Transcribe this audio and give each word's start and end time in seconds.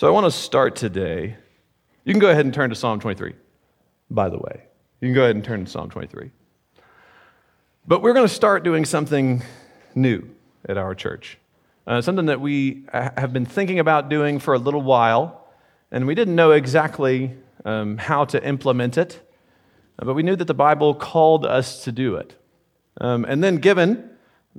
So 0.00 0.06
I 0.06 0.10
want 0.12 0.24
to 0.24 0.30
start 0.30 0.76
today. 0.76 1.36
You 2.06 2.14
can 2.14 2.20
go 2.20 2.30
ahead 2.30 2.46
and 2.46 2.54
turn 2.54 2.70
to 2.70 2.74
Psalm 2.74 3.00
23, 3.00 3.34
by 4.10 4.30
the 4.30 4.38
way. 4.38 4.62
You 5.02 5.08
can 5.08 5.14
go 5.14 5.24
ahead 5.24 5.36
and 5.36 5.44
turn 5.44 5.66
to 5.66 5.70
Psalm 5.70 5.90
23. 5.90 6.30
But 7.86 8.00
we're 8.00 8.14
going 8.14 8.26
to 8.26 8.34
start 8.34 8.64
doing 8.64 8.86
something 8.86 9.42
new 9.94 10.26
at 10.66 10.78
our 10.78 10.94
church, 10.94 11.36
uh, 11.86 12.00
something 12.00 12.24
that 12.24 12.40
we 12.40 12.84
have 12.90 13.34
been 13.34 13.44
thinking 13.44 13.78
about 13.78 14.08
doing 14.08 14.38
for 14.38 14.54
a 14.54 14.58
little 14.58 14.80
while, 14.80 15.46
and 15.90 16.06
we 16.06 16.14
didn't 16.14 16.34
know 16.34 16.52
exactly 16.52 17.36
um, 17.66 17.98
how 17.98 18.24
to 18.24 18.42
implement 18.42 18.96
it, 18.96 19.20
but 19.98 20.14
we 20.14 20.22
knew 20.22 20.34
that 20.34 20.46
the 20.46 20.54
Bible 20.54 20.94
called 20.94 21.44
us 21.44 21.84
to 21.84 21.92
do 21.92 22.16
it. 22.16 22.40
Um, 23.02 23.26
and 23.26 23.44
then, 23.44 23.56
given 23.56 24.08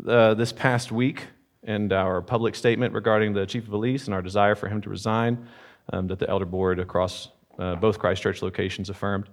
uh, 0.08 0.36
this 0.36 0.54
past 0.54 0.92
week 0.92 1.30
and 1.64 1.94
our 1.94 2.22
public 2.22 2.56
statement 2.56 2.94
regarding 2.94 3.34
the 3.34 3.46
chief 3.46 3.64
of 3.64 3.70
police 3.70 4.06
and 4.06 4.14
our 4.14 4.22
desire 4.22 4.56
for 4.56 4.68
him 4.68 4.82
to 4.82 4.90
resign, 4.90 5.48
um, 5.94 6.08
that 6.08 6.20
the 6.20 6.30
elder 6.30 6.46
board 6.46 6.80
across 6.80 7.30
uh, 7.60 7.76
both 7.76 8.00
Christchurch 8.00 8.42
locations 8.42 8.90
affirmed, 8.90 9.30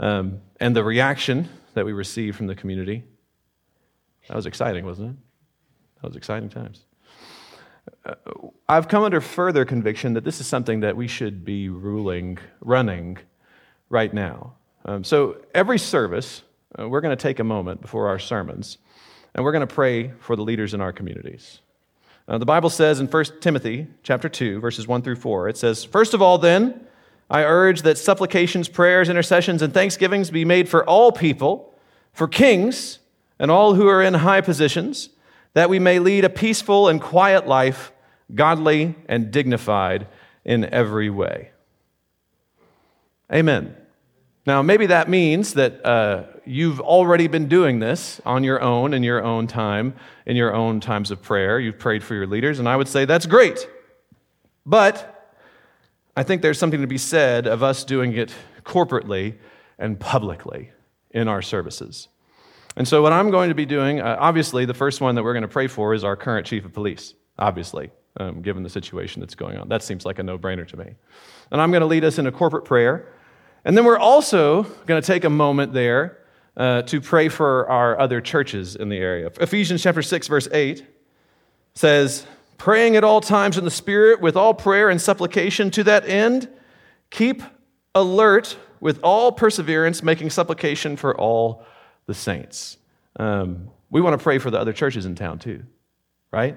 um, 0.00 0.40
and 0.58 0.74
the 0.74 0.84
reaction 0.84 1.48
that 1.74 1.84
we 1.84 1.92
received 1.92 2.36
from 2.36 2.46
the 2.46 2.54
community, 2.54 3.04
that 4.28 4.36
was 4.36 4.46
exciting, 4.46 4.84
wasn't 4.84 5.10
it? 5.10 5.16
That 6.02 6.08
was 6.08 6.16
exciting 6.16 6.48
times. 6.48 6.84
Uh, 8.04 8.14
I've 8.68 8.88
come 8.88 9.02
under 9.02 9.20
further 9.20 9.64
conviction 9.64 10.14
that 10.14 10.24
this 10.24 10.40
is 10.40 10.46
something 10.46 10.80
that 10.80 10.96
we 10.96 11.08
should 11.08 11.44
be 11.44 11.68
ruling, 11.68 12.38
running 12.60 13.18
right 13.88 14.12
now. 14.12 14.54
Um, 14.84 15.04
so 15.04 15.42
every 15.54 15.78
service, 15.78 16.42
uh, 16.78 16.88
we're 16.88 17.00
going 17.00 17.16
to 17.16 17.22
take 17.22 17.38
a 17.38 17.44
moment 17.44 17.80
before 17.80 18.08
our 18.08 18.18
sermons, 18.18 18.78
and 19.34 19.44
we're 19.44 19.52
going 19.52 19.66
to 19.66 19.74
pray 19.74 20.12
for 20.20 20.36
the 20.36 20.42
leaders 20.42 20.74
in 20.74 20.80
our 20.80 20.92
communities. 20.92 21.60
Uh, 22.28 22.38
the 22.38 22.46
Bible 22.46 22.70
says 22.70 23.00
in 23.00 23.06
1 23.06 23.24
Timothy 23.40 23.86
chapter 24.02 24.28
2, 24.28 24.60
verses 24.60 24.86
1 24.86 25.02
through 25.02 25.16
4, 25.16 25.48
it 25.48 25.56
says, 25.56 25.84
First 25.84 26.14
of 26.14 26.22
all, 26.22 26.38
then, 26.38 26.86
I 27.28 27.44
urge 27.44 27.82
that 27.82 27.98
supplications, 27.98 28.68
prayers, 28.68 29.08
intercessions, 29.08 29.62
and 29.62 29.72
thanksgivings 29.72 30.30
be 30.30 30.44
made 30.44 30.68
for 30.68 30.84
all 30.84 31.12
people, 31.12 31.74
for 32.12 32.26
kings, 32.26 32.98
and 33.38 33.50
all 33.50 33.74
who 33.74 33.88
are 33.88 34.02
in 34.02 34.14
high 34.14 34.40
positions, 34.40 35.10
that 35.54 35.70
we 35.70 35.78
may 35.78 35.98
lead 35.98 36.24
a 36.24 36.28
peaceful 36.28 36.88
and 36.88 37.00
quiet 37.00 37.46
life, 37.46 37.92
godly 38.34 38.94
and 39.08 39.30
dignified 39.30 40.06
in 40.44 40.64
every 40.66 41.10
way. 41.10 41.50
Amen. 43.32 43.76
Now, 44.50 44.62
maybe 44.62 44.86
that 44.86 45.08
means 45.08 45.54
that 45.54 45.86
uh, 45.86 46.24
you've 46.44 46.80
already 46.80 47.28
been 47.28 47.46
doing 47.46 47.78
this 47.78 48.20
on 48.26 48.42
your 48.42 48.60
own 48.60 48.94
in 48.94 49.04
your 49.04 49.22
own 49.22 49.46
time, 49.46 49.94
in 50.26 50.34
your 50.34 50.52
own 50.52 50.80
times 50.80 51.12
of 51.12 51.22
prayer. 51.22 51.60
You've 51.60 51.78
prayed 51.78 52.02
for 52.02 52.16
your 52.16 52.26
leaders, 52.26 52.58
and 52.58 52.68
I 52.68 52.74
would 52.74 52.88
say 52.88 53.04
that's 53.04 53.26
great. 53.26 53.68
But 54.66 55.38
I 56.16 56.24
think 56.24 56.42
there's 56.42 56.58
something 56.58 56.80
to 56.80 56.88
be 56.88 56.98
said 56.98 57.46
of 57.46 57.62
us 57.62 57.84
doing 57.84 58.12
it 58.14 58.34
corporately 58.64 59.36
and 59.78 60.00
publicly 60.00 60.72
in 61.12 61.28
our 61.28 61.42
services. 61.42 62.08
And 62.74 62.88
so, 62.88 63.02
what 63.02 63.12
I'm 63.12 63.30
going 63.30 63.50
to 63.50 63.54
be 63.54 63.66
doing, 63.66 64.00
uh, 64.00 64.16
obviously, 64.18 64.64
the 64.64 64.74
first 64.74 65.00
one 65.00 65.14
that 65.14 65.22
we're 65.22 65.34
going 65.34 65.42
to 65.42 65.48
pray 65.48 65.68
for 65.68 65.94
is 65.94 66.02
our 66.02 66.16
current 66.16 66.44
chief 66.44 66.64
of 66.64 66.72
police, 66.72 67.14
obviously, 67.38 67.92
um, 68.16 68.42
given 68.42 68.64
the 68.64 68.68
situation 68.68 69.20
that's 69.20 69.36
going 69.36 69.58
on. 69.58 69.68
That 69.68 69.84
seems 69.84 70.04
like 70.04 70.18
a 70.18 70.24
no 70.24 70.36
brainer 70.36 70.66
to 70.66 70.76
me. 70.76 70.94
And 71.52 71.60
I'm 71.60 71.70
going 71.70 71.82
to 71.82 71.86
lead 71.86 72.02
us 72.02 72.18
in 72.18 72.26
a 72.26 72.32
corporate 72.32 72.64
prayer. 72.64 73.14
And 73.64 73.76
then 73.76 73.84
we're 73.84 73.98
also 73.98 74.62
going 74.86 75.00
to 75.00 75.06
take 75.06 75.24
a 75.24 75.30
moment 75.30 75.72
there 75.72 76.18
uh, 76.56 76.82
to 76.82 77.00
pray 77.00 77.28
for 77.28 77.68
our 77.68 77.98
other 77.98 78.20
churches 78.20 78.76
in 78.76 78.88
the 78.88 78.96
area. 78.96 79.30
Ephesians 79.40 79.82
chapter 79.82 80.02
6, 80.02 80.28
verse 80.28 80.48
8 80.52 80.84
says, 81.74 82.26
Praying 82.58 82.96
at 82.96 83.04
all 83.04 83.20
times 83.20 83.56
in 83.56 83.64
the 83.64 83.70
Spirit 83.70 84.20
with 84.20 84.36
all 84.36 84.52
prayer 84.52 84.90
and 84.90 85.00
supplication 85.00 85.70
to 85.70 85.84
that 85.84 86.06
end, 86.06 86.48
keep 87.10 87.42
alert 87.94 88.56
with 88.80 89.00
all 89.02 89.32
perseverance, 89.32 90.02
making 90.02 90.30
supplication 90.30 90.96
for 90.96 91.18
all 91.18 91.64
the 92.06 92.14
saints. 92.14 92.76
Um, 93.16 93.70
we 93.90 94.00
want 94.00 94.18
to 94.18 94.22
pray 94.22 94.38
for 94.38 94.50
the 94.50 94.58
other 94.58 94.72
churches 94.72 95.06
in 95.06 95.14
town 95.14 95.38
too, 95.38 95.64
right? 96.30 96.56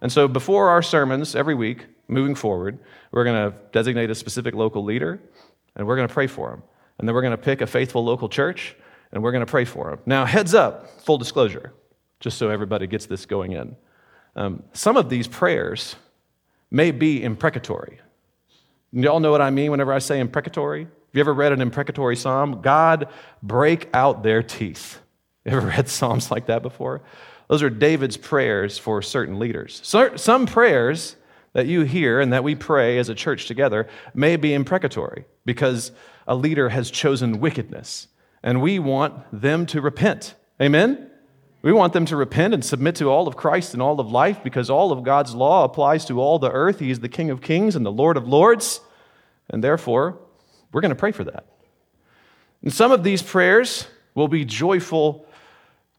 And 0.00 0.10
so 0.10 0.28
before 0.28 0.68
our 0.68 0.82
sermons 0.82 1.34
every 1.34 1.54
week, 1.54 1.86
moving 2.08 2.34
forward, 2.34 2.78
we're 3.10 3.24
going 3.24 3.50
to 3.50 3.56
designate 3.72 4.10
a 4.10 4.14
specific 4.14 4.54
local 4.54 4.84
leader 4.84 5.20
and 5.76 5.86
we're 5.86 5.96
going 5.96 6.08
to 6.08 6.14
pray 6.14 6.26
for 6.26 6.50
them. 6.50 6.62
And 6.98 7.08
then 7.08 7.14
we're 7.14 7.22
going 7.22 7.32
to 7.32 7.38
pick 7.38 7.60
a 7.60 7.66
faithful 7.66 8.04
local 8.04 8.28
church, 8.28 8.76
and 9.12 9.22
we're 9.22 9.32
going 9.32 9.44
to 9.44 9.50
pray 9.50 9.64
for 9.64 9.90
them. 9.90 10.00
Now, 10.06 10.24
heads 10.24 10.54
up, 10.54 11.00
full 11.00 11.18
disclosure, 11.18 11.72
just 12.20 12.38
so 12.38 12.50
everybody 12.50 12.86
gets 12.86 13.06
this 13.06 13.26
going 13.26 13.52
in. 13.52 13.76
Um, 14.36 14.62
some 14.72 14.96
of 14.96 15.08
these 15.08 15.28
prayers 15.28 15.96
may 16.70 16.90
be 16.90 17.22
imprecatory. 17.22 18.00
Y'all 18.92 19.20
know 19.20 19.30
what 19.30 19.40
I 19.40 19.50
mean 19.50 19.70
whenever 19.70 19.92
I 19.92 19.98
say 19.98 20.20
imprecatory? 20.20 20.82
Have 20.84 20.90
you 21.12 21.20
ever 21.20 21.34
read 21.34 21.52
an 21.52 21.60
imprecatory 21.60 22.16
psalm? 22.16 22.60
God, 22.60 23.08
break 23.42 23.88
out 23.92 24.22
their 24.22 24.42
teeth. 24.42 25.00
You 25.44 25.52
ever 25.52 25.66
read 25.76 25.88
psalms 25.88 26.30
like 26.30 26.46
that 26.46 26.62
before? 26.62 27.02
Those 27.48 27.62
are 27.62 27.70
David's 27.70 28.16
prayers 28.16 28.78
for 28.78 29.02
certain 29.02 29.38
leaders. 29.38 29.80
So, 29.84 30.16
some 30.16 30.46
prayers 30.46 31.16
that 31.54 31.66
you 31.66 31.82
hear 31.82 32.20
and 32.20 32.32
that 32.32 32.44
we 32.44 32.54
pray 32.54 32.98
as 32.98 33.08
a 33.08 33.14
church 33.14 33.46
together 33.46 33.88
may 34.12 34.36
be 34.36 34.52
imprecatory 34.52 35.24
because 35.46 35.92
a 36.26 36.34
leader 36.34 36.68
has 36.68 36.90
chosen 36.90 37.40
wickedness. 37.40 38.08
And 38.42 38.60
we 38.60 38.78
want 38.78 39.14
them 39.32 39.64
to 39.66 39.80
repent. 39.80 40.34
Amen? 40.60 41.10
We 41.62 41.72
want 41.72 41.94
them 41.94 42.04
to 42.06 42.16
repent 42.16 42.52
and 42.52 42.62
submit 42.62 42.96
to 42.96 43.08
all 43.08 43.26
of 43.26 43.36
Christ 43.36 43.72
and 43.72 43.80
all 43.80 43.98
of 43.98 44.10
life 44.10 44.42
because 44.42 44.68
all 44.68 44.92
of 44.92 45.04
God's 45.04 45.34
law 45.34 45.64
applies 45.64 46.04
to 46.06 46.20
all 46.20 46.38
the 46.38 46.50
earth. 46.50 46.80
He 46.80 46.90
is 46.90 47.00
the 47.00 47.08
King 47.08 47.30
of 47.30 47.40
kings 47.40 47.74
and 47.76 47.86
the 47.86 47.92
Lord 47.92 48.16
of 48.16 48.28
lords. 48.28 48.80
And 49.48 49.64
therefore, 49.64 50.18
we're 50.72 50.82
going 50.82 50.90
to 50.90 50.96
pray 50.96 51.12
for 51.12 51.24
that. 51.24 51.46
And 52.62 52.72
some 52.72 52.92
of 52.92 53.04
these 53.04 53.22
prayers 53.22 53.86
will 54.14 54.28
be 54.28 54.44
joyful 54.44 55.26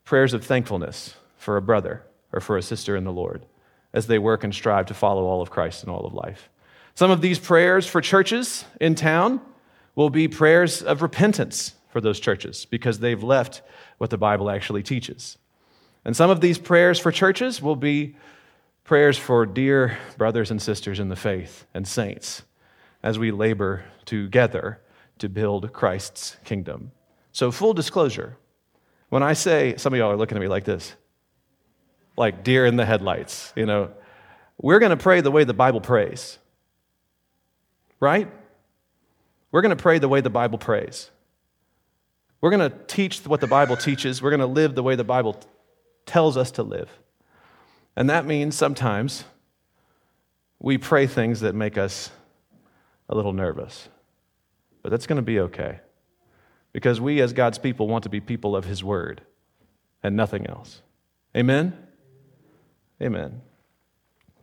prayers 0.04 0.34
of 0.34 0.46
thankfulness 0.46 1.16
for 1.38 1.58
a 1.58 1.62
brother 1.62 2.04
or 2.34 2.42
for 2.42 2.58
a 2.58 2.62
sister 2.62 2.96
in 2.96 3.06
the 3.06 3.12
Lord 3.12 3.46
as 3.96 4.08
they 4.08 4.20
work 4.20 4.44
and 4.44 4.54
strive 4.54 4.86
to 4.88 4.94
follow 4.94 5.24
all 5.24 5.42
of 5.42 5.50
Christ 5.50 5.84
in 5.84 5.90
all 5.90 6.06
of 6.06 6.14
life. 6.14 6.50
Some 6.94 7.10
of 7.10 7.22
these 7.22 7.40
prayers 7.40 7.88
for 7.88 8.02
churches 8.02 8.66
in 8.80 8.94
town 8.94 9.42
will 9.96 10.10
be 10.10 10.28
prayers 10.28 10.84
of 10.84 11.02
repentance 11.02 11.74
for 11.90 12.02
those 12.02 12.20
churches 12.20 12.66
because 12.66 13.00
they've 13.00 13.24
left 13.24 13.62
what 13.98 14.10
the 14.10 14.18
Bible 14.18 14.50
actually 14.50 14.84
teaches. 14.84 15.38
And 16.04 16.16
some 16.16 16.30
of 16.30 16.42
these 16.42 16.60
prayers 16.60 17.00
for 17.00 17.12
churches 17.12 17.62
will 17.62 17.78
be 17.78 18.18
prayers 18.84 19.18
for 19.18 19.46
dear 19.46 19.98
brothers 20.18 20.52
and 20.52 20.62
sisters 20.62 21.00
in 21.00 21.08
the 21.08 21.16
faith 21.16 21.66
and 21.74 21.88
saints 21.88 22.44
as 23.02 23.18
we 23.18 23.32
labor 23.32 23.86
together 24.04 24.82
to 25.20 25.30
build 25.30 25.72
Christ's 25.72 26.36
kingdom. 26.44 26.92
So, 27.32 27.50
full 27.50 27.74
disclosure, 27.74 28.38
when 29.10 29.24
I 29.24 29.34
say, 29.34 29.78
some 29.78 29.94
of 29.94 30.00
y'all 30.00 30.12
are 30.12 30.18
looking 30.18 30.38
at 30.38 30.42
me 30.42 30.48
like 30.48 30.66
this, 30.66 30.96
like 32.18 32.44
deer 32.44 32.66
in 32.66 32.76
the 32.76 32.86
headlights. 32.86 33.54
You 33.56 33.66
know, 33.66 33.92
we're 34.58 34.80
going 34.80 34.92
to 34.92 34.98
pray 34.98 35.22
the 35.22 35.32
way 35.32 35.44
the 35.44 35.54
Bible 35.54 35.82
prays, 35.82 36.38
right? 38.00 38.32
We're 39.52 39.62
going 39.62 39.76
to 39.76 39.82
pray 39.82 40.00
the 40.00 40.10
way 40.10 40.22
the 40.22 40.30
Bible 40.30 40.58
prays. 40.58 41.10
We're 42.42 42.52
going 42.52 42.70
to 42.70 42.78
teach 42.88 43.26
what 43.26 43.42
the 43.42 43.48
Bible 43.48 43.78
teaches. 43.78 44.22
We're 44.22 44.30
going 44.30 44.40
to 44.40 44.46
live 44.46 44.76
the 44.76 44.84
way 44.84 44.96
the 44.96 45.04
Bible 45.04 45.40
tells 46.06 46.38
us 46.38 46.52
to 46.52 46.64
live. 46.64 46.90
And 47.96 48.10
that 48.10 48.26
means 48.26 48.56
sometimes 48.56 49.24
we 50.60 50.78
pray 50.78 51.08
things 51.08 51.40
that 51.42 51.56
make 51.56 51.78
us 51.78 52.12
a 53.10 53.16
little 53.16 53.34
nervous. 53.34 53.88
But 54.82 54.90
that's 54.90 55.08
going 55.08 55.18
to 55.18 55.22
be 55.22 55.40
okay. 55.40 55.80
Because 56.74 57.00
we, 57.00 57.22
as 57.22 57.34
God's 57.34 57.58
people, 57.58 57.88
want 57.88 58.04
to 58.04 58.10
be 58.10 58.20
people 58.20 58.56
of 58.56 58.66
His 58.66 58.84
Word 58.84 59.22
and 60.04 60.16
nothing 60.16 60.46
else. 60.46 60.82
Amen? 61.36 61.85
Amen. 63.02 63.42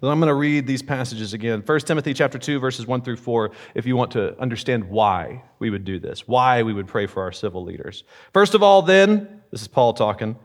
I'm 0.02 0.18
going 0.18 0.28
to 0.28 0.34
read 0.34 0.66
these 0.66 0.82
passages 0.82 1.32
again. 1.32 1.62
1 1.64 1.80
Timothy 1.80 2.12
chapter 2.12 2.36
2 2.36 2.58
verses 2.58 2.86
1 2.86 3.02
through 3.02 3.16
4 3.16 3.52
if 3.75 3.87
you 3.87 3.96
want 3.96 4.10
to 4.12 4.38
understand 4.40 4.84
why 4.84 5.44
we 5.60 5.70
would 5.70 5.84
do 5.84 6.00
this, 6.00 6.26
why 6.26 6.62
we 6.64 6.72
would 6.72 6.88
pray 6.88 7.06
for 7.06 7.22
our 7.22 7.31
civil 7.31 7.62
leaders. 7.62 8.02
First 8.32 8.54
of 8.54 8.62
all 8.62 8.82
then, 8.82 9.43
this 9.52 9.62
is 9.62 9.69
Paul 9.69 9.94
talking, 9.94 10.37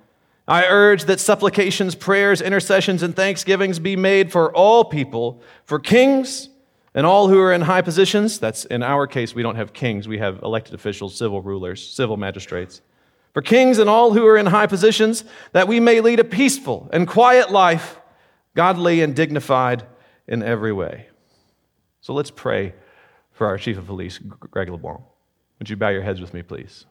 I 0.47 0.65
urge 0.67 1.05
that 1.05 1.19
supplications, 1.19 1.95
prayers, 1.95 2.39
intercessions 2.39 3.01
and 3.01 3.15
thanksgivings 3.15 3.79
be 3.79 3.95
made 3.95 4.31
for 4.31 4.55
all 4.55 4.85
people, 4.85 5.41
for 5.65 5.79
kings 5.79 6.49
and 6.93 7.05
all 7.05 7.27
who 7.27 7.39
are 7.39 7.51
in 7.51 7.61
high 7.61 7.81
positions. 7.81 8.39
That's 8.39 8.63
in 8.65 8.83
our 8.83 9.07
case 9.07 9.33
we 9.33 9.41
don't 9.41 9.55
have 9.55 9.73
kings, 9.73 10.07
we 10.07 10.19
have 10.19 10.41
elected 10.43 10.75
officials, 10.75 11.15
civil 11.15 11.41
rulers, 11.41 11.85
civil 11.85 12.15
magistrates 12.15 12.81
for 13.37 13.43
kings 13.43 13.77
and 13.77 13.87
all 13.87 14.13
who 14.13 14.25
are 14.25 14.35
in 14.35 14.47
high 14.47 14.65
positions, 14.65 15.23
that 15.51 15.67
we 15.67 15.79
may 15.79 16.01
lead 16.01 16.19
a 16.19 16.23
peaceful 16.23 16.89
and 16.91 17.07
quiet 17.07 17.51
life, 17.51 17.99
godly 18.55 18.99
and 19.03 19.15
dignified 19.15 19.85
in 20.27 20.41
every 20.41 20.73
way. 20.73 21.05
So 22.01 22.15
let's 22.15 22.31
pray 22.31 22.73
for 23.33 23.45
our 23.45 23.59
chief 23.59 23.77
of 23.77 23.85
police, 23.85 24.17
Greg 24.17 24.69
LeBlanc. 24.69 25.01
Would 25.59 25.69
you 25.69 25.75
bow 25.75 25.89
your 25.89 26.01
heads 26.01 26.19
with 26.19 26.33
me, 26.33 26.41
please? 26.41 26.85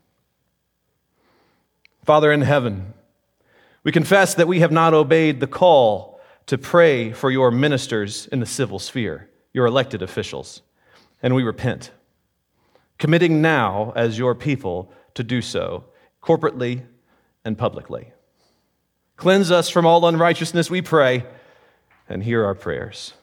Father 2.05 2.31
in 2.31 2.43
heaven, 2.43 2.95
we 3.83 3.91
confess 3.91 4.37
that 4.37 4.47
we 4.47 4.61
have 4.61 4.71
not 4.71 4.95
obeyed 4.95 5.41
the 5.41 5.49
call 5.49 6.21
to 6.47 6.57
pray 6.57 7.11
for 7.11 7.29
your 7.29 7.51
ministers 7.51 8.29
in 8.29 8.39
the 8.39 8.47
civil 8.47 8.79
sphere, 8.79 9.29
your 9.53 9.67
elected 9.67 10.01
officials, 10.01 10.63
and 11.25 11.35
we 11.35 11.43
repent, 11.43 11.91
committing 12.99 13.43
now 13.43 13.93
as 13.97 14.17
your 14.17 14.37
people 14.37 14.93
to 15.15 15.25
do 15.25 15.43
so 15.43 15.87
corporately 16.27 16.83
and 17.45 17.57
publicly. 17.57 18.13
Cleanse 19.17 19.51
us 19.51 19.71
from 19.71 19.87
all 19.87 20.07
unrighteousness, 20.07 20.69
we 20.69 20.83
pray, 20.83 21.25
and 22.09 22.23
hear 22.23 22.45
our 22.45 22.55
prayers. 22.55 23.15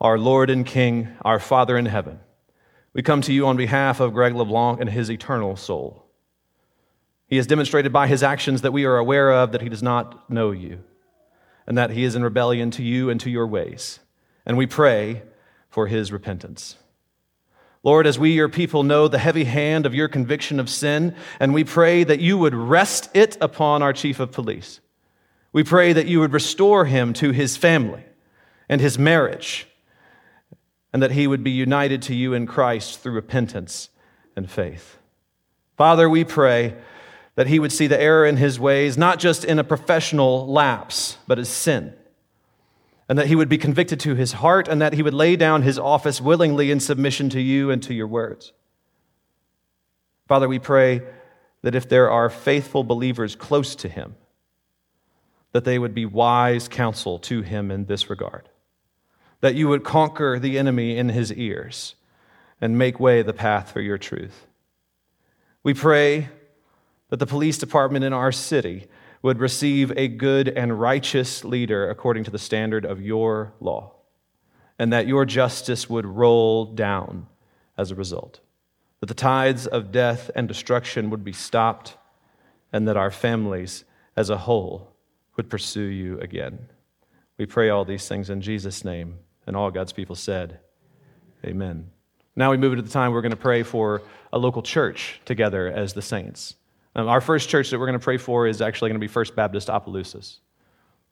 Our 0.00 0.18
Lord 0.18 0.50
and 0.50 0.66
King, 0.66 1.08
our 1.22 1.38
Father 1.38 1.78
in 1.78 1.86
heaven, 1.86 2.18
we 2.92 3.02
come 3.02 3.22
to 3.22 3.32
you 3.32 3.46
on 3.46 3.56
behalf 3.56 4.00
of 4.00 4.12
Greg 4.12 4.34
LeBlanc 4.34 4.80
and 4.80 4.90
his 4.90 5.10
eternal 5.10 5.56
soul. 5.56 6.04
He 7.26 7.36
has 7.36 7.46
demonstrated 7.46 7.92
by 7.92 8.06
his 8.06 8.22
actions 8.22 8.62
that 8.62 8.72
we 8.72 8.84
are 8.84 8.96
aware 8.96 9.32
of 9.32 9.52
that 9.52 9.62
he 9.62 9.68
does 9.68 9.82
not 9.82 10.28
know 10.28 10.50
you 10.50 10.82
and 11.66 11.78
that 11.78 11.90
he 11.90 12.04
is 12.04 12.14
in 12.14 12.22
rebellion 12.22 12.70
to 12.72 12.82
you 12.82 13.08
and 13.08 13.20
to 13.20 13.30
your 13.30 13.46
ways. 13.46 14.00
And 14.44 14.56
we 14.56 14.66
pray 14.66 15.22
for 15.70 15.86
his 15.86 16.12
repentance. 16.12 16.76
Lord, 17.84 18.06
as 18.06 18.18
we, 18.18 18.30
your 18.30 18.48
people, 18.48 18.82
know 18.82 19.08
the 19.08 19.18
heavy 19.18 19.44
hand 19.44 19.84
of 19.84 19.94
your 19.94 20.08
conviction 20.08 20.58
of 20.58 20.70
sin, 20.70 21.14
and 21.38 21.52
we 21.52 21.64
pray 21.64 22.02
that 22.02 22.18
you 22.18 22.38
would 22.38 22.54
rest 22.54 23.10
it 23.12 23.36
upon 23.42 23.82
our 23.82 23.92
chief 23.92 24.20
of 24.20 24.32
police. 24.32 24.80
We 25.52 25.64
pray 25.64 25.92
that 25.92 26.06
you 26.06 26.18
would 26.20 26.32
restore 26.32 26.86
him 26.86 27.12
to 27.14 27.30
his 27.30 27.58
family 27.58 28.02
and 28.70 28.80
his 28.80 28.98
marriage, 28.98 29.68
and 30.94 31.02
that 31.02 31.12
he 31.12 31.26
would 31.26 31.44
be 31.44 31.50
united 31.50 32.00
to 32.02 32.14
you 32.14 32.32
in 32.32 32.46
Christ 32.46 33.00
through 33.00 33.12
repentance 33.12 33.90
and 34.34 34.50
faith. 34.50 34.96
Father, 35.76 36.08
we 36.08 36.24
pray 36.24 36.74
that 37.34 37.48
he 37.48 37.58
would 37.58 37.72
see 37.72 37.86
the 37.86 38.00
error 38.00 38.24
in 38.24 38.38
his 38.38 38.58
ways, 38.58 38.96
not 38.96 39.18
just 39.18 39.44
in 39.44 39.58
a 39.58 39.64
professional 39.64 40.46
lapse, 40.46 41.18
but 41.26 41.38
as 41.38 41.50
sin 41.50 41.92
and 43.08 43.18
that 43.18 43.26
he 43.26 43.36
would 43.36 43.48
be 43.48 43.58
convicted 43.58 44.00
to 44.00 44.14
his 44.14 44.32
heart, 44.32 44.66
and 44.66 44.80
that 44.80 44.94
he 44.94 45.02
would 45.02 45.14
lay 45.14 45.36
down 45.36 45.62
his 45.62 45.78
office 45.78 46.20
willingly 46.20 46.70
in 46.70 46.80
submission 46.80 47.28
to 47.30 47.40
you 47.40 47.70
and 47.70 47.82
to 47.82 47.92
your 47.92 48.06
words. 48.06 48.52
Father, 50.26 50.48
we 50.48 50.58
pray 50.58 51.02
that 51.62 51.74
if 51.74 51.88
there 51.88 52.10
are 52.10 52.30
faithful 52.30 52.82
believers 52.82 53.36
close 53.36 53.74
to 53.76 53.88
him, 53.88 54.16
that 55.52 55.64
they 55.64 55.78
would 55.78 55.94
be 55.94 56.06
wise 56.06 56.66
counsel 56.66 57.18
to 57.18 57.42
him 57.42 57.70
in 57.70 57.84
this 57.84 58.08
regard, 58.10 58.48
that 59.40 59.54
you 59.54 59.68
would 59.68 59.84
conquer 59.84 60.38
the 60.38 60.58
enemy 60.58 60.96
in 60.96 61.10
his 61.10 61.32
ears 61.32 61.94
and 62.60 62.78
make 62.78 62.98
way 62.98 63.22
the 63.22 63.32
path 63.32 63.70
for 63.70 63.80
your 63.80 63.98
truth. 63.98 64.46
We 65.62 65.74
pray 65.74 66.28
that 67.10 67.18
the 67.18 67.26
police 67.26 67.58
department 67.58 68.04
in 68.04 68.12
our 68.12 68.32
city 68.32 68.86
would 69.24 69.40
receive 69.40 69.90
a 69.96 70.06
good 70.06 70.50
and 70.50 70.78
righteous 70.78 71.44
leader 71.44 71.88
according 71.88 72.22
to 72.22 72.30
the 72.30 72.38
standard 72.38 72.84
of 72.84 73.00
your 73.00 73.54
law, 73.58 73.90
and 74.78 74.92
that 74.92 75.06
your 75.06 75.24
justice 75.24 75.88
would 75.88 76.04
roll 76.04 76.66
down 76.66 77.26
as 77.78 77.90
a 77.90 77.94
result, 77.94 78.40
that 79.00 79.06
the 79.06 79.14
tides 79.14 79.66
of 79.66 79.90
death 79.90 80.30
and 80.34 80.46
destruction 80.46 81.08
would 81.08 81.24
be 81.24 81.32
stopped, 81.32 81.96
and 82.70 82.86
that 82.86 82.98
our 82.98 83.10
families 83.10 83.84
as 84.14 84.28
a 84.28 84.36
whole 84.36 84.94
would 85.38 85.48
pursue 85.48 85.80
you 85.80 86.20
again. 86.20 86.68
We 87.38 87.46
pray 87.46 87.70
all 87.70 87.86
these 87.86 88.06
things 88.06 88.28
in 88.28 88.42
Jesus' 88.42 88.84
name, 88.84 89.20
and 89.46 89.56
all 89.56 89.70
God's 89.70 89.94
people 89.94 90.16
said, 90.16 90.58
Amen. 91.46 91.90
Now 92.36 92.50
we 92.50 92.58
move 92.58 92.74
into 92.74 92.82
the 92.82 92.90
time 92.90 93.10
we're 93.10 93.22
going 93.22 93.30
to 93.30 93.36
pray 93.38 93.62
for 93.62 94.02
a 94.34 94.38
local 94.38 94.60
church 94.60 95.22
together 95.24 95.66
as 95.66 95.94
the 95.94 96.02
saints. 96.02 96.56
Um, 96.96 97.08
our 97.08 97.20
first 97.20 97.48
church 97.48 97.70
that 97.70 97.78
we're 97.78 97.86
going 97.86 97.98
to 97.98 98.04
pray 98.04 98.18
for 98.18 98.46
is 98.46 98.62
actually 98.62 98.90
going 98.90 99.00
to 99.00 99.04
be 99.04 99.08
First 99.08 99.34
Baptist 99.34 99.68
Opelousas. 99.68 100.38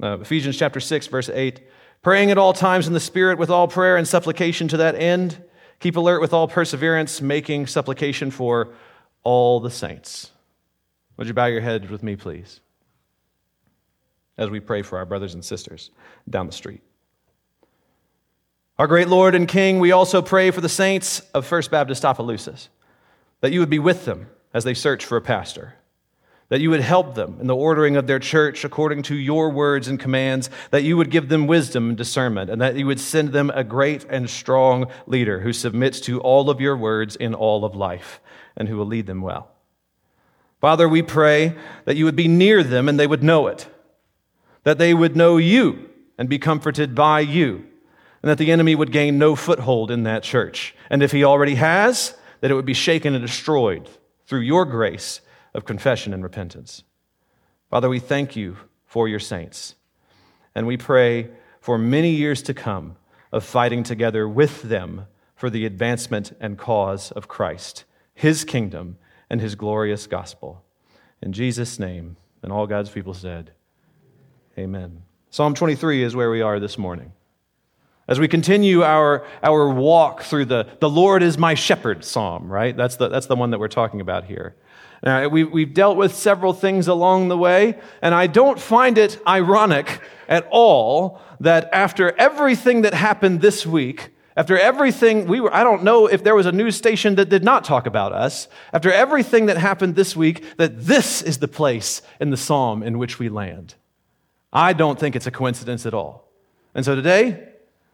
Uh, 0.02 0.18
Ephesians 0.20 0.56
chapter 0.56 0.80
6, 0.80 1.08
verse 1.08 1.28
8. 1.28 1.60
Praying 2.02 2.30
at 2.30 2.38
all 2.38 2.52
times 2.52 2.86
in 2.86 2.92
the 2.92 3.00
Spirit 3.00 3.38
with 3.38 3.50
all 3.50 3.68
prayer 3.68 3.96
and 3.96 4.06
supplication 4.06 4.68
to 4.68 4.76
that 4.78 4.94
end. 4.94 5.42
Keep 5.80 5.96
alert 5.96 6.20
with 6.20 6.32
all 6.32 6.46
perseverance, 6.46 7.20
making 7.20 7.66
supplication 7.66 8.30
for 8.30 8.68
all 9.24 9.60
the 9.60 9.70
saints. 9.70 10.30
Would 11.16 11.26
you 11.26 11.34
bow 11.34 11.46
your 11.46 11.60
head 11.60 11.90
with 11.90 12.02
me, 12.02 12.16
please, 12.16 12.60
as 14.38 14.50
we 14.50 14.60
pray 14.60 14.82
for 14.82 14.98
our 14.98 15.04
brothers 15.04 15.34
and 15.34 15.44
sisters 15.44 15.90
down 16.30 16.46
the 16.46 16.52
street? 16.52 16.80
Our 18.78 18.86
great 18.86 19.08
Lord 19.08 19.34
and 19.34 19.46
King, 19.46 19.80
we 19.80 19.92
also 19.92 20.22
pray 20.22 20.50
for 20.50 20.60
the 20.60 20.68
saints 20.68 21.20
of 21.34 21.46
First 21.46 21.70
Baptist 21.70 22.04
Opelousas, 22.04 22.68
that 23.40 23.52
you 23.52 23.60
would 23.60 23.70
be 23.70 23.78
with 23.78 24.04
them 24.04 24.28
as 24.54 24.64
they 24.64 24.74
search 24.74 25.04
for 25.04 25.16
a 25.16 25.22
pastor. 25.22 25.74
That 26.48 26.60
you 26.60 26.68
would 26.68 26.80
help 26.80 27.14
them 27.14 27.38
in 27.40 27.46
the 27.46 27.56
ordering 27.56 27.96
of 27.96 28.06
their 28.06 28.18
church 28.18 28.62
according 28.62 29.04
to 29.04 29.14
your 29.14 29.48
words 29.48 29.88
and 29.88 29.98
commands, 29.98 30.50
that 30.70 30.82
you 30.82 30.98
would 30.98 31.10
give 31.10 31.30
them 31.30 31.46
wisdom 31.46 31.88
and 31.88 31.96
discernment, 31.96 32.50
and 32.50 32.60
that 32.60 32.76
you 32.76 32.86
would 32.86 33.00
send 33.00 33.32
them 33.32 33.50
a 33.54 33.64
great 33.64 34.04
and 34.10 34.28
strong 34.28 34.86
leader 35.06 35.40
who 35.40 35.52
submits 35.54 35.98
to 36.02 36.20
all 36.20 36.50
of 36.50 36.60
your 36.60 36.76
words 36.76 37.16
in 37.16 37.34
all 37.34 37.64
of 37.64 37.74
life 37.74 38.20
and 38.54 38.68
who 38.68 38.76
will 38.76 38.86
lead 38.86 39.06
them 39.06 39.22
well. 39.22 39.50
Father, 40.60 40.86
we 40.86 41.00
pray 41.00 41.56
that 41.86 41.96
you 41.96 42.04
would 42.04 42.16
be 42.16 42.28
near 42.28 42.62
them 42.62 42.86
and 42.86 43.00
they 43.00 43.06
would 43.06 43.22
know 43.22 43.46
it, 43.46 43.66
that 44.64 44.76
they 44.76 44.92
would 44.92 45.16
know 45.16 45.38
you 45.38 45.88
and 46.18 46.28
be 46.28 46.38
comforted 46.38 46.94
by 46.94 47.20
you, 47.20 47.64
and 48.22 48.30
that 48.30 48.36
the 48.36 48.52
enemy 48.52 48.74
would 48.74 48.92
gain 48.92 49.18
no 49.18 49.34
foothold 49.34 49.90
in 49.90 50.02
that 50.02 50.22
church. 50.22 50.74
And 50.90 51.02
if 51.02 51.12
he 51.12 51.24
already 51.24 51.54
has, 51.54 52.14
that 52.42 52.50
it 52.50 52.54
would 52.54 52.66
be 52.66 52.74
shaken 52.74 53.14
and 53.14 53.26
destroyed 53.26 53.88
through 54.32 54.40
your 54.40 54.64
grace 54.64 55.20
of 55.52 55.66
confession 55.66 56.14
and 56.14 56.22
repentance. 56.22 56.84
Father, 57.68 57.90
we 57.90 57.98
thank 57.98 58.34
you 58.34 58.56
for 58.86 59.06
your 59.06 59.18
saints, 59.18 59.74
and 60.54 60.66
we 60.66 60.78
pray 60.78 61.28
for 61.60 61.76
many 61.76 62.08
years 62.12 62.40
to 62.40 62.54
come 62.54 62.96
of 63.30 63.44
fighting 63.44 63.82
together 63.82 64.26
with 64.26 64.62
them 64.62 65.04
for 65.34 65.50
the 65.50 65.66
advancement 65.66 66.34
and 66.40 66.56
cause 66.56 67.10
of 67.10 67.28
Christ, 67.28 67.84
his 68.14 68.42
kingdom, 68.42 68.96
and 69.28 69.38
his 69.38 69.54
glorious 69.54 70.06
gospel. 70.06 70.64
In 71.20 71.34
Jesus' 71.34 71.78
name, 71.78 72.16
and 72.42 72.50
all 72.50 72.66
God's 72.66 72.88
people 72.88 73.12
said, 73.12 73.52
Amen. 74.56 75.02
Psalm 75.28 75.52
23 75.52 76.02
is 76.02 76.16
where 76.16 76.30
we 76.30 76.40
are 76.40 76.58
this 76.58 76.78
morning. 76.78 77.12
As 78.08 78.18
we 78.18 78.26
continue 78.28 78.82
our, 78.82 79.24
our 79.42 79.68
walk 79.68 80.22
through 80.22 80.46
the, 80.46 80.68
the 80.80 80.90
Lord 80.90 81.22
is 81.22 81.38
my 81.38 81.54
shepherd 81.54 82.04
psalm, 82.04 82.50
right? 82.50 82.76
That's 82.76 82.96
the, 82.96 83.08
that's 83.08 83.26
the 83.26 83.36
one 83.36 83.50
that 83.50 83.60
we're 83.60 83.68
talking 83.68 84.00
about 84.00 84.24
here. 84.24 84.56
Now, 85.04 85.28
we, 85.28 85.44
we've 85.44 85.74
dealt 85.74 85.96
with 85.96 86.14
several 86.14 86.52
things 86.52 86.88
along 86.88 87.28
the 87.28 87.36
way, 87.36 87.78
and 88.00 88.14
I 88.14 88.26
don't 88.28 88.60
find 88.60 88.98
it 88.98 89.20
ironic 89.26 90.00
at 90.28 90.46
all 90.50 91.20
that 91.40 91.68
after 91.72 92.12
everything 92.18 92.82
that 92.82 92.94
happened 92.94 93.40
this 93.40 93.66
week, 93.66 94.10
after 94.36 94.58
everything, 94.58 95.26
we 95.26 95.40
were, 95.40 95.54
I 95.54 95.62
don't 95.62 95.82
know 95.82 96.06
if 96.06 96.24
there 96.24 96.34
was 96.34 96.46
a 96.46 96.52
news 96.52 96.76
station 96.76 97.16
that 97.16 97.28
did 97.28 97.44
not 97.44 97.64
talk 97.64 97.86
about 97.86 98.12
us. 98.12 98.48
After 98.72 98.90
everything 98.90 99.46
that 99.46 99.58
happened 99.58 99.94
this 99.94 100.16
week, 100.16 100.56
that 100.56 100.86
this 100.86 101.20
is 101.20 101.38
the 101.38 101.48
place 101.48 102.00
in 102.18 102.30
the 102.30 102.36
psalm 102.36 102.82
in 102.82 102.98
which 102.98 103.18
we 103.18 103.28
land. 103.28 103.74
I 104.52 104.72
don't 104.72 104.98
think 104.98 105.16
it's 105.16 105.26
a 105.26 105.30
coincidence 105.30 105.84
at 105.84 105.94
all. 105.94 106.28
And 106.74 106.84
so 106.84 106.94
today, 106.94 107.51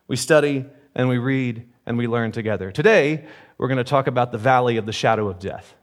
we 0.09 0.17
study 0.17 0.67
and 0.95 1.09
we 1.09 1.19
read 1.19 1.69
and 1.87 1.97
we 1.97 2.07
learn 2.07 2.33
together. 2.33 2.73
Today, 2.73 3.27
we're 3.59 3.69
going 3.69 3.79
to 3.79 3.85
talk 3.85 4.07
about 4.07 4.33
the 4.33 4.39
valley 4.39 4.77
of 4.77 4.87
the 4.87 4.93
shadow 4.93 5.29
of 5.29 5.39
death. 5.39 5.75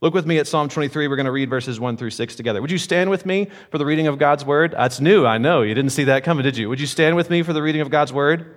Look 0.00 0.14
with 0.14 0.26
me 0.26 0.38
at 0.38 0.46
Psalm 0.46 0.68
23. 0.68 1.08
We're 1.08 1.16
going 1.16 1.26
to 1.26 1.32
read 1.32 1.48
verses 1.48 1.80
1 1.80 1.96
through 1.96 2.10
6 2.10 2.36
together. 2.36 2.60
Would 2.60 2.70
you 2.70 2.78
stand 2.78 3.10
with 3.10 3.24
me 3.24 3.48
for 3.70 3.78
the 3.78 3.86
reading 3.86 4.06
of 4.06 4.18
God's 4.18 4.44
word? 4.44 4.72
That's 4.72 5.00
new, 5.00 5.26
I 5.26 5.38
know. 5.38 5.62
You 5.62 5.74
didn't 5.74 5.90
see 5.90 6.04
that 6.04 6.22
coming, 6.22 6.44
did 6.44 6.56
you? 6.56 6.68
Would 6.68 6.80
you 6.80 6.86
stand 6.86 7.16
with 7.16 7.30
me 7.30 7.42
for 7.42 7.52
the 7.52 7.62
reading 7.62 7.80
of 7.80 7.90
God's 7.90 8.12
word? 8.12 8.56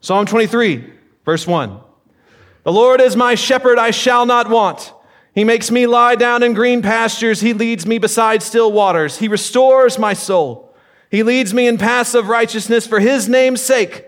Psalm 0.00 0.26
23, 0.26 0.92
verse 1.24 1.46
1. 1.46 1.80
The 2.64 2.72
Lord 2.72 3.00
is 3.00 3.14
my 3.14 3.34
shepherd, 3.34 3.78
I 3.78 3.90
shall 3.90 4.26
not 4.26 4.48
want. 4.48 4.92
He 5.34 5.44
makes 5.44 5.70
me 5.70 5.86
lie 5.86 6.16
down 6.16 6.42
in 6.42 6.54
green 6.54 6.82
pastures. 6.82 7.40
He 7.40 7.52
leads 7.52 7.86
me 7.86 7.98
beside 7.98 8.42
still 8.42 8.72
waters. 8.72 9.18
He 9.18 9.28
restores 9.28 9.98
my 9.98 10.12
soul. 10.12 10.74
He 11.10 11.22
leads 11.22 11.54
me 11.54 11.68
in 11.68 11.78
paths 11.78 12.14
of 12.14 12.28
righteousness 12.28 12.86
for 12.86 13.00
his 13.00 13.28
name's 13.28 13.60
sake. 13.60 14.07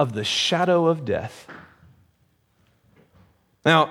of 0.00 0.14
the 0.14 0.24
shadow 0.24 0.86
of 0.86 1.04
death. 1.04 1.46
Now, 3.66 3.90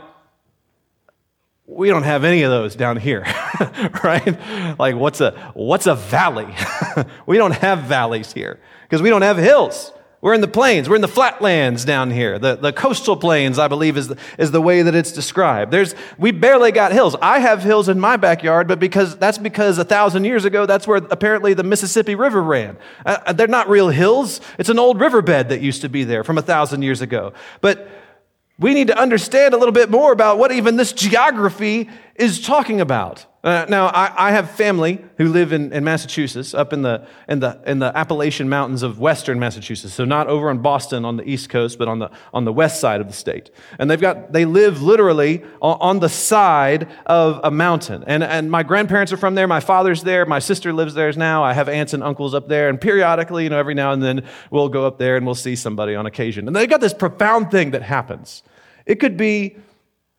we 1.67 1.87
don't 1.87 2.01
have 2.01 2.23
any 2.23 2.41
of 2.41 2.49
those 2.49 2.75
down 2.75 2.97
here, 2.97 3.27
right? 4.03 4.79
Like, 4.79 4.95
what's 4.95 5.21
a, 5.21 5.51
what's 5.53 5.85
a 5.85 5.93
valley? 5.93 6.47
we 7.27 7.37
don't 7.37 7.51
have 7.51 7.83
valleys 7.83 8.33
here 8.33 8.59
because 8.81 9.03
we 9.03 9.11
don't 9.11 9.21
have 9.21 9.37
hills. 9.37 9.93
We're 10.21 10.33
in 10.33 10.41
the 10.41 10.49
plains. 10.49 10.89
We're 10.89 10.97
in 10.97 11.01
the 11.01 11.07
flatlands 11.07 11.85
down 11.85 12.11
here. 12.11 12.37
The, 12.37 12.55
the 12.55 12.73
coastal 12.73 13.15
plains, 13.15 13.57
I 13.57 13.69
believe, 13.69 13.95
is 13.95 14.09
the, 14.09 14.17
is 14.37 14.51
the 14.51 14.61
way 14.61 14.81
that 14.81 14.93
it's 14.93 15.13
described. 15.13 15.71
There's, 15.71 15.95
we 16.17 16.31
barely 16.31 16.73
got 16.73 16.91
hills. 16.91 17.15
I 17.21 17.39
have 17.39 17.63
hills 17.63 17.87
in 17.87 18.01
my 18.01 18.17
backyard, 18.17 18.67
but 18.67 18.79
because 18.79 19.17
that's 19.17 19.37
because 19.37 19.77
a 19.77 19.85
thousand 19.85 20.25
years 20.25 20.43
ago, 20.43 20.65
that's 20.65 20.85
where 20.85 20.97
apparently 20.97 21.53
the 21.53 21.63
Mississippi 21.63 22.15
River 22.15 22.43
ran. 22.43 22.77
Uh, 23.05 23.17
uh 23.27 23.33
they're 23.33 23.47
not 23.47 23.69
real 23.69 23.87
hills. 23.87 24.41
It's 24.57 24.69
an 24.69 24.77
old 24.77 24.99
riverbed 24.99 25.49
that 25.49 25.61
used 25.61 25.81
to 25.81 25.89
be 25.89 26.03
there 26.03 26.25
from 26.25 26.37
a 26.37 26.41
thousand 26.41 26.81
years 26.81 27.01
ago. 27.01 27.31
But 27.61 27.87
we 28.59 28.73
need 28.73 28.87
to 28.87 28.99
understand 28.99 29.53
a 29.53 29.57
little 29.57 29.71
bit 29.71 29.89
more 29.89 30.11
about 30.11 30.37
what 30.37 30.51
even 30.51 30.75
this 30.75 30.91
geography 30.91 31.89
is 32.19 32.41
talking 32.41 32.81
about. 32.81 33.25
Uh, 33.41 33.65
now, 33.69 33.87
I, 33.87 34.27
I, 34.27 34.31
have 34.31 34.51
family 34.51 35.01
who 35.17 35.29
live 35.29 35.53
in, 35.53 35.71
in 35.71 35.85
Massachusetts, 35.85 36.53
up 36.53 36.73
in 36.73 36.81
the, 36.81 37.07
in, 37.29 37.39
the, 37.39 37.61
in 37.65 37.79
the 37.79 37.97
Appalachian 37.97 38.49
Mountains 38.49 38.83
of 38.83 38.99
western 38.99 39.39
Massachusetts. 39.39 39.93
So, 39.93 40.03
not 40.03 40.27
over 40.27 40.51
in 40.51 40.57
Boston 40.61 41.05
on 41.05 41.15
the 41.15 41.23
east 41.23 41.47
coast, 41.47 41.79
but 41.79 41.87
on 41.87 41.99
the, 41.99 42.11
on 42.33 42.43
the 42.43 42.51
west 42.51 42.81
side 42.81 42.99
of 42.99 43.07
the 43.07 43.13
state. 43.13 43.49
And 43.79 43.89
they've 43.89 44.01
got, 44.01 44.33
they 44.33 44.43
live 44.43 44.81
literally 44.81 45.41
on, 45.61 45.77
on 45.79 45.99
the 45.99 46.09
side 46.09 46.89
of 47.05 47.39
a 47.45 47.49
mountain. 47.49 48.03
And, 48.05 48.25
and 48.25 48.51
my 48.51 48.61
grandparents 48.61 49.13
are 49.13 49.17
from 49.17 49.35
there. 49.35 49.47
My 49.47 49.61
father's 49.61 50.03
there. 50.03 50.25
My 50.25 50.39
sister 50.39 50.73
lives 50.73 50.93
there 50.93 51.09
now. 51.13 51.41
I 51.41 51.53
have 51.53 51.69
aunts 51.69 51.93
and 51.93 52.03
uncles 52.03 52.33
up 52.33 52.49
there. 52.49 52.67
And 52.67 52.79
periodically, 52.79 53.45
you 53.45 53.49
know, 53.49 53.57
every 53.57 53.73
now 53.73 53.93
and 53.93 54.03
then, 54.03 54.27
we'll 54.51 54.67
go 54.67 54.85
up 54.85 54.97
there 54.97 55.15
and 55.15 55.25
we'll 55.25 55.33
see 55.33 55.55
somebody 55.55 55.95
on 55.95 56.05
occasion. 56.05 56.45
And 56.45 56.53
they've 56.53 56.69
got 56.69 56.81
this 56.81 56.93
profound 56.93 57.51
thing 57.51 57.71
that 57.71 57.83
happens. 57.83 58.43
It 58.85 58.99
could 58.99 59.15
be 59.15 59.55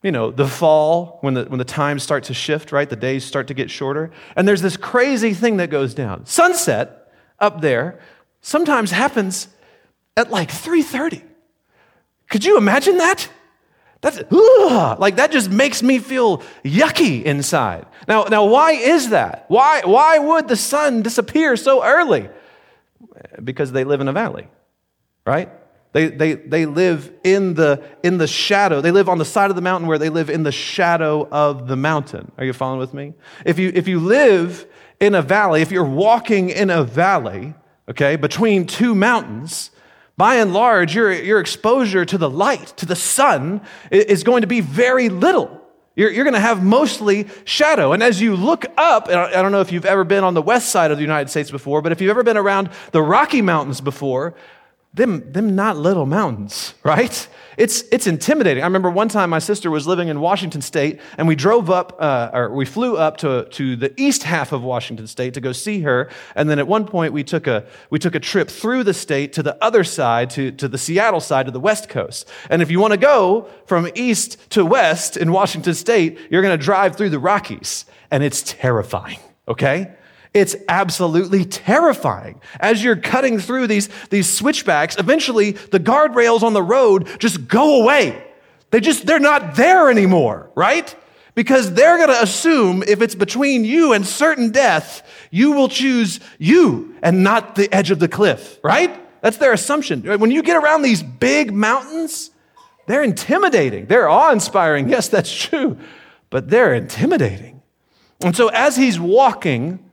you 0.02 0.10
know, 0.10 0.30
the 0.30 0.48
fall, 0.48 1.18
when 1.20 1.34
the, 1.34 1.44
when 1.44 1.58
the 1.58 1.64
times 1.64 2.02
start 2.02 2.24
to 2.24 2.34
shift, 2.34 2.72
right? 2.72 2.88
The 2.88 2.96
days 2.96 3.24
start 3.24 3.48
to 3.48 3.54
get 3.54 3.70
shorter. 3.70 4.10
And 4.34 4.48
there's 4.48 4.62
this 4.62 4.76
crazy 4.76 5.34
thing 5.34 5.58
that 5.58 5.68
goes 5.68 5.92
down. 5.92 6.24
Sunset 6.26 7.12
up 7.38 7.60
there 7.60 8.00
sometimes 8.40 8.90
happens 8.90 9.48
at 10.16 10.30
like 10.30 10.50
3.30. 10.50 11.22
Could 12.28 12.44
you 12.44 12.56
imagine 12.56 12.98
that? 12.98 13.28
That's 14.00 14.18
ugh, 14.30 14.98
like 14.98 15.16
that 15.16 15.30
just 15.30 15.50
makes 15.50 15.82
me 15.82 15.98
feel 15.98 16.38
yucky 16.64 17.22
inside. 17.22 17.84
Now, 18.08 18.24
now 18.24 18.46
why 18.46 18.72
is 18.72 19.10
that? 19.10 19.44
Why, 19.48 19.82
why 19.84 20.18
would 20.18 20.48
the 20.48 20.56
sun 20.56 21.02
disappear 21.02 21.56
so 21.56 21.84
early? 21.84 22.30
Because 23.42 23.72
they 23.72 23.84
live 23.84 24.00
in 24.00 24.08
a 24.08 24.12
valley, 24.12 24.48
right? 25.26 25.50
They, 25.92 26.06
they, 26.08 26.34
they 26.34 26.66
live 26.66 27.12
in 27.24 27.54
the, 27.54 27.82
in 28.02 28.18
the 28.18 28.28
shadow. 28.28 28.80
They 28.80 28.92
live 28.92 29.08
on 29.08 29.18
the 29.18 29.24
side 29.24 29.50
of 29.50 29.56
the 29.56 29.62
mountain 29.62 29.88
where 29.88 29.98
they 29.98 30.08
live 30.08 30.30
in 30.30 30.44
the 30.44 30.52
shadow 30.52 31.28
of 31.30 31.66
the 31.66 31.76
mountain. 31.76 32.30
Are 32.38 32.44
you 32.44 32.52
following 32.52 32.78
with 32.78 32.94
me? 32.94 33.14
If 33.44 33.58
you, 33.58 33.72
if 33.74 33.88
you 33.88 33.98
live 33.98 34.66
in 35.00 35.14
a 35.14 35.22
valley, 35.22 35.62
if 35.62 35.72
you're 35.72 35.82
walking 35.84 36.50
in 36.50 36.70
a 36.70 36.84
valley, 36.84 37.54
okay, 37.88 38.14
between 38.14 38.66
two 38.66 38.94
mountains, 38.94 39.72
by 40.16 40.36
and 40.36 40.52
large, 40.52 40.94
your, 40.94 41.10
your 41.10 41.40
exposure 41.40 42.04
to 42.04 42.18
the 42.18 42.30
light, 42.30 42.68
to 42.76 42.86
the 42.86 42.94
sun, 42.94 43.62
is 43.90 44.22
going 44.22 44.42
to 44.42 44.46
be 44.46 44.60
very 44.60 45.08
little. 45.08 45.60
You're, 45.96 46.10
you're 46.10 46.24
going 46.24 46.34
to 46.34 46.40
have 46.40 46.62
mostly 46.62 47.26
shadow. 47.44 47.92
And 47.92 48.02
as 48.02 48.20
you 48.20 48.36
look 48.36 48.64
up, 48.76 49.08
and 49.08 49.16
I 49.16 49.42
don't 49.42 49.50
know 49.50 49.60
if 49.60 49.72
you've 49.72 49.86
ever 49.86 50.04
been 50.04 50.22
on 50.22 50.34
the 50.34 50.42
west 50.42 50.68
side 50.68 50.90
of 50.90 50.98
the 50.98 51.02
United 51.02 51.30
States 51.30 51.50
before, 51.50 51.82
but 51.82 51.90
if 51.90 52.00
you've 52.00 52.10
ever 52.10 52.22
been 52.22 52.36
around 52.36 52.70
the 52.92 53.02
Rocky 53.02 53.42
Mountains 53.42 53.80
before, 53.80 54.34
them, 54.92 55.32
them 55.32 55.54
not 55.54 55.76
little 55.76 56.06
mountains, 56.06 56.74
right? 56.82 57.28
It's, 57.56 57.84
it's 57.92 58.06
intimidating. 58.08 58.64
I 58.64 58.66
remember 58.66 58.90
one 58.90 59.08
time 59.08 59.30
my 59.30 59.38
sister 59.38 59.70
was 59.70 59.86
living 59.86 60.08
in 60.08 60.18
Washington 60.18 60.62
State, 60.62 61.00
and 61.16 61.28
we 61.28 61.36
drove 61.36 61.70
up, 61.70 61.96
uh, 62.00 62.30
or 62.32 62.52
we 62.52 62.64
flew 62.64 62.96
up 62.96 63.16
to, 63.18 63.44
to 63.50 63.76
the 63.76 63.92
east 64.00 64.24
half 64.24 64.50
of 64.50 64.62
Washington 64.62 65.06
State 65.06 65.34
to 65.34 65.40
go 65.40 65.52
see 65.52 65.82
her. 65.82 66.10
And 66.34 66.50
then 66.50 66.58
at 66.58 66.66
one 66.66 66.86
point, 66.86 67.12
we 67.12 67.22
took 67.22 67.46
a, 67.46 67.66
we 67.90 68.00
took 68.00 68.16
a 68.16 68.20
trip 68.20 68.48
through 68.48 68.82
the 68.82 68.94
state 68.94 69.32
to 69.34 69.42
the 69.44 69.62
other 69.62 69.84
side, 69.84 70.30
to, 70.30 70.50
to 70.52 70.66
the 70.66 70.78
Seattle 70.78 71.20
side, 71.20 71.46
to 71.46 71.52
the 71.52 71.60
west 71.60 71.88
coast. 71.88 72.28
And 72.48 72.60
if 72.60 72.70
you 72.70 72.80
want 72.80 72.92
to 72.92 72.98
go 72.98 73.48
from 73.66 73.88
east 73.94 74.50
to 74.50 74.64
west 74.64 75.16
in 75.16 75.30
Washington 75.30 75.74
State, 75.74 76.18
you're 76.30 76.42
going 76.42 76.58
to 76.58 76.64
drive 76.64 76.96
through 76.96 77.10
the 77.10 77.20
Rockies, 77.20 77.84
and 78.10 78.24
it's 78.24 78.42
terrifying, 78.42 79.20
okay? 79.46 79.92
It's 80.32 80.54
absolutely 80.68 81.44
terrifying. 81.44 82.40
As 82.60 82.84
you're 82.84 82.96
cutting 82.96 83.38
through 83.38 83.66
these, 83.66 83.88
these 84.10 84.32
switchbacks, 84.32 84.96
eventually 84.96 85.52
the 85.52 85.80
guardrails 85.80 86.42
on 86.42 86.52
the 86.52 86.62
road 86.62 87.08
just 87.18 87.48
go 87.48 87.82
away. 87.82 88.22
They 88.70 88.80
just, 88.80 89.06
they're 89.06 89.18
not 89.18 89.56
there 89.56 89.90
anymore, 89.90 90.50
right? 90.54 90.94
Because 91.34 91.74
they're 91.74 91.96
going 91.96 92.10
to 92.10 92.22
assume 92.22 92.84
if 92.84 93.02
it's 93.02 93.16
between 93.16 93.64
you 93.64 93.92
and 93.92 94.06
certain 94.06 94.50
death, 94.50 95.02
you 95.32 95.52
will 95.52 95.68
choose 95.68 96.20
you 96.38 96.94
and 97.02 97.24
not 97.24 97.56
the 97.56 97.72
edge 97.74 97.90
of 97.90 97.98
the 97.98 98.08
cliff, 98.08 98.60
right? 98.62 98.96
That's 99.22 99.38
their 99.38 99.52
assumption. 99.52 100.02
When 100.20 100.30
you 100.30 100.42
get 100.42 100.56
around 100.56 100.82
these 100.82 101.02
big 101.02 101.52
mountains, 101.52 102.30
they're 102.86 103.02
intimidating. 103.02 103.86
They're 103.86 104.08
awe 104.08 104.30
inspiring. 104.30 104.88
Yes, 104.90 105.08
that's 105.08 105.32
true, 105.32 105.76
but 106.30 106.50
they're 106.50 106.74
intimidating. 106.74 107.62
And 108.22 108.36
so 108.36 108.48
as 108.48 108.76
he's 108.76 109.00
walking, 109.00 109.89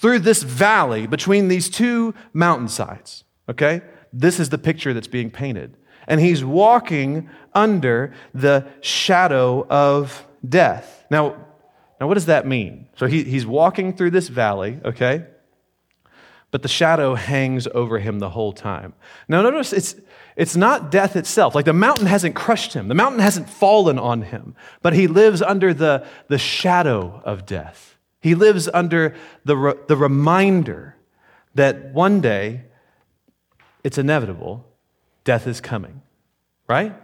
through 0.00 0.20
this 0.20 0.42
valley 0.42 1.06
between 1.06 1.48
these 1.48 1.68
two 1.68 2.14
mountainsides. 2.32 3.24
Okay? 3.48 3.82
This 4.12 4.40
is 4.40 4.48
the 4.48 4.58
picture 4.58 4.94
that's 4.94 5.06
being 5.06 5.30
painted. 5.30 5.76
And 6.06 6.20
he's 6.20 6.42
walking 6.42 7.28
under 7.54 8.14
the 8.32 8.66
shadow 8.80 9.66
of 9.68 10.26
death. 10.48 11.04
Now, 11.10 11.36
now 12.00 12.08
what 12.08 12.14
does 12.14 12.26
that 12.26 12.46
mean? 12.46 12.88
So 12.96 13.06
he, 13.06 13.24
he's 13.24 13.46
walking 13.46 13.92
through 13.92 14.12
this 14.12 14.28
valley, 14.28 14.80
okay? 14.84 15.26
But 16.50 16.62
the 16.62 16.68
shadow 16.68 17.14
hangs 17.14 17.68
over 17.74 17.98
him 17.98 18.18
the 18.18 18.30
whole 18.30 18.52
time. 18.52 18.94
Now, 19.28 19.42
notice 19.42 19.72
it's, 19.72 19.94
it's 20.34 20.56
not 20.56 20.90
death 20.90 21.14
itself. 21.14 21.54
Like 21.54 21.66
the 21.66 21.72
mountain 21.72 22.06
hasn't 22.06 22.34
crushed 22.34 22.72
him, 22.72 22.88
the 22.88 22.94
mountain 22.94 23.20
hasn't 23.20 23.50
fallen 23.50 23.98
on 23.98 24.22
him, 24.22 24.56
but 24.80 24.94
he 24.94 25.06
lives 25.06 25.42
under 25.42 25.74
the, 25.74 26.06
the 26.28 26.38
shadow 26.38 27.20
of 27.24 27.44
death. 27.44 27.89
He 28.20 28.34
lives 28.34 28.68
under 28.72 29.14
the, 29.44 29.56
re- 29.56 29.74
the 29.86 29.96
reminder 29.96 30.96
that 31.54 31.92
one 31.92 32.20
day 32.20 32.64
it's 33.82 33.98
inevitable, 33.98 34.66
death 35.24 35.46
is 35.46 35.60
coming, 35.60 36.02
right? 36.68 36.94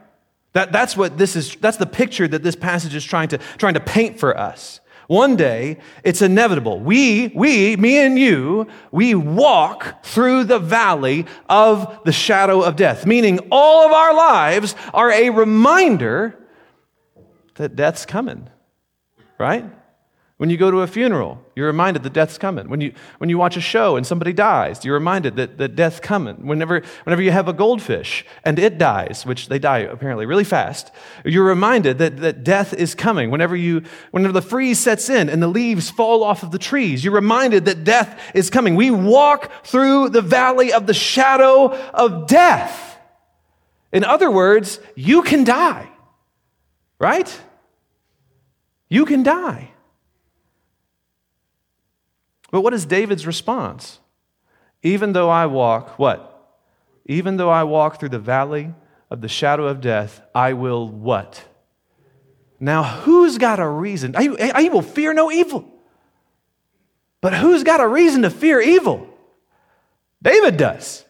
That, 0.53 0.73
that's 0.73 0.97
what 0.97 1.19
this 1.19 1.37
is, 1.37 1.57
that's 1.57 1.79
the 1.79 1.87
picture 1.87 2.29
that 2.29 2.43
this 2.43 2.57
passage 2.57 2.95
is 2.95 3.05
trying 3.05 3.29
to, 3.29 3.39
trying 3.59 3.75
to 3.75 3.81
paint 3.81 4.19
for 4.19 4.37
us. 4.37 4.81
One 5.07 5.37
day, 5.37 5.79
it's 6.03 6.21
inevitable. 6.21 6.81
We, 6.81 7.29
we, 7.29 7.77
me 7.77 7.99
and 7.99 8.19
you, 8.19 8.67
we 8.91 9.15
walk 9.15 10.05
through 10.05 10.45
the 10.45 10.59
valley 10.59 11.27
of 11.49 12.01
the 12.05 12.13
shadow 12.13 12.63
of 12.63 12.75
death, 12.75 13.07
meaning 13.07 13.39
all 13.53 13.87
of 13.87 13.93
our 13.93 14.15
lives 14.15 14.75
are 14.93 15.13
a 15.13 15.31
reminder 15.31 16.37
that 17.55 17.77
death's 17.77 18.05
coming, 18.05 18.51
right? 19.39 19.65
When 20.38 20.50
you 20.50 20.59
go 20.59 20.71
to 20.71 20.83
a 20.83 20.87
funeral, 20.87 21.43
you're 21.55 21.66
reminded 21.66 22.02
that 22.02 22.12
death's 22.12 22.37
coming. 22.37 22.69
When 22.69 22.83
you, 22.83 22.93
when 23.16 23.31
you 23.31 23.38
watch 23.38 23.57
a 23.57 23.61
show 23.61 23.97
and 23.97 24.07
somebody 24.07 24.35
dies, 24.35 24.85
you're 24.85 24.93
reminded 24.93 25.37
that, 25.37 25.57
that 25.57 25.76
death's 25.76 25.99
coming. 25.99 26.47
Whenever, 26.47 26.83
whenever 27.05 27.23
you 27.23 27.31
have 27.31 27.49
a 27.49 27.55
goldfish 27.55 28.23
and 28.45 28.59
it 28.59 28.76
dies, 28.76 29.25
which 29.25 29.49
they 29.49 29.59
die 29.59 29.78
apparently 29.78 30.26
really 30.26 30.45
fast, 30.45 30.93
you're 31.25 31.47
reminded 31.47 31.97
that, 31.99 32.19
that 32.19 32.45
death 32.45 32.75
is 32.75 32.95
coming. 32.95 33.31
Whenever, 33.31 33.57
you, 33.57 33.83
whenever 34.11 34.35
the 34.35 34.43
freeze 34.43 34.78
sets 34.78 35.09
in 35.09 35.31
and 35.31 35.43
the 35.43 35.49
leaves 35.49 35.88
fall 35.88 36.23
off 36.23 36.43
of 36.43 36.50
the 36.50 36.59
trees, 36.59 37.02
you're 37.02 37.14
reminded 37.14 37.64
that 37.64 37.85
death 37.85 38.21
is 38.35 38.50
coming. 38.50 38.76
We 38.76 38.90
walk 38.90 39.50
through 39.64 40.11
the 40.11 40.21
valley 40.21 40.71
of 40.71 40.87
the 40.87 40.95
shadow 40.95 41.73
of 41.95 42.26
death. 42.26 42.99
In 43.90 44.05
other 44.05 44.31
words, 44.31 44.81
you 44.97 45.23
can 45.23 45.45
die, 45.45 45.88
right? 46.99 47.40
You 48.90 49.07
can 49.07 49.23
die. 49.23 49.73
But 52.50 52.61
what 52.61 52.75
is 52.75 52.87
David's 52.87 53.26
response? 53.26 54.00
Even 54.83 55.12
though 55.12 55.31
I 55.31 55.47
walk, 55.47 55.99
what? 55.99 56.33
Even 57.07 57.37
though 57.37 57.50
I 57.50 57.65
walk 57.65 57.99
through 57.99 58.11
the 58.11 58.19
valley 58.19 58.75
of 59.11 59.21
the 59.21 59.29
shadow 59.29 59.67
of 59.67 59.81
death, 59.81 60.21
I 60.35 60.53
will 60.53 60.88
what? 60.88 61.45
Now, 62.59 62.83
who's 62.83 63.38
got 63.38 63.61
a 63.61 63.69
reason? 63.69 64.15
I, 64.17 64.53
I 64.55 64.69
will 64.69 64.83
fear 64.83 65.12
no 65.12 65.31
evil. 65.31 65.69
But 67.21 67.35
who's 67.35 67.65
got 67.65 67.81
a 67.81 67.88
reason 67.88 68.23
to 68.23 68.31
fear 68.31 68.61
evil? 68.61 69.09
David 70.23 70.57
does. 70.57 71.05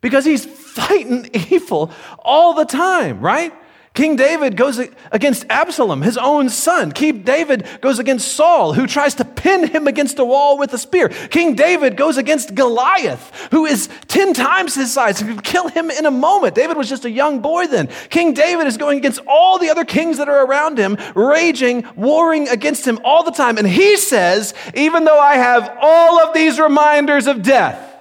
Because 0.00 0.24
he's 0.24 0.44
fighting 0.44 1.30
evil 1.50 1.90
all 2.18 2.54
the 2.54 2.64
time, 2.64 3.20
right? 3.20 3.52
King 3.94 4.16
David 4.16 4.56
goes 4.56 4.80
against 5.12 5.46
Absalom, 5.48 6.02
his 6.02 6.18
own 6.18 6.48
son. 6.48 6.90
King 6.90 7.22
David 7.22 7.64
goes 7.80 8.00
against 8.00 8.32
Saul, 8.32 8.72
who 8.72 8.88
tries 8.88 9.14
to 9.14 9.24
pin 9.24 9.68
him 9.68 9.86
against 9.86 10.18
a 10.18 10.24
wall 10.24 10.58
with 10.58 10.72
a 10.72 10.78
spear. 10.78 11.08
King 11.08 11.54
David 11.54 11.96
goes 11.96 12.16
against 12.16 12.56
Goliath, 12.56 13.48
who 13.52 13.66
is 13.66 13.88
10 14.08 14.34
times 14.34 14.74
his 14.74 14.92
size, 14.92 15.20
who 15.20 15.36
could 15.36 15.44
kill 15.44 15.68
him 15.68 15.92
in 15.92 16.06
a 16.06 16.10
moment. 16.10 16.56
David 16.56 16.76
was 16.76 16.88
just 16.88 17.04
a 17.04 17.10
young 17.10 17.38
boy 17.38 17.68
then. 17.68 17.88
King 18.10 18.34
David 18.34 18.66
is 18.66 18.76
going 18.76 18.98
against 18.98 19.20
all 19.28 19.60
the 19.60 19.70
other 19.70 19.84
kings 19.84 20.18
that 20.18 20.28
are 20.28 20.44
around 20.44 20.76
him, 20.76 20.98
raging, 21.14 21.86
warring 21.94 22.48
against 22.48 22.84
him 22.84 22.98
all 23.04 23.22
the 23.22 23.30
time. 23.30 23.58
And 23.58 23.66
he 23.66 23.96
says, 23.96 24.54
Even 24.74 25.04
though 25.04 25.20
I 25.20 25.36
have 25.36 25.78
all 25.80 26.18
of 26.18 26.34
these 26.34 26.58
reminders 26.58 27.28
of 27.28 27.42
death, 27.44 27.94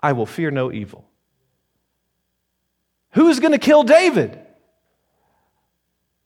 I 0.00 0.14
will 0.14 0.24
fear 0.24 0.50
no 0.50 0.72
evil. 0.72 1.06
Who's 3.10 3.40
going 3.40 3.52
to 3.52 3.58
kill 3.58 3.82
David? 3.82 4.40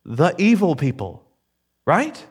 The 0.04 0.35
evil 0.38 0.76
people, 0.76 1.25
right? 1.87 2.26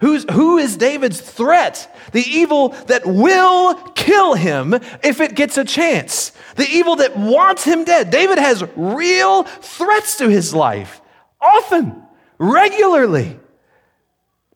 Who's, 0.00 0.24
who 0.30 0.58
is 0.58 0.76
David's 0.76 1.20
threat? 1.20 1.94
The 2.12 2.22
evil 2.22 2.68
that 2.86 3.04
will 3.04 3.74
kill 3.94 4.34
him 4.34 4.74
if 5.02 5.20
it 5.20 5.34
gets 5.34 5.58
a 5.58 5.64
chance. 5.64 6.32
The 6.54 6.68
evil 6.68 6.96
that 6.96 7.16
wants 7.16 7.64
him 7.64 7.84
dead. 7.84 8.10
David 8.10 8.38
has 8.38 8.62
real 8.76 9.42
threats 9.42 10.18
to 10.18 10.28
his 10.28 10.54
life, 10.54 11.00
often, 11.40 12.02
regularly. 12.38 13.40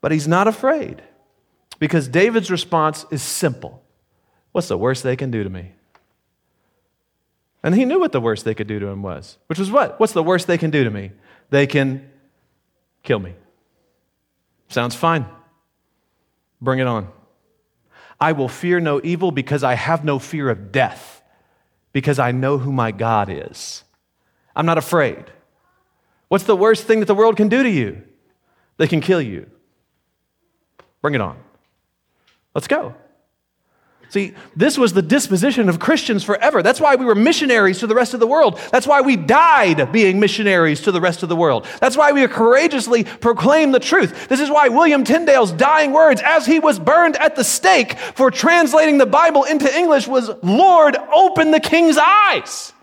But 0.00 0.12
he's 0.12 0.28
not 0.28 0.46
afraid 0.46 1.02
because 1.78 2.06
David's 2.06 2.50
response 2.50 3.04
is 3.10 3.22
simple 3.22 3.82
What's 4.52 4.68
the 4.68 4.78
worst 4.78 5.02
they 5.02 5.16
can 5.16 5.30
do 5.30 5.42
to 5.42 5.50
me? 5.50 5.72
And 7.62 7.74
he 7.74 7.84
knew 7.84 7.98
what 7.98 8.12
the 8.12 8.20
worst 8.20 8.44
they 8.44 8.54
could 8.54 8.66
do 8.66 8.78
to 8.78 8.86
him 8.86 9.02
was, 9.02 9.38
which 9.46 9.58
was 9.58 9.70
what? 9.70 9.98
What's 9.98 10.12
the 10.12 10.22
worst 10.22 10.46
they 10.46 10.58
can 10.58 10.70
do 10.70 10.84
to 10.84 10.90
me? 10.90 11.12
They 11.50 11.66
can 11.66 12.10
kill 13.02 13.18
me. 13.18 13.34
Sounds 14.68 14.94
fine. 14.94 15.26
Bring 16.60 16.78
it 16.78 16.86
on. 16.86 17.08
I 18.20 18.32
will 18.32 18.48
fear 18.48 18.78
no 18.80 19.00
evil 19.02 19.32
because 19.32 19.64
I 19.64 19.74
have 19.74 20.04
no 20.04 20.18
fear 20.18 20.48
of 20.48 20.70
death, 20.70 21.22
because 21.92 22.18
I 22.18 22.30
know 22.30 22.58
who 22.58 22.72
my 22.72 22.92
God 22.92 23.28
is. 23.28 23.82
I'm 24.54 24.66
not 24.66 24.78
afraid. 24.78 25.24
What's 26.28 26.44
the 26.44 26.56
worst 26.56 26.84
thing 26.84 27.00
that 27.00 27.06
the 27.06 27.14
world 27.14 27.36
can 27.36 27.48
do 27.48 27.62
to 27.62 27.68
you? 27.68 28.02
They 28.76 28.86
can 28.86 29.00
kill 29.00 29.20
you. 29.20 29.50
Bring 31.00 31.14
it 31.14 31.20
on. 31.20 31.36
Let's 32.54 32.68
go. 32.68 32.94
See, 34.12 34.34
this 34.54 34.76
was 34.76 34.92
the 34.92 35.00
disposition 35.00 35.70
of 35.70 35.78
Christians 35.78 36.22
forever. 36.22 36.62
That's 36.62 36.82
why 36.82 36.96
we 36.96 37.06
were 37.06 37.14
missionaries 37.14 37.78
to 37.78 37.86
the 37.86 37.94
rest 37.94 38.12
of 38.12 38.20
the 38.20 38.26
world. 38.26 38.60
That's 38.70 38.86
why 38.86 39.00
we 39.00 39.16
died 39.16 39.90
being 39.90 40.20
missionaries 40.20 40.82
to 40.82 40.92
the 40.92 41.00
rest 41.00 41.22
of 41.22 41.30
the 41.30 41.34
world. 41.34 41.66
That's 41.80 41.96
why 41.96 42.12
we 42.12 42.28
courageously 42.28 43.04
proclaim 43.04 43.72
the 43.72 43.80
truth. 43.80 44.28
This 44.28 44.38
is 44.38 44.50
why 44.50 44.68
William 44.68 45.02
Tyndale's 45.02 45.52
dying 45.52 45.92
words 45.92 46.20
as 46.22 46.44
he 46.44 46.58
was 46.58 46.78
burned 46.78 47.16
at 47.16 47.36
the 47.36 47.42
stake 47.42 47.98
for 47.98 48.30
translating 48.30 48.98
the 48.98 49.06
Bible 49.06 49.44
into 49.44 49.74
English 49.74 50.06
was, 50.06 50.30
Lord, 50.42 50.94
open 51.10 51.50
the 51.50 51.60
king's 51.60 51.96
eyes. 51.96 52.74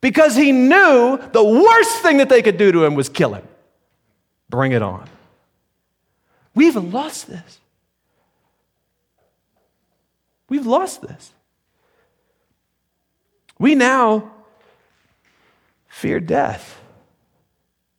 Because 0.00 0.36
he 0.36 0.52
knew 0.52 1.18
the 1.32 1.42
worst 1.42 2.02
thing 2.02 2.18
that 2.18 2.28
they 2.28 2.42
could 2.42 2.56
do 2.56 2.70
to 2.70 2.84
him 2.84 2.94
was 2.94 3.08
kill 3.08 3.34
him. 3.34 3.48
Bring 4.48 4.70
it 4.70 4.80
on. 4.80 5.08
We've 6.54 6.76
lost 6.76 7.26
this. 7.26 7.58
We've 10.48 10.66
lost 10.66 11.02
this. 11.02 11.32
We 13.58 13.74
now 13.74 14.32
fear 15.88 16.20
death. 16.20 16.80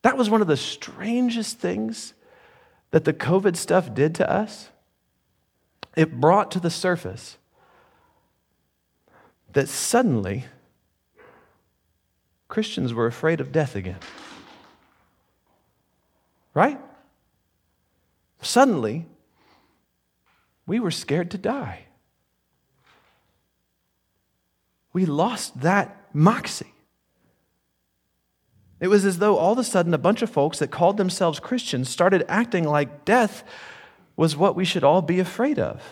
That 0.01 0.17
was 0.17 0.29
one 0.29 0.41
of 0.41 0.47
the 0.47 0.57
strangest 0.57 1.59
things 1.59 2.13
that 2.91 3.03
the 3.03 3.13
COVID 3.13 3.55
stuff 3.55 3.93
did 3.93 4.15
to 4.15 4.31
us. 4.31 4.69
It 5.95 6.19
brought 6.19 6.51
to 6.51 6.59
the 6.59 6.69
surface 6.69 7.37
that 9.51 9.67
suddenly 9.67 10.45
Christians 12.47 12.93
were 12.93 13.05
afraid 13.05 13.41
of 13.41 13.51
death 13.51 13.75
again. 13.75 13.99
Right? 16.53 16.79
Suddenly, 18.41 19.05
we 20.65 20.79
were 20.79 20.91
scared 20.91 21.29
to 21.31 21.37
die 21.37 21.85
we 24.93 25.05
lost 25.05 25.61
that 25.61 26.07
moxie. 26.13 26.73
It 28.79 28.87
was 28.87 29.05
as 29.05 29.19
though 29.19 29.37
all 29.37 29.53
of 29.53 29.59
a 29.59 29.63
sudden 29.63 29.93
a 29.93 29.97
bunch 29.97 30.21
of 30.21 30.29
folks 30.29 30.59
that 30.59 30.71
called 30.71 30.97
themselves 30.97 31.39
Christians 31.39 31.89
started 31.89 32.23
acting 32.27 32.63
like 32.63 33.05
death 33.05 33.43
was 34.15 34.35
what 34.35 34.55
we 34.55 34.65
should 34.65 34.83
all 34.83 35.01
be 35.01 35.19
afraid 35.19 35.59
of. 35.59 35.83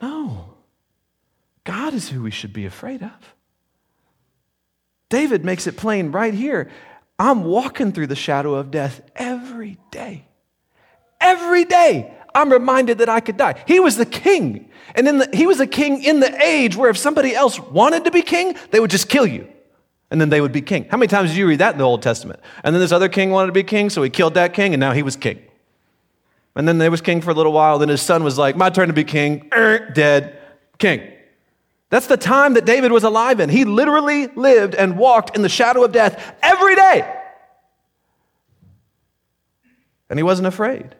No. 0.00 0.54
God 1.64 1.92
is 1.92 2.08
who 2.08 2.22
we 2.22 2.30
should 2.30 2.52
be 2.52 2.64
afraid 2.64 3.02
of. 3.02 3.34
David 5.10 5.44
makes 5.44 5.66
it 5.66 5.76
plain 5.76 6.12
right 6.12 6.34
here. 6.34 6.70
I'm 7.18 7.44
walking 7.44 7.92
through 7.92 8.06
the 8.06 8.16
shadow 8.16 8.54
of 8.54 8.70
death 8.70 9.00
every 9.16 9.78
day. 9.90 10.26
Every 11.20 11.64
day. 11.64 12.14
I'm 12.38 12.52
reminded 12.52 12.98
that 12.98 13.08
I 13.08 13.20
could 13.20 13.36
die. 13.36 13.62
He 13.66 13.80
was 13.80 13.96
the 13.96 14.06
king. 14.06 14.70
And 14.94 15.06
the, 15.06 15.28
he 15.34 15.46
was 15.46 15.60
a 15.60 15.66
king 15.66 16.02
in 16.02 16.20
the 16.20 16.34
age 16.42 16.76
where 16.76 16.88
if 16.88 16.96
somebody 16.96 17.34
else 17.34 17.58
wanted 17.58 18.04
to 18.04 18.10
be 18.10 18.22
king, 18.22 18.56
they 18.70 18.80
would 18.80 18.90
just 18.90 19.08
kill 19.08 19.26
you. 19.26 19.48
And 20.10 20.20
then 20.20 20.30
they 20.30 20.40
would 20.40 20.52
be 20.52 20.62
king. 20.62 20.86
How 20.90 20.96
many 20.96 21.08
times 21.08 21.30
did 21.30 21.36
you 21.36 21.46
read 21.46 21.58
that 21.58 21.72
in 21.72 21.78
the 21.78 21.84
Old 21.84 22.02
Testament? 22.02 22.40
And 22.64 22.74
then 22.74 22.80
this 22.80 22.92
other 22.92 23.08
king 23.08 23.30
wanted 23.30 23.48
to 23.48 23.52
be 23.52 23.62
king, 23.62 23.90
so 23.90 24.02
he 24.02 24.08
killed 24.08 24.34
that 24.34 24.54
king, 24.54 24.72
and 24.72 24.80
now 24.80 24.92
he 24.92 25.02
was 25.02 25.16
king. 25.16 25.42
And 26.56 26.66
then 26.66 26.78
they 26.78 26.88
was 26.88 27.00
king 27.00 27.20
for 27.20 27.30
a 27.30 27.34
little 27.34 27.52
while. 27.52 27.78
Then 27.78 27.88
his 27.88 28.00
son 28.00 28.24
was 28.24 28.38
like, 28.38 28.56
My 28.56 28.70
turn 28.70 28.88
to 28.88 28.94
be 28.94 29.04
king. 29.04 29.48
Er, 29.52 29.90
dead. 29.90 30.38
King. 30.78 31.02
That's 31.90 32.06
the 32.06 32.16
time 32.16 32.54
that 32.54 32.64
David 32.64 32.92
was 32.92 33.04
alive 33.04 33.40
in. 33.40 33.48
He 33.48 33.64
literally 33.64 34.28
lived 34.28 34.74
and 34.74 34.96
walked 34.96 35.36
in 35.36 35.42
the 35.42 35.48
shadow 35.48 35.84
of 35.84 35.92
death 35.92 36.36
every 36.42 36.74
day. 36.74 37.14
And 40.10 40.18
he 40.18 40.22
wasn't 40.22 40.48
afraid. 40.48 40.94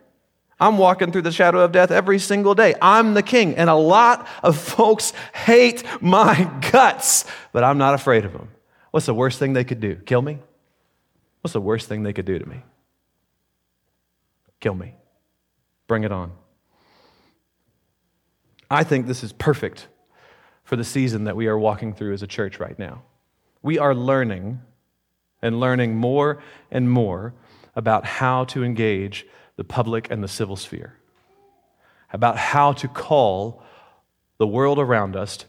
I'm 0.61 0.77
walking 0.77 1.13
through 1.13 1.23
the 1.23 1.33
shadow 1.33 1.61
of 1.61 1.73
death 1.73 1.91
every 1.91 2.19
single 2.19 2.55
day. 2.55 2.75
I'm 2.83 3.15
the 3.15 3.23
king. 3.23 3.55
And 3.57 3.71
a 3.71 3.75
lot 3.75 4.27
of 4.43 4.59
folks 4.59 5.13
hate 5.33 5.85
my 6.01 6.51
guts, 6.73 7.25
but 7.53 7.63
I'm 7.63 7.79
not 7.79 7.95
afraid 7.95 8.25
of 8.25 8.33
them. 8.33 8.49
What's 8.91 9.07
the 9.07 9.15
worst 9.15 9.39
thing 9.39 9.53
they 9.53 9.65
could 9.65 9.81
do? 9.81 9.97
Kill 9.97 10.23
me? 10.23 10.39
What's 11.43 11.53
the 11.53 11.61
worst 11.61 11.89
thing 11.89 12.03
they 12.03 12.13
could 12.13 12.25
do 12.25 12.39
to 12.39 12.47
me? 12.47 12.63
Kill 14.61 14.75
me. 14.75 14.95
Bring 15.87 16.05
it 16.05 16.13
on. 16.13 16.33
I 18.71 18.85
think 18.85 19.07
this 19.07 19.23
is 19.23 19.33
perfect 19.33 19.87
for 20.65 20.77
the 20.77 20.85
season 20.85 21.25
that 21.25 21.37
we 21.37 21.47
are 21.47 21.59
walking 21.59 21.95
through 21.95 22.13
as 22.13 22.23
a 22.23 22.27
church 22.27 22.59
right 22.59 22.79
now. 22.79 23.03
We 23.63 23.79
are 23.79 23.95
learning 23.95 24.61
and 25.41 25.61
learning 25.61 25.97
more 25.97 26.43
and 26.71 26.91
more 26.91 27.33
about 27.75 28.05
how 28.05 28.45
to 28.47 28.65
engage 28.65 29.25
the 29.59 29.65
public 29.65 30.09
and 30.09 30.23
the 30.23 30.29
civil 30.29 30.55
sphere, 30.55 30.95
about 32.13 32.39
how 32.39 32.73
to 32.73 32.87
call 32.87 33.61
the 34.39 34.47
world 34.47 34.79
around 34.79 35.17
us 35.17 35.45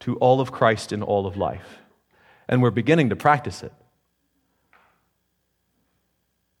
to 0.00 0.16
all 0.16 0.40
of 0.40 0.50
Christ 0.50 0.90
in 0.90 1.02
all 1.02 1.26
of 1.26 1.36
life. 1.36 1.80
And 2.48 2.62
we're 2.62 2.70
beginning 2.70 3.10
to 3.10 3.16
practice 3.16 3.62
it. 3.62 3.74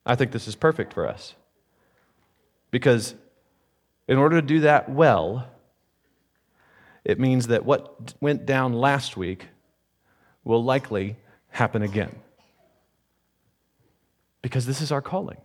I 0.04 0.16
think 0.16 0.32
this 0.32 0.46
is 0.46 0.54
perfect 0.54 0.92
for 0.92 1.08
us. 1.08 1.34
Because 2.70 3.14
in 4.06 4.18
order 4.18 4.38
to 4.38 4.46
do 4.46 4.60
that 4.60 4.90
well, 4.90 5.48
it 7.06 7.18
means 7.18 7.46
that 7.46 7.64
what 7.64 8.12
went 8.20 8.44
down 8.44 8.74
last 8.74 9.16
week 9.16 9.46
will 10.44 10.62
likely 10.62 11.16
happen 11.48 11.80
again. 11.80 12.16
Because 14.42 14.66
this 14.66 14.82
is 14.82 14.92
our 14.92 15.00
calling. 15.00 15.38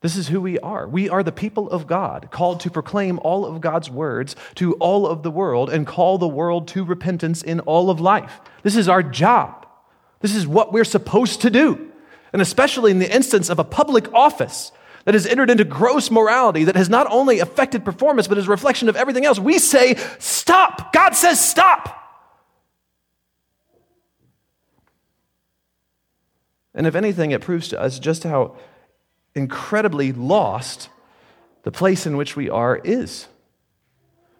This 0.00 0.16
is 0.16 0.28
who 0.28 0.40
we 0.40 0.58
are. 0.60 0.86
We 0.86 1.08
are 1.08 1.24
the 1.24 1.32
people 1.32 1.68
of 1.70 1.88
God, 1.88 2.28
called 2.30 2.60
to 2.60 2.70
proclaim 2.70 3.18
all 3.18 3.44
of 3.44 3.60
God's 3.60 3.90
words 3.90 4.36
to 4.54 4.74
all 4.74 5.06
of 5.06 5.24
the 5.24 5.30
world 5.30 5.70
and 5.70 5.86
call 5.86 6.18
the 6.18 6.28
world 6.28 6.68
to 6.68 6.84
repentance 6.84 7.42
in 7.42 7.60
all 7.60 7.90
of 7.90 8.00
life. 8.00 8.40
This 8.62 8.76
is 8.76 8.88
our 8.88 9.02
job. 9.02 9.66
This 10.20 10.34
is 10.34 10.46
what 10.46 10.72
we're 10.72 10.84
supposed 10.84 11.40
to 11.42 11.50
do. 11.50 11.90
And 12.32 12.40
especially 12.40 12.92
in 12.92 13.00
the 13.00 13.12
instance 13.12 13.48
of 13.48 13.58
a 13.58 13.64
public 13.64 14.12
office 14.14 14.70
that 15.04 15.14
has 15.14 15.26
entered 15.26 15.50
into 15.50 15.64
gross 15.64 16.10
morality 16.10 16.64
that 16.64 16.76
has 16.76 16.88
not 16.88 17.10
only 17.10 17.40
affected 17.40 17.84
performance, 17.84 18.28
but 18.28 18.38
is 18.38 18.46
a 18.46 18.50
reflection 18.50 18.88
of 18.88 18.96
everything 18.96 19.24
else, 19.24 19.38
we 19.38 19.58
say, 19.58 19.96
stop. 20.18 20.92
God 20.92 21.16
says, 21.16 21.44
stop. 21.44 21.94
And 26.74 26.86
if 26.86 26.94
anything, 26.94 27.32
it 27.32 27.40
proves 27.40 27.68
to 27.68 27.80
us 27.80 27.98
just 27.98 28.22
how 28.22 28.56
incredibly 29.34 30.12
lost 30.12 30.88
the 31.62 31.70
place 31.70 32.06
in 32.06 32.16
which 32.16 32.36
we 32.36 32.48
are 32.48 32.76
is. 32.76 33.26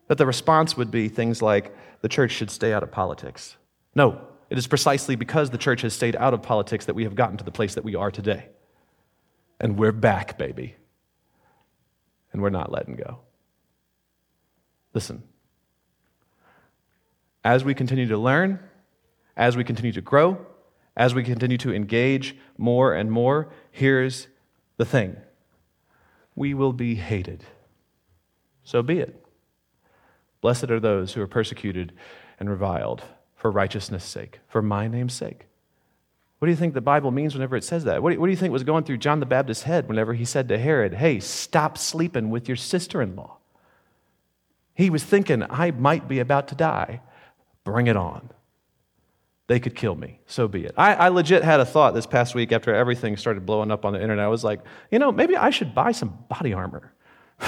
That 0.08 0.18
the 0.18 0.26
response 0.26 0.76
would 0.76 0.90
be 0.90 1.08
things 1.08 1.42
like 1.42 1.74
the 2.00 2.08
church 2.08 2.32
should 2.32 2.50
stay 2.50 2.72
out 2.72 2.82
of 2.82 2.90
politics. 2.90 3.56
No, 3.94 4.20
it 4.50 4.56
is 4.56 4.66
precisely 4.66 5.16
because 5.16 5.50
the 5.50 5.58
church 5.58 5.82
has 5.82 5.92
stayed 5.92 6.16
out 6.16 6.32
of 6.32 6.42
politics 6.42 6.86
that 6.86 6.94
we 6.94 7.04
have 7.04 7.14
gotten 7.14 7.36
to 7.36 7.44
the 7.44 7.50
place 7.50 7.74
that 7.74 7.84
we 7.84 7.94
are 7.94 8.10
today. 8.10 8.48
And 9.60 9.76
we're 9.78 9.92
back, 9.92 10.38
baby. 10.38 10.76
And 12.32 12.40
we're 12.40 12.50
not 12.50 12.70
letting 12.70 12.96
go. 12.96 13.20
Listen, 14.94 15.22
as 17.44 17.64
we 17.64 17.74
continue 17.74 18.06
to 18.06 18.18
learn, 18.18 18.60
as 19.36 19.56
we 19.56 19.64
continue 19.64 19.92
to 19.92 20.00
grow, 20.00 20.46
as 20.96 21.14
we 21.14 21.22
continue 21.22 21.58
to 21.58 21.72
engage 21.72 22.36
more 22.56 22.94
and 22.94 23.10
more, 23.10 23.50
here's 23.70 24.28
the 24.78 24.86
thing 24.86 25.16
we 26.34 26.54
will 26.54 26.72
be 26.72 26.94
hated. 26.94 27.44
So 28.62 28.82
be 28.82 29.00
it. 29.00 29.24
Blessed 30.40 30.70
are 30.70 30.80
those 30.80 31.12
who 31.12 31.20
are 31.20 31.26
persecuted 31.26 31.92
and 32.38 32.48
reviled 32.48 33.02
for 33.34 33.50
righteousness' 33.50 34.04
sake, 34.04 34.38
for 34.48 34.62
my 34.62 34.88
name's 34.88 35.14
sake. 35.14 35.46
What 36.38 36.46
do 36.46 36.50
you 36.50 36.56
think 36.56 36.74
the 36.74 36.80
Bible 36.80 37.10
means 37.10 37.34
whenever 37.34 37.56
it 37.56 37.64
says 37.64 37.84
that? 37.84 38.02
What 38.02 38.16
do, 38.16 38.30
you, 38.30 38.36
think 38.36 38.52
was 38.52 38.62
going 38.62 38.84
through 38.84 38.98
John 38.98 39.18
the 39.18 39.26
Baptist's 39.26 39.64
head 39.64 39.88
whenever 39.88 40.14
he 40.14 40.24
said 40.24 40.48
to 40.48 40.58
Herod, 40.58 40.94
Hey, 40.94 41.18
stop 41.18 41.76
sleeping 41.76 42.30
with 42.30 42.46
your 42.46 42.56
sister 42.56 43.02
in 43.02 43.16
law? 43.16 43.38
He 44.74 44.90
was 44.90 45.02
thinking, 45.02 45.42
I 45.50 45.72
might 45.72 46.06
be 46.06 46.20
about 46.20 46.46
to 46.48 46.54
die. 46.54 47.00
Bring 47.64 47.88
it 47.88 47.96
on. 47.96 48.30
They 49.48 49.58
could 49.58 49.74
kill 49.74 49.94
me. 49.94 50.20
So 50.26 50.46
be 50.46 50.64
it. 50.64 50.74
I, 50.76 50.94
I 50.94 51.08
legit 51.08 51.42
had 51.42 51.58
a 51.58 51.64
thought 51.64 51.94
this 51.94 52.06
past 52.06 52.34
week 52.34 52.52
after 52.52 52.74
everything 52.74 53.16
started 53.16 53.46
blowing 53.46 53.70
up 53.70 53.86
on 53.86 53.94
the 53.94 54.00
internet. 54.00 54.24
I 54.24 54.28
was 54.28 54.44
like, 54.44 54.60
you 54.90 54.98
know, 54.98 55.10
maybe 55.10 55.36
I 55.36 55.48
should 55.50 55.74
buy 55.74 55.92
some 55.92 56.18
body 56.28 56.52
armor. 56.52 56.92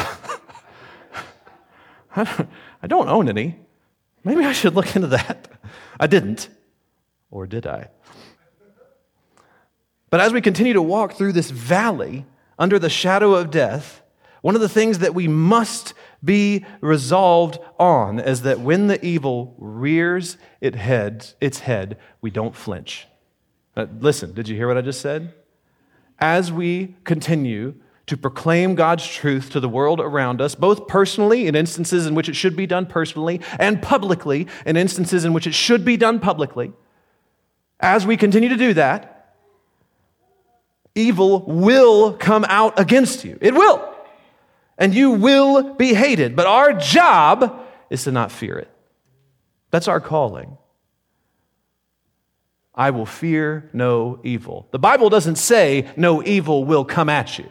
I 2.17 2.87
don't 2.87 3.09
own 3.09 3.29
any. 3.29 3.61
Maybe 4.25 4.45
I 4.45 4.53
should 4.53 4.75
look 4.75 4.97
into 4.97 5.09
that. 5.09 5.49
I 6.01 6.07
didn't. 6.07 6.49
Or 7.31 7.47
did 7.47 7.67
I? 7.67 7.89
But 10.09 10.21
as 10.21 10.33
we 10.33 10.41
continue 10.41 10.73
to 10.73 10.83
walk 10.83 11.13
through 11.13 11.33
this 11.33 11.51
valley 11.51 12.25
under 12.59 12.79
the 12.79 12.91
shadow 12.91 13.35
of 13.35 13.51
death, 13.51 14.03
one 14.41 14.55
of 14.55 14.63
the 14.63 14.69
things 14.71 15.01
that 15.01 15.15
we 15.15 15.29
must 15.29 15.93
be 16.25 16.65
resolved 16.81 17.59
on 17.79 18.19
is 18.19 18.43
that 18.43 18.61
when 18.61 18.89
the 18.89 19.05
evil 19.05 19.55
rears 19.59 20.37
its 20.61 20.77
head, 20.77 21.33
its 21.41 21.61
head 21.61 21.97
we 22.21 22.31
don't 22.31 22.55
flinch. 22.55 23.07
Now, 23.77 23.89
listen, 24.01 24.35
did 24.35 24.49
you 24.49 24.57
hear 24.57 24.69
what 24.69 24.77
I 24.77 24.83
just 24.83 25.01
said? 25.01 25.35
As 26.19 26.53
we 26.53 26.97
continue 27.05 27.75
to 28.07 28.17
proclaim 28.17 28.75
God's 28.75 29.07
truth 29.07 29.51
to 29.51 29.61
the 29.61 29.69
world 29.69 30.01
around 30.01 30.41
us, 30.41 30.55
both 30.55 30.89
personally 30.89 31.47
in 31.47 31.55
instances 31.55 32.07
in 32.07 32.15
which 32.15 32.29
it 32.29 32.35
should 32.35 32.57
be 32.57 32.67
done 32.67 32.85
personally, 32.87 33.41
and 33.59 33.81
publicly 33.81 34.49
in 34.67 34.77
instances 34.77 35.25
in 35.25 35.33
which 35.33 35.47
it 35.47 35.55
should 35.55 35.85
be 35.85 35.97
done 35.97 36.19
publicly, 36.19 36.73
as 37.79 38.07
we 38.07 38.17
continue 38.17 38.49
to 38.49 38.57
do 38.57 38.75
that, 38.75 39.37
evil 40.95 41.45
will 41.47 42.13
come 42.13 42.45
out 42.49 42.79
against 42.79 43.25
you. 43.25 43.39
It 43.41 43.55
will. 43.55 43.90
And 44.81 44.95
you 44.95 45.13
will 45.13 45.75
be 45.75 45.95
hated. 45.95 46.35
But 46.35 46.47
our 46.47 46.73
job 46.73 47.65
is 47.91 48.05
to 48.05 48.11
not 48.11 48.33
fear 48.33 48.59
it. 48.59 48.71
That's 49.71 49.87
our 49.87 50.01
calling. 50.01 50.57
I 52.75 52.91
will 52.91 53.07
fear 53.07 53.69
no 53.73 54.21
evil. 54.25 54.67
The 54.71 54.79
Bible 54.79 55.11
doesn't 55.11 55.37
say 55.37 55.91
no 55.97 56.23
evil 56.23 56.65
will 56.65 56.85
come 56.85 57.09
at 57.09 57.39
you. 57.39 57.47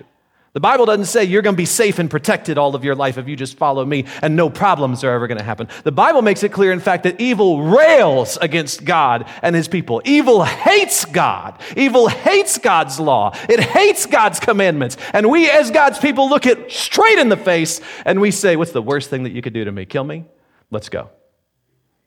The 0.60 0.64
Bible 0.64 0.86
doesn't 0.86 1.06
say 1.06 1.24
you're 1.24 1.42
going 1.42 1.56
to 1.56 1.58
be 1.58 1.64
safe 1.64 2.00
and 2.00 2.12
protected 2.12 2.58
all 2.58 2.76
of 2.76 2.84
your 2.84 2.94
life 2.94 3.18
if 3.18 3.30
you 3.30 3.38
just 3.38 3.58
follow 3.58 3.86
me 3.86 4.04
and 4.22 4.36
no 4.36 4.50
problems 4.50 5.06
are 5.06 5.12
ever 5.12 5.26
going 5.26 5.38
to 5.38 5.44
happen. 5.44 5.70
The 5.86 5.94
Bible 5.94 6.22
makes 6.22 6.44
it 6.44 6.52
clear, 6.52 6.74
in 6.74 6.82
fact, 6.82 7.04
that 7.04 7.22
evil 7.22 7.64
rails 7.64 8.38
against 8.42 8.84
God 8.84 9.26
and 9.42 9.56
his 9.56 9.70
people. 9.70 10.02
Evil 10.04 10.44
hates 10.44 11.06
God. 11.06 11.58
Evil 11.78 12.10
hates 12.10 12.58
God's 12.58 13.00
law. 13.00 13.34
It 13.48 13.62
hates 13.62 14.06
God's 14.06 14.42
commandments. 14.42 14.98
And 15.14 15.32
we, 15.32 15.50
as 15.50 15.72
God's 15.72 15.98
people, 15.98 16.28
look 16.28 16.46
it 16.46 16.70
straight 16.70 17.20
in 17.20 17.30
the 17.30 17.38
face 17.38 17.80
and 18.04 18.20
we 18.20 18.30
say, 18.30 18.58
What's 18.58 18.74
the 18.74 18.82
worst 18.82 19.10
thing 19.10 19.24
that 19.24 19.32
you 19.32 19.42
could 19.42 19.54
do 19.54 19.64
to 19.64 19.72
me? 19.72 19.86
Kill 19.86 20.04
me? 20.04 20.26
Let's 20.72 20.90
go. 20.90 21.10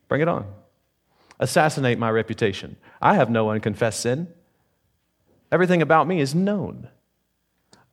Bring 0.08 0.20
it 0.20 0.28
on. 0.28 0.44
Assassinate 1.40 1.98
my 1.98 2.10
reputation. 2.10 2.76
I 3.00 3.14
have 3.14 3.30
no 3.30 3.48
unconfessed 3.48 4.00
sin. 4.00 4.28
Everything 5.50 5.80
about 5.80 6.06
me 6.06 6.20
is 6.20 6.34
known 6.34 6.90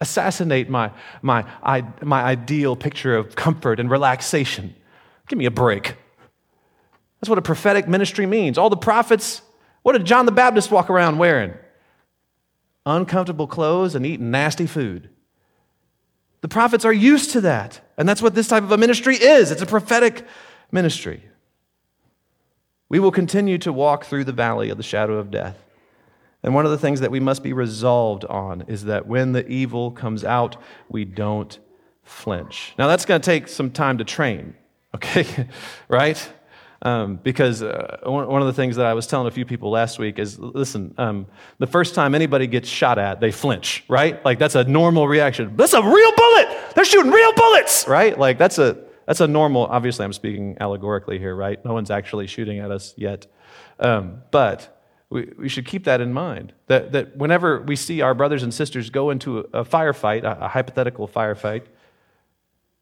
assassinate 0.02 0.70
my, 0.70 0.92
my, 1.22 1.46
my 2.02 2.24
ideal 2.24 2.76
picture 2.76 3.16
of 3.16 3.36
comfort 3.36 3.80
and 3.80 3.90
relaxation. 3.90 4.76
Give 5.28 5.38
me 5.38 5.46
a 5.46 5.52
break. 5.52 5.96
That's 7.20 7.30
what 7.30 7.38
a 7.38 7.44
prophetic 7.44 7.88
ministry 7.88 8.26
means. 8.26 8.58
All 8.58 8.70
the 8.70 8.78
prophets, 8.78 9.42
what 9.84 9.94
did 9.94 10.06
John 10.06 10.26
the 10.26 10.32
Baptist 10.32 10.72
walk 10.72 10.90
around 10.90 11.18
wearing? 11.18 11.54
Uncomfortable 12.86 13.48
clothes 13.48 13.94
and 13.94 14.06
eating 14.06 14.32
nasty 14.32 14.66
food. 14.66 15.10
The 16.42 16.48
prophets 16.48 16.86
are 16.86 16.94
used 16.94 17.32
to 17.32 17.42
that. 17.42 17.82
And 17.98 18.08
that's 18.08 18.22
what 18.22 18.34
this 18.34 18.48
type 18.48 18.64
of 18.64 18.72
a 18.72 18.78
ministry 18.78 19.18
is 19.18 19.52
it's 19.52 19.62
a 19.62 19.66
prophetic 19.66 20.26
ministry. 20.72 21.24
We 22.88 23.00
will 23.00 23.12
continue 23.12 23.58
to 23.60 23.74
walk 23.74 24.06
through 24.06 24.24
the 24.24 24.32
valley 24.32 24.70
of 24.70 24.78
the 24.78 24.84
shadow 24.84 25.18
of 25.18 25.30
death. 25.30 25.58
And 26.44 26.56
one 26.56 26.66
of 26.66 26.72
the 26.72 26.78
things 26.78 27.02
that 27.02 27.12
we 27.12 27.20
must 27.20 27.44
be 27.44 27.54
resolved 27.54 28.26
on 28.26 28.64
is 28.68 28.86
that 28.86 29.08
when 29.08 29.34
the 29.34 29.46
evil 29.48 29.92
comes 29.92 30.24
out, 30.24 30.56
we 30.88 31.06
don't 31.06 31.60
flinch. 32.04 32.74
Now, 32.78 32.88
that's 32.88 33.06
going 33.06 33.22
to 33.22 33.26
take 33.26 33.48
some 33.48 33.72
time 33.72 33.98
to 33.98 34.04
train, 34.04 34.56
okay? 34.96 35.48
right? 35.88 36.32
Um, 36.82 37.18
because 37.18 37.62
uh, 37.62 38.00
one 38.04 38.42
of 38.42 38.48
the 38.48 38.54
things 38.54 38.78
that 38.78 38.86
I 38.86 38.94
was 38.94 39.06
telling 39.06 39.28
a 39.28 39.32
few 39.32 39.46
people 39.46 39.70
last 39.70 40.00
week 40.00 40.18
is 40.18 40.40
listen, 40.40 40.94
um, 40.98 41.28
the 41.58 41.68
first 41.68 41.94
time 41.94 42.16
anybody 42.16 42.48
gets 42.48 42.70
shot 42.70 42.98
at, 42.98 43.20
they 43.20 43.32
flinch, 43.32 43.84
right? 43.90 44.24
Like 44.24 44.40
that's 44.40 44.56
a 44.56 44.64
normal 44.64 45.06
reaction. 45.06 45.58
That's 45.58 45.74
a 45.74 45.84
real 45.84 46.12
bullet! 46.16 46.58
They're 46.76 46.86
shooting 46.86 47.12
real 47.12 47.34
bullets, 47.34 47.86
right? 47.86 48.18
Like 48.18 48.38
that's 48.38 48.60
a, 48.60 48.78
that's 49.06 49.20
a 49.20 49.28
normal, 49.28 49.66
obviously, 49.66 50.06
I'm 50.06 50.14
speaking 50.14 50.56
allegorically 50.62 51.20
here, 51.20 51.36
right? 51.36 51.64
No 51.66 51.74
one's 51.74 51.92
actually 51.92 52.28
shooting 52.28 52.60
at 52.60 52.72
us 52.72 52.94
yet. 52.96 53.28
Um, 53.80 54.22
but 54.32 54.79
we, 55.10 55.32
we 55.38 55.50
should 55.50 55.66
keep 55.66 55.86
that 55.86 56.02
in 56.02 56.14
mind. 56.14 56.54
That, 56.68 56.92
that 56.92 57.18
whenever 57.18 57.62
we 57.62 57.76
see 57.76 58.02
our 58.02 58.14
brothers 58.14 58.44
and 58.44 58.54
sisters 58.54 58.90
go 58.90 59.10
into 59.10 59.40
a, 59.40 59.60
a 59.60 59.66
firefight, 59.66 60.24
a, 60.24 60.46
a 60.46 60.48
hypothetical 60.48 61.08
firefight, 61.08 61.64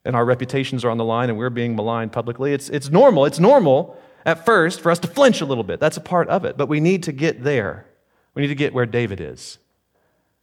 and 0.04 0.16
our 0.16 0.26
reputations 0.26 0.86
are 0.86 0.90
on 0.90 0.98
the 0.98 1.06
line 1.06 1.30
and 1.30 1.38
we're 1.38 1.50
being 1.50 1.76
maligned 1.76 2.12
publicly, 2.12 2.54
it's, 2.54 2.70
it's 2.70 2.90
normal. 2.90 3.26
It's 3.26 3.40
normal 3.40 3.98
at 4.26 4.46
first 4.46 4.82
for 4.82 4.92
us 4.92 5.00
to 5.00 5.08
flinch 5.08 5.42
a 5.42 5.46
little 5.46 5.64
bit. 5.64 5.80
That's 5.80 5.98
a 5.98 6.02
part 6.02 6.30
of 6.30 6.46
it. 6.46 6.58
But 6.58 6.68
we 6.68 6.80
need 6.80 7.04
to 7.04 7.12
get 7.12 7.44
there. 7.44 7.86
We 8.34 8.42
need 8.42 8.50
to 8.50 8.56
get 8.56 8.74
where 8.74 8.86
David 8.86 9.20
is. 9.20 9.58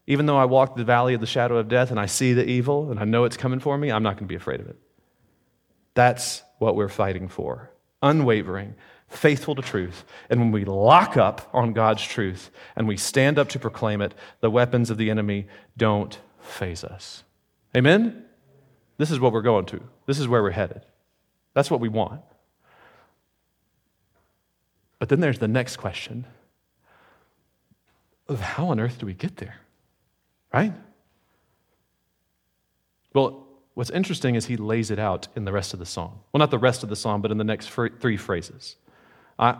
Even 0.07 0.27
though 0.27 0.37
I 0.37 0.44
walk 0.44 0.77
the 0.77 0.85
valley 0.85 1.14
of 1.14 1.20
the 1.20 1.27
shadow 1.27 1.57
of 1.57 1.68
death 1.68 1.90
and 1.90 1.99
I 1.99 2.07
see 2.07 2.35
the 2.35 2.44
evil 2.44 2.90
and 2.90 3.01
I 3.01 3.05
know 3.05 3.25
it's 3.25 3.38
coming 3.38 3.61
for 3.61 3.79
me, 3.79 3.90
I'm 3.90 4.03
not 4.03 4.16
going 4.16 4.27
to 4.27 4.33
be 4.33 4.35
afraid 4.35 4.61
of 4.61 4.68
it. 4.68 4.77
That's 5.94 6.42
what 6.59 6.77
we're 6.77 6.88
fighting 6.88 7.29
for. 7.29 7.70
Unwavering, 8.03 8.75
faithful 9.14 9.55
to 9.55 9.62
truth. 9.62 10.05
And 10.29 10.40
when 10.40 10.53
we 10.53 10.64
lock 10.64 11.16
up 11.16 11.48
on 11.53 11.72
God's 11.72 12.03
truth 12.03 12.50
and 12.77 12.88
we 12.88 12.96
stand 12.96 13.38
up 13.38 13.48
to 13.50 13.59
proclaim 13.59 14.00
it, 14.00 14.14
the 14.40 14.50
weapons 14.50 14.90
of 14.90 14.98
the 14.98 15.11
enemy 15.11 15.46
don't 15.77 16.18
phase 16.40 16.85
us. 16.85 17.24
Amen? 17.77 18.24
This 18.98 19.11
is 19.11 19.18
what 19.18 19.33
we're 19.33 19.42
going 19.42 19.66
to. 19.66 19.81
This 20.07 20.18
is 20.18 20.29
where 20.29 20.42
we're 20.42 20.50
headed. 20.50 20.83
That's 21.55 21.70
what 21.70 21.81
we 21.81 21.88
want. 21.88 22.22
But 24.98 25.09
then 25.09 25.20
there's 25.20 25.38
the 25.38 25.48
next 25.48 25.77
question 25.77 26.27
of 28.29 28.40
how 28.40 28.68
on 28.68 28.81
earth 28.81 28.98
do 28.98 29.07
we 29.07 29.14
get 29.14 29.37
there? 29.37 29.57
Right? 30.53 30.72
Well, 33.12 33.46
what's 33.74 33.90
interesting 33.90 34.35
is 34.35 34.46
he 34.46 34.57
lays 34.57 34.90
it 34.90 34.98
out 34.98 35.29
in 35.37 35.44
the 35.44 35.53
rest 35.53 35.72
of 35.72 35.79
the 35.79 35.87
song. 35.87 36.20
Well, 36.33 36.38
not 36.38 36.50
the 36.50 36.59
rest 36.59 36.83
of 36.83 36.88
the 36.88 36.96
song, 36.96 37.20
but 37.20 37.31
in 37.31 37.38
the 37.38 37.44
next 37.44 37.70
three 37.70 38.16
phrases. 38.16 38.77
I, 39.38 39.57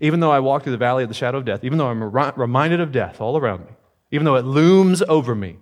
even 0.00 0.20
though 0.20 0.30
I 0.30 0.40
walk 0.40 0.62
through 0.62 0.72
the 0.72 0.78
valley 0.78 1.02
of 1.02 1.08
the 1.08 1.14
shadow 1.14 1.38
of 1.38 1.44
death, 1.44 1.64
even 1.64 1.78
though 1.78 1.88
I'm 1.88 2.02
reminded 2.02 2.80
of 2.80 2.92
death 2.92 3.20
all 3.20 3.36
around 3.36 3.66
me, 3.66 3.72
even 4.10 4.24
though 4.24 4.36
it 4.36 4.44
looms 4.44 5.02
over 5.02 5.34
me, 5.34 5.58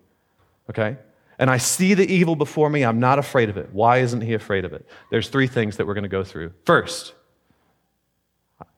okay, 0.71 0.97
and 1.39 1.51
I 1.51 1.57
see 1.57 1.95
the 1.95 2.11
evil 2.11 2.37
before 2.37 2.71
me, 2.71 2.85
I'm 2.85 3.01
not 3.01 3.19
afraid 3.19 3.49
of 3.49 3.57
it. 3.57 3.71
Why 3.73 3.99
isn't 3.99 4.21
he 4.21 4.35
afraid 4.35 4.65
of 4.65 4.73
it? 4.73 4.87
There's 5.11 5.29
three 5.29 5.47
things 5.47 5.77
that 5.77 5.87
we're 5.87 5.95
going 5.95 6.03
to 6.03 6.09
go 6.09 6.25
through. 6.25 6.53
First, 6.65 7.15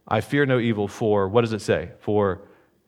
I 0.08 0.20
fear 0.20 0.46
no 0.46 0.58
evil 0.58 0.88
for, 0.88 1.28
what 1.28 1.42
does 1.42 1.52
it 1.52 1.60
say? 1.60 1.90
For 2.00 2.42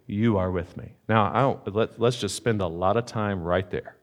you 0.07 0.39
are 0.39 0.51
with 0.51 0.77
me. 0.77 0.95
Now, 1.09 1.31
I 1.35 1.41
don't, 1.41 1.75
let, 1.75 2.01
let's 2.01 2.19
just 2.19 2.37
spend 2.37 2.63
a 2.63 2.67
lot 2.67 2.97
of 2.97 3.05
time 3.07 3.43
right 3.43 3.69
there. 3.71 3.97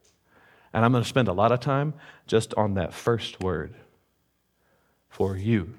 And 0.72 0.84
I'm 0.84 0.92
going 0.92 1.02
to 1.02 1.08
spend 1.08 1.28
a 1.28 1.32
lot 1.32 1.50
of 1.50 1.60
time 1.60 1.94
just 2.26 2.54
on 2.54 2.74
that 2.74 2.92
first 2.92 3.42
word. 3.42 3.74
For 5.08 5.36
you 5.36 5.74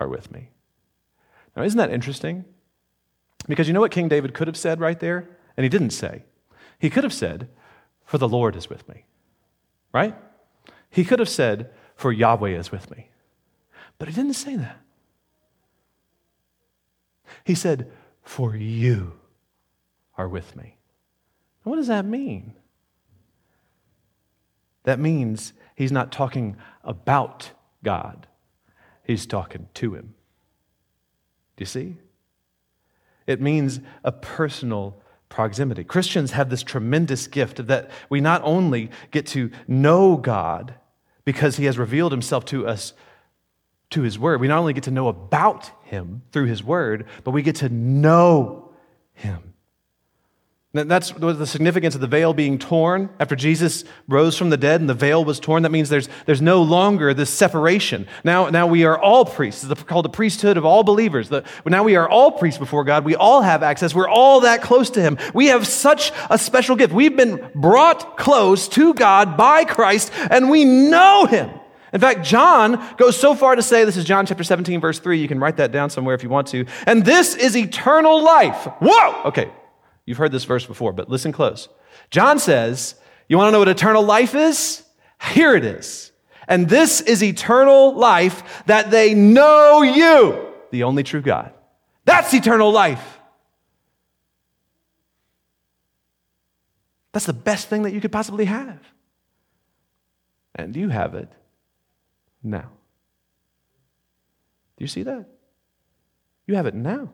are 0.00 0.08
with 0.08 0.32
me. 0.32 0.48
Now, 1.56 1.62
isn't 1.62 1.78
that 1.78 1.90
interesting? 1.90 2.44
Because 3.48 3.66
you 3.66 3.72
know 3.72 3.80
what 3.80 3.90
King 3.90 4.08
David 4.08 4.34
could 4.34 4.46
have 4.46 4.56
said 4.56 4.78
right 4.78 5.00
there? 5.00 5.28
And 5.56 5.64
he 5.64 5.70
didn't 5.70 5.90
say. 5.90 6.24
He 6.78 6.90
could 6.90 7.04
have 7.04 7.14
said, 7.14 7.48
For 8.04 8.18
the 8.18 8.28
Lord 8.28 8.56
is 8.56 8.68
with 8.68 8.86
me. 8.88 9.06
Right? 9.92 10.14
He 10.90 11.04
could 11.04 11.18
have 11.18 11.28
said, 11.28 11.70
For 11.94 12.12
Yahweh 12.12 12.50
is 12.50 12.70
with 12.70 12.90
me. 12.90 13.10
But 13.98 14.08
he 14.08 14.14
didn't 14.14 14.34
say 14.34 14.56
that. 14.56 14.78
He 17.44 17.54
said, 17.54 17.90
For 18.22 18.54
you 18.54 19.14
are 20.18 20.28
with 20.28 20.54
me. 20.56 20.76
Now, 21.64 21.70
what 21.70 21.76
does 21.76 21.86
that 21.86 22.04
mean? 22.04 22.54
That 24.84 25.00
means 25.00 25.52
he's 25.74 25.92
not 25.92 26.12
talking 26.12 26.56
about 26.84 27.52
God, 27.82 28.26
he's 29.02 29.26
talking 29.26 29.68
to 29.74 29.94
him. 29.94 30.14
Do 31.56 31.62
you 31.62 31.66
see? 31.66 31.96
It 33.26 33.40
means 33.40 33.80
a 34.04 34.12
personal 34.12 35.00
proximity. 35.28 35.84
Christians 35.84 36.32
have 36.32 36.50
this 36.50 36.62
tremendous 36.62 37.26
gift 37.26 37.66
that 37.66 37.90
we 38.08 38.20
not 38.20 38.42
only 38.44 38.90
get 39.10 39.26
to 39.28 39.50
know 39.66 40.16
God 40.16 40.74
because 41.24 41.56
he 41.56 41.64
has 41.64 41.78
revealed 41.78 42.12
himself 42.12 42.44
to 42.46 42.66
us 42.66 42.92
to 43.90 44.02
his 44.02 44.18
word, 44.18 44.40
we 44.40 44.48
not 44.48 44.58
only 44.58 44.72
get 44.72 44.84
to 44.84 44.90
know 44.90 45.08
about 45.08 45.70
him 45.84 46.22
through 46.32 46.46
his 46.46 46.62
word, 46.62 47.06
but 47.24 47.32
we 47.32 47.42
get 47.42 47.56
to 47.56 47.68
know 47.68 48.70
him. 49.14 49.54
That's 50.76 51.10
the 51.10 51.46
significance 51.46 51.94
of 51.94 52.00
the 52.00 52.06
veil 52.06 52.32
being 52.32 52.58
torn. 52.58 53.08
After 53.18 53.34
Jesus 53.34 53.84
rose 54.08 54.36
from 54.36 54.50
the 54.50 54.56
dead 54.56 54.80
and 54.80 54.88
the 54.88 54.94
veil 54.94 55.24
was 55.24 55.40
torn, 55.40 55.62
that 55.62 55.70
means 55.70 55.88
there's, 55.88 56.08
there's 56.26 56.42
no 56.42 56.62
longer 56.62 57.12
this 57.14 57.30
separation. 57.30 58.06
Now, 58.24 58.48
now 58.50 58.66
we 58.66 58.84
are 58.84 58.98
all 58.98 59.24
priests. 59.24 59.64
It's 59.64 59.82
called 59.82 60.04
the 60.04 60.10
priesthood 60.10 60.56
of 60.56 60.64
all 60.64 60.84
believers. 60.84 61.28
The, 61.28 61.44
now 61.64 61.82
we 61.82 61.96
are 61.96 62.08
all 62.08 62.32
priests 62.32 62.58
before 62.58 62.84
God. 62.84 63.04
We 63.04 63.16
all 63.16 63.42
have 63.42 63.62
access. 63.62 63.94
We're 63.94 64.08
all 64.08 64.40
that 64.40 64.62
close 64.62 64.90
to 64.90 65.00
Him. 65.00 65.18
We 65.34 65.46
have 65.46 65.66
such 65.66 66.12
a 66.30 66.38
special 66.38 66.76
gift. 66.76 66.92
We've 66.92 67.16
been 67.16 67.50
brought 67.54 68.16
close 68.16 68.68
to 68.68 68.94
God 68.94 69.36
by 69.36 69.64
Christ, 69.64 70.12
and 70.30 70.50
we 70.50 70.64
know 70.64 71.26
Him. 71.26 71.50
In 71.92 72.00
fact, 72.00 72.24
John 72.24 72.94
goes 72.96 73.18
so 73.18 73.34
far 73.34 73.56
to 73.56 73.62
say, 73.62 73.84
this 73.84 73.96
is 73.96 74.04
John 74.04 74.26
chapter 74.26 74.44
17, 74.44 74.80
verse 74.80 74.98
3. 74.98 75.18
You 75.18 75.28
can 75.28 75.38
write 75.38 75.56
that 75.56 75.72
down 75.72 75.88
somewhere 75.88 76.14
if 76.14 76.22
you 76.22 76.28
want 76.28 76.48
to. 76.48 76.66
And 76.86 77.04
this 77.04 77.34
is 77.34 77.56
eternal 77.56 78.22
life. 78.22 78.68
Whoa! 78.80 79.22
Okay, 79.24 79.50
You've 80.06 80.18
heard 80.18 80.32
this 80.32 80.44
verse 80.44 80.64
before, 80.64 80.92
but 80.92 81.10
listen 81.10 81.32
close. 81.32 81.68
John 82.10 82.38
says, 82.38 82.94
You 83.28 83.36
want 83.36 83.48
to 83.48 83.52
know 83.52 83.58
what 83.58 83.68
eternal 83.68 84.04
life 84.04 84.34
is? 84.34 84.84
Here 85.20 85.54
it 85.54 85.64
is. 85.64 86.12
And 86.48 86.68
this 86.68 87.00
is 87.00 87.22
eternal 87.22 87.94
life 87.94 88.64
that 88.66 88.90
they 88.90 89.14
know 89.14 89.82
you, 89.82 90.52
the 90.70 90.84
only 90.84 91.02
true 91.02 91.20
God. 91.20 91.52
That's 92.04 92.32
eternal 92.32 92.70
life. 92.70 93.18
That's 97.12 97.26
the 97.26 97.32
best 97.32 97.68
thing 97.68 97.82
that 97.82 97.92
you 97.92 98.00
could 98.00 98.12
possibly 98.12 98.44
have. 98.44 98.78
And 100.54 100.76
you 100.76 100.88
have 100.88 101.14
it 101.14 101.28
now. 102.42 102.70
Do 104.76 104.84
you 104.84 104.86
see 104.86 105.02
that? 105.02 105.26
You 106.46 106.54
have 106.54 106.66
it 106.66 106.74
now. 106.74 107.10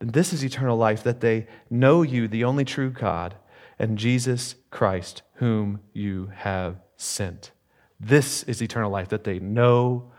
This 0.00 0.32
is 0.32 0.44
eternal 0.44 0.76
life, 0.76 1.02
that 1.02 1.20
they 1.20 1.46
know 1.70 2.02
you, 2.02 2.28
the 2.28 2.44
only 2.44 2.64
true 2.64 2.90
God, 2.90 3.34
and 3.78 3.98
Jesus 3.98 4.54
Christ, 4.70 5.22
whom 5.34 5.80
you 5.92 6.30
have 6.34 6.76
sent. 6.96 7.52
This 7.98 8.42
is 8.44 8.62
eternal 8.62 8.90
life, 8.90 9.08
that 9.08 9.24
they 9.24 9.38
know 9.38 10.12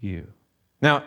you. 0.00 0.28
Now, 0.80 1.04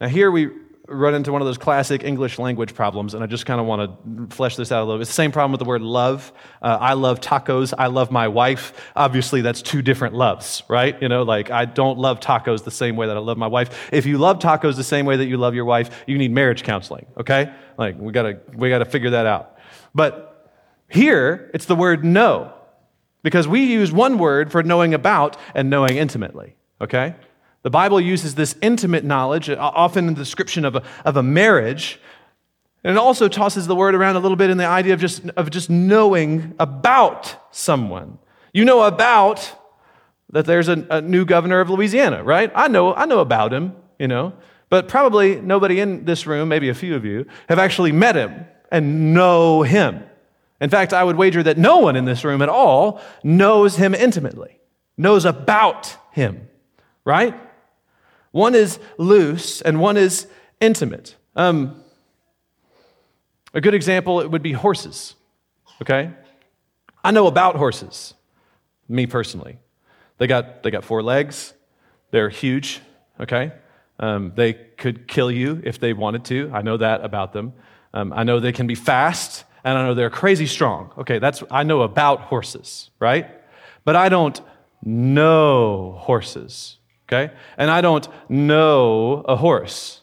now 0.00 0.08
here 0.08 0.30
we 0.30 0.50
run 0.86 1.14
into 1.14 1.32
one 1.32 1.40
of 1.40 1.46
those 1.46 1.56
classic 1.56 2.04
English 2.04 2.38
language 2.38 2.74
problems, 2.74 3.14
and 3.14 3.24
I 3.24 3.26
just 3.26 3.46
kind 3.46 3.60
of 3.60 3.66
want 3.66 4.28
to 4.28 4.36
flesh 4.36 4.56
this 4.56 4.70
out 4.70 4.82
a 4.82 4.84
little 4.84 4.98
bit. 4.98 5.02
It's 5.02 5.10
the 5.10 5.14
same 5.14 5.32
problem 5.32 5.52
with 5.52 5.60
the 5.60 5.64
word 5.64 5.80
love. 5.80 6.32
Uh, 6.60 6.76
I 6.80 6.92
love 6.92 7.20
tacos. 7.20 7.72
I 7.78 7.86
love 7.86 8.10
my 8.10 8.28
wife. 8.28 8.72
Obviously, 8.94 9.40
that's 9.40 9.62
two 9.62 9.80
different 9.80 10.14
loves, 10.14 10.62
right? 10.68 11.00
You 11.00 11.08
know, 11.08 11.22
like 11.22 11.50
I 11.50 11.64
don't 11.64 11.98
love 11.98 12.20
tacos 12.20 12.64
the 12.64 12.70
same 12.70 12.96
way 12.96 13.06
that 13.06 13.16
I 13.16 13.20
love 13.20 13.38
my 13.38 13.46
wife. 13.46 13.88
If 13.92 14.04
you 14.04 14.18
love 14.18 14.40
tacos 14.40 14.76
the 14.76 14.84
same 14.84 15.06
way 15.06 15.16
that 15.16 15.26
you 15.26 15.38
love 15.38 15.54
your 15.54 15.64
wife, 15.64 16.04
you 16.06 16.18
need 16.18 16.32
marriage 16.32 16.62
counseling, 16.62 17.06
okay? 17.18 17.52
Like 17.78 17.98
we 17.98 18.12
gotta 18.12 18.40
we 18.54 18.68
gotta 18.68 18.84
figure 18.84 19.10
that 19.10 19.26
out. 19.26 19.56
But 19.94 20.52
here, 20.90 21.50
it's 21.54 21.64
the 21.64 21.76
word 21.76 22.04
know, 22.04 22.52
because 23.22 23.48
we 23.48 23.64
use 23.64 23.90
one 23.90 24.18
word 24.18 24.52
for 24.52 24.62
knowing 24.62 24.92
about 24.92 25.36
and 25.54 25.70
knowing 25.70 25.96
intimately, 25.96 26.56
okay? 26.80 27.14
The 27.64 27.70
Bible 27.70 27.98
uses 27.98 28.34
this 28.34 28.54
intimate 28.60 29.04
knowledge, 29.04 29.48
uh, 29.48 29.56
often 29.58 30.06
in 30.06 30.14
the 30.14 30.20
description 30.20 30.66
of 30.66 30.76
a, 30.76 30.82
of 31.06 31.16
a 31.16 31.22
marriage, 31.22 31.98
and 32.84 32.94
it 32.94 32.98
also 32.98 33.26
tosses 33.26 33.66
the 33.66 33.74
word 33.74 33.94
around 33.94 34.16
a 34.16 34.18
little 34.18 34.36
bit 34.36 34.50
in 34.50 34.58
the 34.58 34.66
idea 34.66 34.92
of 34.92 35.00
just, 35.00 35.26
of 35.30 35.48
just 35.48 35.70
knowing 35.70 36.54
about 36.60 37.36
someone. 37.50 38.18
You 38.52 38.66
know 38.66 38.82
about 38.82 39.50
that 40.28 40.44
there's 40.44 40.68
a, 40.68 40.86
a 40.90 41.00
new 41.00 41.24
governor 41.24 41.60
of 41.60 41.70
Louisiana, 41.70 42.22
right? 42.22 42.52
I 42.54 42.68
know, 42.68 42.94
I 42.94 43.06
know 43.06 43.20
about 43.20 43.54
him, 43.54 43.74
you 43.98 44.08
know, 44.08 44.34
but 44.68 44.86
probably 44.86 45.40
nobody 45.40 45.80
in 45.80 46.04
this 46.04 46.26
room, 46.26 46.50
maybe 46.50 46.68
a 46.68 46.74
few 46.74 46.94
of 46.94 47.06
you, 47.06 47.24
have 47.48 47.58
actually 47.58 47.92
met 47.92 48.14
him 48.14 48.44
and 48.70 49.14
know 49.14 49.62
him. 49.62 50.04
In 50.60 50.68
fact, 50.68 50.92
I 50.92 51.02
would 51.02 51.16
wager 51.16 51.42
that 51.42 51.56
no 51.56 51.78
one 51.78 51.96
in 51.96 52.04
this 52.04 52.24
room 52.24 52.42
at 52.42 52.50
all 52.50 53.00
knows 53.22 53.76
him 53.76 53.94
intimately, 53.94 54.60
knows 54.98 55.24
about 55.24 55.96
him, 56.12 56.48
right? 57.06 57.34
One 58.34 58.56
is 58.56 58.80
loose 58.98 59.62
and 59.62 59.78
one 59.80 59.96
is 59.96 60.26
intimate. 60.60 61.14
Um, 61.36 61.84
a 63.52 63.60
good 63.60 63.74
example 63.74 64.20
it 64.22 64.28
would 64.28 64.42
be 64.42 64.50
horses, 64.50 65.14
okay? 65.80 66.10
I 67.04 67.12
know 67.12 67.28
about 67.28 67.54
horses, 67.54 68.12
me 68.88 69.06
personally. 69.06 69.58
They 70.18 70.26
got, 70.26 70.64
they 70.64 70.72
got 70.72 70.82
four 70.82 71.00
legs, 71.00 71.54
they're 72.10 72.28
huge, 72.28 72.80
okay? 73.20 73.52
Um, 74.00 74.32
they 74.34 74.54
could 74.54 75.06
kill 75.06 75.30
you 75.30 75.62
if 75.62 75.78
they 75.78 75.92
wanted 75.92 76.24
to. 76.24 76.50
I 76.52 76.62
know 76.62 76.76
that 76.78 77.04
about 77.04 77.32
them. 77.32 77.52
Um, 77.92 78.12
I 78.12 78.24
know 78.24 78.40
they 78.40 78.50
can 78.50 78.66
be 78.66 78.74
fast, 78.74 79.44
and 79.62 79.78
I 79.78 79.84
know 79.84 79.94
they're 79.94 80.10
crazy 80.10 80.46
strong. 80.46 80.90
Okay, 80.98 81.20
that's 81.20 81.44
I 81.52 81.62
know 81.62 81.82
about 81.82 82.22
horses, 82.22 82.90
right? 82.98 83.30
But 83.84 83.94
I 83.94 84.08
don't 84.08 84.40
know 84.82 85.96
horses 86.00 86.78
okay? 87.14 87.32
And 87.56 87.70
I 87.70 87.80
don't 87.80 88.08
know 88.28 89.24
a 89.26 89.36
horse. 89.36 90.00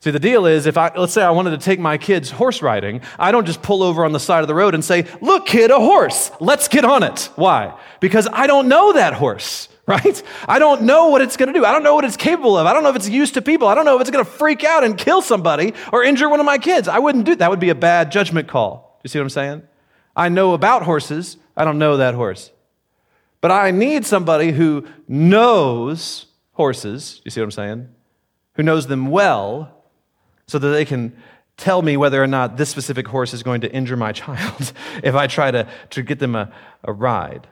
See, 0.00 0.10
the 0.10 0.18
deal 0.18 0.46
is 0.46 0.64
if 0.64 0.78
I, 0.78 0.90
let's 0.96 1.12
say 1.12 1.22
I 1.22 1.30
wanted 1.30 1.50
to 1.50 1.58
take 1.58 1.78
my 1.78 1.98
kids 1.98 2.30
horse 2.30 2.62
riding, 2.62 3.02
I 3.18 3.32
don't 3.32 3.46
just 3.46 3.60
pull 3.60 3.82
over 3.82 4.06
on 4.06 4.12
the 4.12 4.20
side 4.20 4.40
of 4.40 4.48
the 4.48 4.54
road 4.54 4.74
and 4.74 4.82
say, 4.82 5.06
look, 5.20 5.46
kid, 5.46 5.70
a 5.70 5.78
horse, 5.78 6.30
let's 6.40 6.68
get 6.68 6.86
on 6.86 7.02
it. 7.02 7.28
Why? 7.36 7.78
Because 8.00 8.26
I 8.32 8.46
don't 8.46 8.68
know 8.68 8.94
that 8.94 9.12
horse, 9.12 9.68
right? 9.86 10.22
I 10.48 10.58
don't 10.58 10.82
know 10.82 11.08
what 11.08 11.20
it's 11.20 11.36
going 11.36 11.52
to 11.52 11.58
do. 11.58 11.66
I 11.66 11.72
don't 11.72 11.82
know 11.82 11.94
what 11.94 12.06
it's 12.06 12.16
capable 12.16 12.56
of. 12.56 12.66
I 12.66 12.72
don't 12.72 12.82
know 12.82 12.88
if 12.88 12.96
it's 12.96 13.10
used 13.10 13.34
to 13.34 13.42
people. 13.42 13.68
I 13.68 13.74
don't 13.74 13.84
know 13.84 13.94
if 13.96 14.00
it's 14.00 14.10
going 14.10 14.24
to 14.24 14.30
freak 14.30 14.64
out 14.64 14.84
and 14.84 14.96
kill 14.96 15.20
somebody 15.20 15.74
or 15.92 16.02
injure 16.02 16.30
one 16.30 16.40
of 16.40 16.46
my 16.46 16.56
kids. 16.56 16.88
I 16.88 16.98
wouldn't 16.98 17.26
do 17.26 17.32
that. 17.32 17.38
That 17.40 17.50
would 17.50 17.60
be 17.60 17.70
a 17.70 17.74
bad 17.74 18.10
judgment 18.10 18.48
call. 18.48 18.98
You 19.04 19.08
see 19.08 19.18
what 19.18 19.24
I'm 19.24 19.30
saying? 19.30 19.62
I 20.16 20.30
know 20.30 20.54
about 20.54 20.82
horses. 20.82 21.36
I 21.56 21.64
don't 21.64 21.78
know 21.78 21.98
that 21.98 22.14
horse. 22.14 22.52
But 23.42 23.50
I 23.50 23.70
need 23.70 24.06
somebody 24.06 24.52
who 24.52 24.86
knows 25.08 26.26
horses, 26.60 27.22
you 27.24 27.30
see 27.30 27.40
what 27.40 27.46
I'm 27.46 27.50
saying? 27.52 27.88
Who 28.56 28.62
knows 28.62 28.86
them 28.86 29.06
well 29.06 29.82
so 30.46 30.58
that 30.58 30.68
they 30.68 30.84
can 30.84 31.16
tell 31.56 31.80
me 31.80 31.96
whether 31.96 32.22
or 32.22 32.26
not 32.26 32.58
this 32.58 32.68
specific 32.68 33.08
horse 33.08 33.32
is 33.32 33.42
going 33.42 33.62
to 33.62 33.72
injure 33.72 33.96
my 33.96 34.12
child 34.22 34.74
if 35.02 35.14
I 35.14 35.26
try 35.26 35.50
to, 35.50 35.66
to 35.88 36.02
get 36.02 36.18
them 36.18 36.34
a, 36.34 36.52
a 36.84 36.92
ride. 36.92 37.48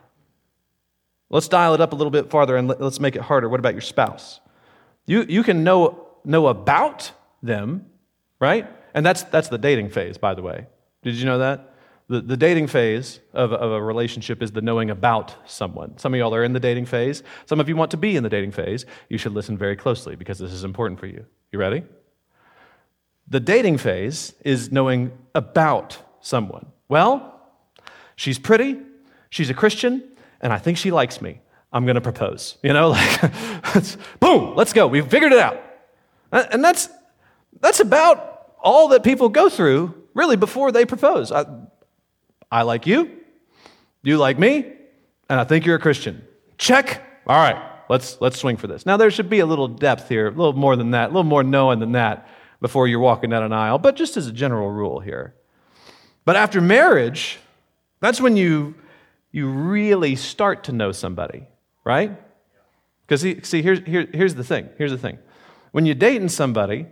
Let's 1.30 1.48
dial 1.48 1.72
it 1.72 1.80
up 1.80 1.94
a 1.94 1.96
little 1.96 2.10
bit 2.10 2.28
farther 2.28 2.54
and 2.54 2.68
let, 2.68 2.82
us 2.82 3.00
make 3.00 3.16
it 3.16 3.22
harder. 3.22 3.48
What 3.48 3.60
about 3.60 3.72
your 3.72 3.80
spouse? 3.80 4.40
You, 5.06 5.24
you 5.26 5.42
can 5.42 5.64
know, 5.64 6.06
know 6.22 6.48
about 6.48 7.10
them, 7.42 7.86
right? 8.40 8.66
And 8.92 9.06
that's, 9.06 9.22
that's 9.22 9.48
the 9.48 9.56
dating 9.56 9.88
phase, 9.88 10.18
by 10.18 10.34
the 10.34 10.42
way. 10.42 10.66
Did 11.02 11.14
you 11.14 11.24
know 11.24 11.38
that? 11.38 11.67
The, 12.08 12.22
the 12.22 12.36
dating 12.38 12.68
phase 12.68 13.20
of, 13.34 13.52
of 13.52 13.70
a 13.70 13.82
relationship 13.82 14.42
is 14.42 14.52
the 14.52 14.62
knowing 14.62 14.88
about 14.88 15.34
someone. 15.44 15.98
Some 15.98 16.14
of 16.14 16.18
y'all 16.18 16.34
are 16.34 16.42
in 16.42 16.54
the 16.54 16.60
dating 16.60 16.86
phase. 16.86 17.22
Some 17.44 17.60
of 17.60 17.68
you 17.68 17.76
want 17.76 17.90
to 17.90 17.98
be 17.98 18.16
in 18.16 18.22
the 18.22 18.30
dating 18.30 18.52
phase. 18.52 18.86
You 19.10 19.18
should 19.18 19.32
listen 19.32 19.58
very 19.58 19.76
closely 19.76 20.16
because 20.16 20.38
this 20.38 20.52
is 20.52 20.64
important 20.64 21.00
for 21.00 21.06
you. 21.06 21.26
You 21.52 21.58
ready? 21.58 21.82
The 23.28 23.40
dating 23.40 23.76
phase 23.76 24.34
is 24.42 24.72
knowing 24.72 25.12
about 25.34 25.98
someone. 26.20 26.66
Well, 26.88 27.42
she's 28.16 28.38
pretty, 28.38 28.80
she's 29.28 29.50
a 29.50 29.54
Christian, 29.54 30.02
and 30.40 30.50
I 30.50 30.58
think 30.58 30.78
she 30.78 30.90
likes 30.90 31.20
me. 31.20 31.42
I'm 31.74 31.84
going 31.84 31.96
to 31.96 32.00
propose. 32.00 32.56
You 32.62 32.72
know, 32.72 32.88
like, 33.74 33.84
boom, 34.18 34.54
let's 34.56 34.72
go. 34.72 34.86
We've 34.86 35.06
figured 35.06 35.32
it 35.32 35.38
out. 35.38 35.60
And 36.32 36.64
that's, 36.64 36.88
that's 37.60 37.80
about 37.80 38.54
all 38.60 38.88
that 38.88 39.02
people 39.02 39.28
go 39.28 39.50
through, 39.50 39.94
really, 40.14 40.36
before 40.36 40.72
they 40.72 40.86
propose. 40.86 41.30
I, 41.30 41.44
I 42.50 42.62
like 42.62 42.86
you, 42.86 43.10
you 44.02 44.16
like 44.16 44.38
me, 44.38 44.72
and 45.28 45.38
I 45.38 45.44
think 45.44 45.66
you're 45.66 45.76
a 45.76 45.80
Christian. 45.80 46.22
Check. 46.56 47.02
All 47.26 47.36
right, 47.36 47.62
let's, 47.90 48.18
let's 48.20 48.38
swing 48.38 48.56
for 48.56 48.66
this. 48.66 48.86
Now, 48.86 48.96
there 48.96 49.10
should 49.10 49.28
be 49.28 49.40
a 49.40 49.46
little 49.46 49.68
depth 49.68 50.08
here, 50.08 50.28
a 50.28 50.30
little 50.30 50.54
more 50.54 50.76
than 50.76 50.92
that, 50.92 51.06
a 51.06 51.12
little 51.12 51.24
more 51.24 51.42
knowing 51.42 51.78
than 51.78 51.92
that 51.92 52.28
before 52.60 52.88
you're 52.88 53.00
walking 53.00 53.30
down 53.30 53.42
an 53.42 53.52
aisle, 53.52 53.78
but 53.78 53.96
just 53.96 54.16
as 54.16 54.26
a 54.26 54.32
general 54.32 54.70
rule 54.70 55.00
here. 55.00 55.34
But 56.24 56.36
after 56.36 56.60
marriage, 56.60 57.38
that's 58.00 58.20
when 58.20 58.36
you, 58.36 58.74
you 59.30 59.48
really 59.48 60.16
start 60.16 60.64
to 60.64 60.72
know 60.72 60.92
somebody, 60.92 61.46
right? 61.84 62.18
Because, 63.06 63.20
see, 63.20 63.40
see 63.42 63.62
here's, 63.62 63.80
here, 63.80 64.08
here's 64.12 64.34
the 64.34 64.44
thing. 64.44 64.68
Here's 64.78 64.90
the 64.90 64.98
thing. 64.98 65.18
When 65.72 65.86
you're 65.86 65.94
dating 65.94 66.30
somebody, 66.30 66.86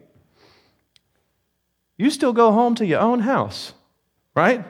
you 1.97 2.11
still 2.11 2.33
go 2.33 2.53
home 2.53 2.75
to 2.77 2.87
your 2.87 3.01
own 3.01 3.21
house, 3.21 3.73
right? 4.35 4.65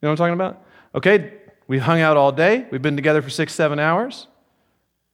You 0.00 0.06
know 0.06 0.10
what 0.10 0.12
I'm 0.12 0.16
talking 0.16 0.34
about? 0.34 0.64
Okay, 0.94 1.32
we 1.66 1.78
hung 1.78 2.00
out 2.00 2.16
all 2.16 2.32
day. 2.32 2.66
We've 2.70 2.82
been 2.82 2.96
together 2.96 3.20
for 3.20 3.30
six, 3.30 3.54
seven 3.54 3.78
hours. 3.78 4.26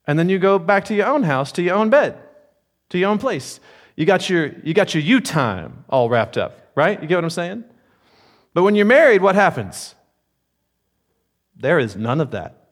And 0.06 0.18
then 0.18 0.28
you 0.28 0.38
go 0.38 0.58
back 0.58 0.84
to 0.86 0.94
your 0.94 1.06
own 1.06 1.22
house, 1.22 1.52
to 1.52 1.62
your 1.62 1.76
own 1.76 1.90
bed, 1.90 2.18
to 2.90 2.98
your 2.98 3.10
own 3.10 3.18
place. 3.18 3.60
You 3.96 4.04
got 4.04 4.28
your, 4.28 4.52
you 4.62 4.74
got 4.74 4.94
your 4.94 5.02
you 5.02 5.20
time 5.20 5.84
all 5.88 6.10
wrapped 6.10 6.36
up, 6.36 6.70
right? 6.74 7.00
You 7.00 7.08
get 7.08 7.16
what 7.16 7.24
I'm 7.24 7.30
saying? 7.30 7.64
But 8.52 8.62
when 8.62 8.74
you're 8.74 8.86
married, 8.86 9.22
what 9.22 9.34
happens? 9.34 9.94
There 11.56 11.78
is 11.78 11.96
none 11.96 12.20
of 12.20 12.32
that, 12.32 12.68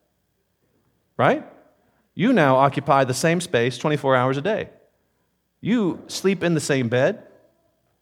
right? 1.16 1.46
You 2.14 2.32
now 2.32 2.56
occupy 2.56 3.04
the 3.04 3.14
same 3.14 3.40
space 3.40 3.78
24 3.78 4.16
hours 4.16 4.36
a 4.36 4.42
day. 4.42 4.68
You 5.60 6.02
sleep 6.08 6.42
in 6.42 6.54
the 6.54 6.60
same 6.60 6.88
bed. 6.88 7.24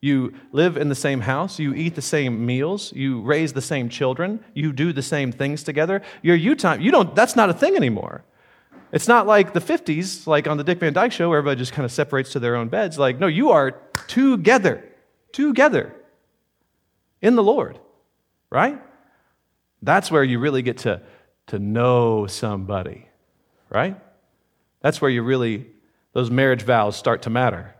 You 0.01 0.33
live 0.53 0.77
in 0.77 0.89
the 0.89 0.95
same 0.95 1.21
house. 1.21 1.59
You 1.59 1.75
eat 1.75 1.95
the 1.95 2.03
same 2.03 2.47
meals. 2.47 2.93
You 2.95 3.21
raise 3.21 3.53
the 3.53 3.61
same 3.61 3.89
children. 3.89 4.43
You 4.55 4.73
do 4.73 4.93
the 4.93 5.03
same 5.03 5.31
things 5.31 5.63
together. 5.63 6.01
Your 6.23 6.37
you 6.37 6.55
time, 6.55 6.81
you 6.81 6.91
don't, 6.91 7.15
that's 7.15 7.37
not 7.37 7.51
a 7.51 7.55
thing 7.55 7.77
anymore. 7.77 8.25
It's 8.93 9.07
not 9.07 9.27
like 9.27 9.53
the 9.53 9.61
50s, 9.61 10.27
like 10.27 10.49
on 10.49 10.57
the 10.57 10.65
Dick 10.65 10.79
Van 10.81 10.93
Dyke 10.93 11.13
show, 11.13 11.29
where 11.29 11.39
everybody 11.39 11.59
just 11.59 11.73
kind 11.73 11.85
of 11.85 11.93
separates 11.93 12.33
to 12.33 12.41
their 12.41 12.57
own 12.57 12.69
beds. 12.69 12.99
Like, 12.99 13.19
no, 13.19 13.27
you 13.27 13.51
are 13.51 13.73
together, 14.09 14.85
together 15.33 15.95
in 17.21 17.37
the 17.37 17.43
Lord, 17.43 17.79
right? 18.49 18.81
That's 19.83 20.11
where 20.11 20.25
you 20.25 20.39
really 20.39 20.63
get 20.63 20.79
to, 20.79 21.03
to 21.49 21.59
know 21.59 22.27
somebody, 22.27 23.07
right? 23.69 24.01
That's 24.81 25.01
where 25.01 25.11
you 25.11 25.23
really, 25.23 25.67
those 26.15 26.31
marriage 26.31 26.63
vows 26.63 26.97
start 26.97 27.23
to 27.23 27.31
matter. 27.31 27.75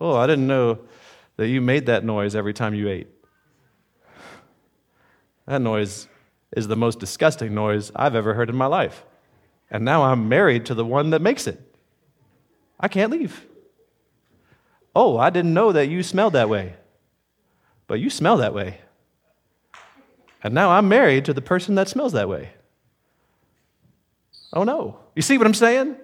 Oh, 0.00 0.14
I 0.14 0.26
didn't 0.26 0.46
know 0.46 0.78
that 1.38 1.48
you 1.48 1.60
made 1.62 1.86
that 1.86 2.04
noise 2.04 2.34
every 2.34 2.52
time 2.52 2.74
you 2.74 2.88
ate. 2.88 3.06
That 5.46 5.62
noise 5.62 6.08
is 6.54 6.68
the 6.68 6.76
most 6.76 6.98
disgusting 6.98 7.54
noise 7.54 7.90
I've 7.96 8.14
ever 8.14 8.34
heard 8.34 8.50
in 8.50 8.56
my 8.56 8.66
life. 8.66 9.04
And 9.70 9.84
now 9.84 10.02
I'm 10.02 10.28
married 10.28 10.66
to 10.66 10.74
the 10.74 10.84
one 10.84 11.10
that 11.10 11.22
makes 11.22 11.46
it. 11.46 11.60
I 12.78 12.88
can't 12.88 13.12
leave. 13.12 13.46
Oh, 14.94 15.16
I 15.16 15.30
didn't 15.30 15.54
know 15.54 15.70
that 15.72 15.88
you 15.88 16.02
smelled 16.02 16.32
that 16.32 16.48
way. 16.48 16.74
But 17.86 18.00
you 18.00 18.10
smell 18.10 18.38
that 18.38 18.52
way. 18.52 18.80
And 20.42 20.54
now 20.54 20.70
I'm 20.70 20.88
married 20.88 21.24
to 21.26 21.32
the 21.32 21.40
person 21.40 21.76
that 21.76 21.88
smells 21.88 22.12
that 22.12 22.28
way. 22.28 22.50
Oh 24.52 24.64
no. 24.64 24.98
You 25.14 25.22
see 25.22 25.38
what 25.38 25.46
I'm 25.46 25.54
saying? 25.54 25.96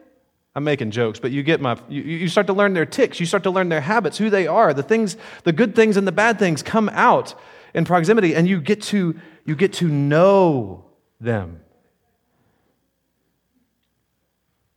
I'm 0.55 0.63
making 0.65 0.93
jokes, 0.93 1.19
but 1.19 1.33
you 1.33 1.43
get 1.43 1.61
my, 1.61 1.77
you, 1.89 2.03
you 2.03 2.29
start 2.29 2.47
to 2.47 2.53
learn 2.53 2.75
their 2.75 2.87
ticks, 2.87 3.19
you 3.19 3.27
start 3.27 3.43
to 3.43 3.51
learn 3.51 3.69
their 3.69 3.81
habits, 3.81 4.19
who 4.19 4.31
they 4.31 4.47
are, 4.47 4.73
the 4.73 4.85
things, 4.85 5.17
the 5.43 5.53
good 5.53 5.75
things 5.75 5.97
and 5.97 6.07
the 6.07 6.13
bad 6.13 6.39
things 6.39 6.63
come 6.63 6.89
out 6.91 7.35
in 7.75 7.85
proximity, 7.85 8.37
and 8.37 8.47
you 8.47 8.61
get 8.61 8.81
to, 8.83 9.19
you 9.45 9.57
get 9.57 9.73
to 9.75 9.89
know 9.89 10.85
them. 11.21 11.61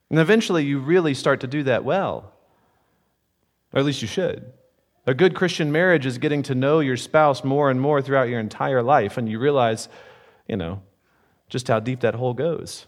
And 0.09 0.19
eventually 0.19 0.63
you 0.63 0.79
really 0.79 1.13
start 1.13 1.41
to 1.41 1.47
do 1.47 1.63
that 1.63 1.83
well. 1.83 2.33
Or 3.71 3.79
at 3.79 3.85
least 3.85 4.01
you 4.01 4.07
should. 4.07 4.51
A 5.05 5.13
good 5.13 5.35
Christian 5.35 5.71
marriage 5.71 6.05
is 6.05 6.17
getting 6.17 6.41
to 6.43 6.55
know 6.55 6.79
your 6.79 6.97
spouse 6.97 7.43
more 7.43 7.69
and 7.69 7.79
more 7.79 8.01
throughout 8.01 8.29
your 8.29 8.39
entire 8.39 8.81
life, 8.81 9.17
and 9.17 9.29
you 9.29 9.37
realize, 9.37 9.89
you 10.47 10.57
know, 10.57 10.81
just 11.49 11.67
how 11.67 11.79
deep 11.79 11.99
that 11.99 12.15
hole 12.15 12.33
goes. 12.33 12.87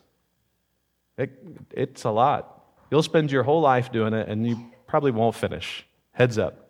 It, 1.17 1.37
it's 1.71 2.03
a 2.03 2.09
lot. 2.09 2.58
You'll 2.91 3.03
spend 3.03 3.31
your 3.31 3.43
whole 3.43 3.61
life 3.61 3.91
doing 3.91 4.13
it, 4.13 4.27
and 4.27 4.47
you 4.47 4.71
probably 4.87 5.11
won't 5.11 5.35
finish. 5.35 5.85
Heads 6.11 6.37
up. 6.37 6.69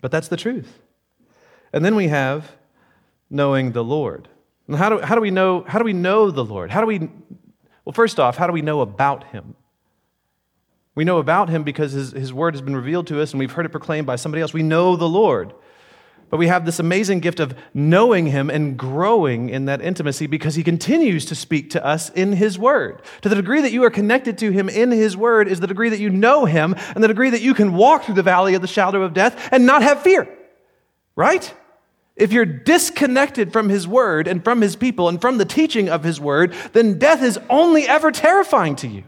But 0.00 0.10
that's 0.10 0.28
the 0.28 0.36
truth. 0.36 0.80
And 1.72 1.84
then 1.84 1.94
we 1.94 2.08
have 2.08 2.52
knowing 3.30 3.72
the 3.72 3.84
Lord. 3.84 4.28
And 4.68 4.76
how 4.76 4.88
do, 4.90 5.00
how 5.00 5.14
do 5.14 5.20
we 5.20 5.30
know 5.30 5.64
how 5.66 5.78
do 5.78 5.84
we 5.84 5.92
know 5.92 6.30
the 6.30 6.44
Lord? 6.44 6.70
How 6.70 6.80
do 6.80 6.86
we 6.86 7.08
well, 7.84 7.92
first 7.92 8.18
off, 8.18 8.36
how 8.36 8.46
do 8.46 8.52
we 8.52 8.62
know 8.62 8.80
about 8.80 9.24
him? 9.24 9.54
We 10.94 11.04
know 11.04 11.18
about 11.18 11.48
him 11.48 11.64
because 11.64 11.92
his, 11.92 12.12
his 12.12 12.32
word 12.32 12.54
has 12.54 12.62
been 12.62 12.76
revealed 12.76 13.06
to 13.08 13.20
us 13.20 13.32
and 13.32 13.40
we've 13.40 13.52
heard 13.52 13.66
it 13.66 13.70
proclaimed 13.70 14.06
by 14.06 14.16
somebody 14.16 14.42
else. 14.42 14.54
We 14.54 14.62
know 14.62 14.96
the 14.96 15.08
Lord. 15.08 15.52
But 16.30 16.38
we 16.38 16.48
have 16.48 16.64
this 16.64 16.78
amazing 16.78 17.20
gift 17.20 17.38
of 17.38 17.54
knowing 17.72 18.26
him 18.26 18.50
and 18.50 18.76
growing 18.76 19.50
in 19.50 19.66
that 19.66 19.80
intimacy 19.80 20.26
because 20.26 20.54
he 20.54 20.62
continues 20.62 21.24
to 21.26 21.34
speak 21.34 21.70
to 21.70 21.84
us 21.84 22.10
in 22.10 22.32
his 22.32 22.58
word. 22.58 23.02
To 23.22 23.28
the 23.28 23.36
degree 23.36 23.60
that 23.60 23.72
you 23.72 23.84
are 23.84 23.90
connected 23.90 24.38
to 24.38 24.50
him 24.50 24.68
in 24.68 24.90
his 24.90 25.16
word 25.16 25.48
is 25.48 25.60
the 25.60 25.66
degree 25.66 25.90
that 25.90 26.00
you 26.00 26.10
know 26.10 26.44
him 26.44 26.74
and 26.94 27.04
the 27.04 27.08
degree 27.08 27.30
that 27.30 27.42
you 27.42 27.54
can 27.54 27.74
walk 27.74 28.04
through 28.04 28.16
the 28.16 28.22
valley 28.22 28.54
of 28.54 28.62
the 28.62 28.68
shadow 28.68 29.02
of 29.02 29.14
death 29.14 29.48
and 29.52 29.66
not 29.66 29.82
have 29.82 30.02
fear. 30.02 30.28
Right? 31.14 31.54
If 32.16 32.32
you're 32.32 32.46
disconnected 32.46 33.52
from 33.52 33.68
his 33.68 33.88
word 33.88 34.28
and 34.28 34.42
from 34.42 34.60
his 34.60 34.76
people 34.76 35.08
and 35.08 35.20
from 35.20 35.38
the 35.38 35.44
teaching 35.44 35.88
of 35.88 36.04
his 36.04 36.20
word, 36.20 36.54
then 36.72 36.98
death 36.98 37.22
is 37.22 37.38
only 37.50 37.88
ever 37.88 38.12
terrifying 38.12 38.76
to 38.76 38.88
you. 38.88 39.04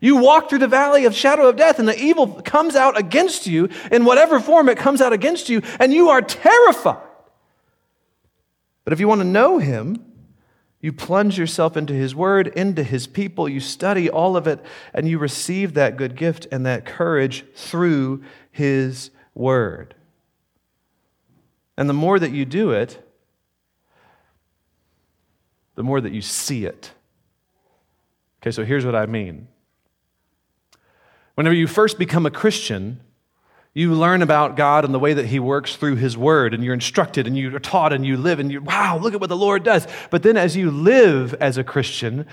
You 0.00 0.16
walk 0.16 0.48
through 0.48 0.58
the 0.58 0.68
valley 0.68 1.04
of 1.04 1.14
shadow 1.14 1.48
of 1.48 1.56
death, 1.56 1.78
and 1.78 1.88
the 1.88 1.98
evil 1.98 2.40
comes 2.42 2.76
out 2.76 2.98
against 2.98 3.46
you 3.46 3.68
in 3.90 4.04
whatever 4.04 4.40
form 4.40 4.68
it 4.68 4.78
comes 4.78 5.00
out 5.00 5.12
against 5.12 5.48
you, 5.48 5.62
and 5.80 5.92
you 5.92 6.10
are 6.10 6.22
terrified. 6.22 7.02
But 8.84 8.92
if 8.92 9.00
you 9.00 9.08
want 9.08 9.20
to 9.20 9.26
know 9.26 9.58
him, 9.58 10.04
you 10.80 10.92
plunge 10.92 11.38
yourself 11.38 11.76
into 11.76 11.94
his 11.94 12.14
word, 12.14 12.48
into 12.48 12.82
his 12.82 13.06
people, 13.06 13.48
you 13.48 13.58
study 13.58 14.08
all 14.08 14.36
of 14.36 14.46
it, 14.46 14.64
and 14.94 15.08
you 15.08 15.18
receive 15.18 15.74
that 15.74 15.96
good 15.96 16.14
gift 16.14 16.46
and 16.52 16.64
that 16.66 16.84
courage 16.84 17.44
through 17.54 18.22
his 18.52 19.10
word. 19.34 19.94
And 21.76 21.88
the 21.88 21.94
more 21.94 22.18
that 22.18 22.30
you 22.30 22.44
do 22.44 22.70
it, 22.70 23.02
the 25.74 25.82
more 25.82 26.00
that 26.00 26.12
you 26.12 26.22
see 26.22 26.64
it. 26.64 26.92
Okay, 28.40 28.50
so 28.50 28.64
here's 28.64 28.86
what 28.86 28.94
I 28.94 29.06
mean. 29.06 29.48
Whenever 31.36 31.54
you 31.54 31.66
first 31.66 31.98
become 31.98 32.24
a 32.24 32.30
Christian, 32.30 32.98
you 33.74 33.92
learn 33.92 34.22
about 34.22 34.56
God 34.56 34.86
and 34.86 34.94
the 34.94 34.98
way 34.98 35.12
that 35.12 35.26
He 35.26 35.38
works 35.38 35.76
through 35.76 35.96
His 35.96 36.16
Word, 36.16 36.54
and 36.54 36.64
you're 36.64 36.72
instructed 36.72 37.26
and 37.26 37.36
you're 37.36 37.58
taught 37.58 37.92
and 37.92 38.06
you 38.06 38.16
live, 38.16 38.40
and 38.40 38.50
you, 38.50 38.62
wow, 38.62 38.98
look 38.98 39.12
at 39.12 39.20
what 39.20 39.28
the 39.28 39.36
Lord 39.36 39.62
does. 39.62 39.86
But 40.10 40.22
then 40.22 40.38
as 40.38 40.56
you 40.56 40.70
live 40.70 41.34
as 41.34 41.58
a 41.58 41.64
Christian, 41.64 42.26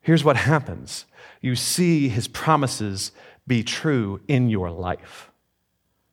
here's 0.00 0.22
what 0.22 0.36
happens 0.36 1.04
you 1.40 1.56
see 1.56 2.08
His 2.08 2.28
promises 2.28 3.10
be 3.48 3.64
true 3.64 4.20
in 4.28 4.48
your 4.48 4.70
life. 4.70 5.30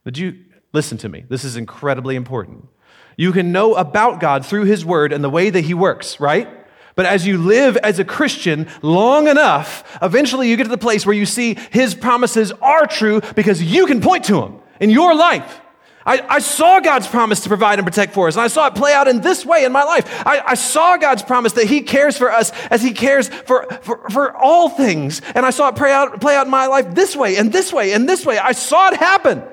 Did 0.06 0.17
you 0.17 0.43
listen 0.74 0.98
to 1.00 1.10
me? 1.10 1.26
This 1.30 1.43
is 1.43 1.56
incredibly 1.56 2.15
important. 2.15 2.67
You 3.15 3.32
can 3.32 3.52
know 3.52 3.76
about 3.76 4.19
God 4.19 4.43
through 4.43 4.63
His 4.63 4.84
Word 4.84 5.13
and 5.13 5.24
the 5.24 5.30
way 5.30 5.52
that 5.52 5.62
He 5.62 5.76
works, 5.76 6.19
right? 6.19 6.50
But 6.95 7.06
as 7.06 7.25
you 7.25 7.38
live 7.38 7.77
as 7.77 7.99
a 7.99 8.06
Christian 8.06 8.67
long 8.82 9.27
enough, 9.27 9.97
eventually 10.01 10.49
you 10.49 10.58
get 10.58 10.63
to 10.63 10.69
the 10.69 10.77
place 10.77 11.06
where 11.06 11.15
you 11.15 11.25
see 11.25 11.58
his 11.71 11.95
promises 11.95 12.51
are 12.62 12.86
true 12.86 13.21
because 13.36 13.62
you 13.62 13.86
can 13.86 14.01
point 14.01 14.25
to 14.25 14.36
them 14.36 14.60
in 14.79 14.89
your 14.89 15.15
life. 15.15 15.62
I, 16.06 16.19
I, 16.27 16.39
saw 16.39 16.82
God's 16.82 17.08
promise 17.08 17.39
to 17.41 17.47
provide 17.47 17.79
and 17.79 17.88
protect 17.88 18.13
for 18.13 18.27
us, 18.27 18.36
and 18.36 18.41
I 18.41 18.47
saw 18.47 18.67
it 18.67 18.75
play 18.75 18.93
out 18.93 19.08
in 19.08 19.21
this 19.21 19.45
way 19.45 19.63
in 19.63 19.71
my 19.71 19.84
life. 19.84 20.06
I, 20.27 20.41
I 20.47 20.53
saw 20.56 20.97
God's 20.97 21.23
promise 21.23 21.53
that 21.53 21.65
He 21.65 21.82
cares 21.82 22.17
for 22.17 22.29
us 22.29 22.51
as 22.69 22.82
He 22.82 22.91
cares 22.91 23.29
for, 23.29 23.65
for, 23.82 24.10
for 24.10 24.36
all 24.36 24.67
things, 24.67 25.21
and 25.34 25.45
I 25.45 25.51
saw 25.51 25.69
it 25.69 25.77
play 25.77 25.93
out, 25.93 26.19
play 26.19 26.36
out 26.36 26.47
in 26.47 26.51
my 26.51 26.67
life 26.67 26.93
this 26.93 27.15
way 27.15 27.38
and 27.38 27.53
this 27.53 27.71
way 27.71 27.93
and 27.93 28.08
this 28.08 28.25
way. 28.25 28.38
I 28.38 28.51
saw 28.51 28.89
it 28.89 28.97
happen. 28.97 29.43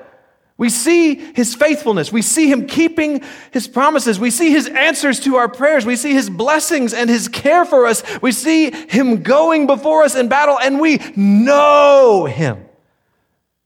We 0.61 0.69
see 0.69 1.15
his 1.15 1.55
faithfulness. 1.55 2.11
We 2.11 2.21
see 2.21 2.47
him 2.47 2.67
keeping 2.67 3.23
his 3.49 3.67
promises. 3.67 4.19
We 4.19 4.29
see 4.29 4.51
his 4.51 4.67
answers 4.67 5.19
to 5.21 5.37
our 5.37 5.49
prayers. 5.49 5.87
We 5.87 5.95
see 5.95 6.13
his 6.13 6.29
blessings 6.29 6.93
and 6.93 7.09
his 7.09 7.27
care 7.27 7.65
for 7.65 7.87
us. 7.87 8.03
We 8.21 8.31
see 8.31 8.69
him 8.69 9.23
going 9.23 9.65
before 9.65 10.03
us 10.03 10.13
in 10.13 10.27
battle, 10.27 10.59
and 10.59 10.79
we 10.79 10.99
know 11.15 12.25
him. 12.25 12.63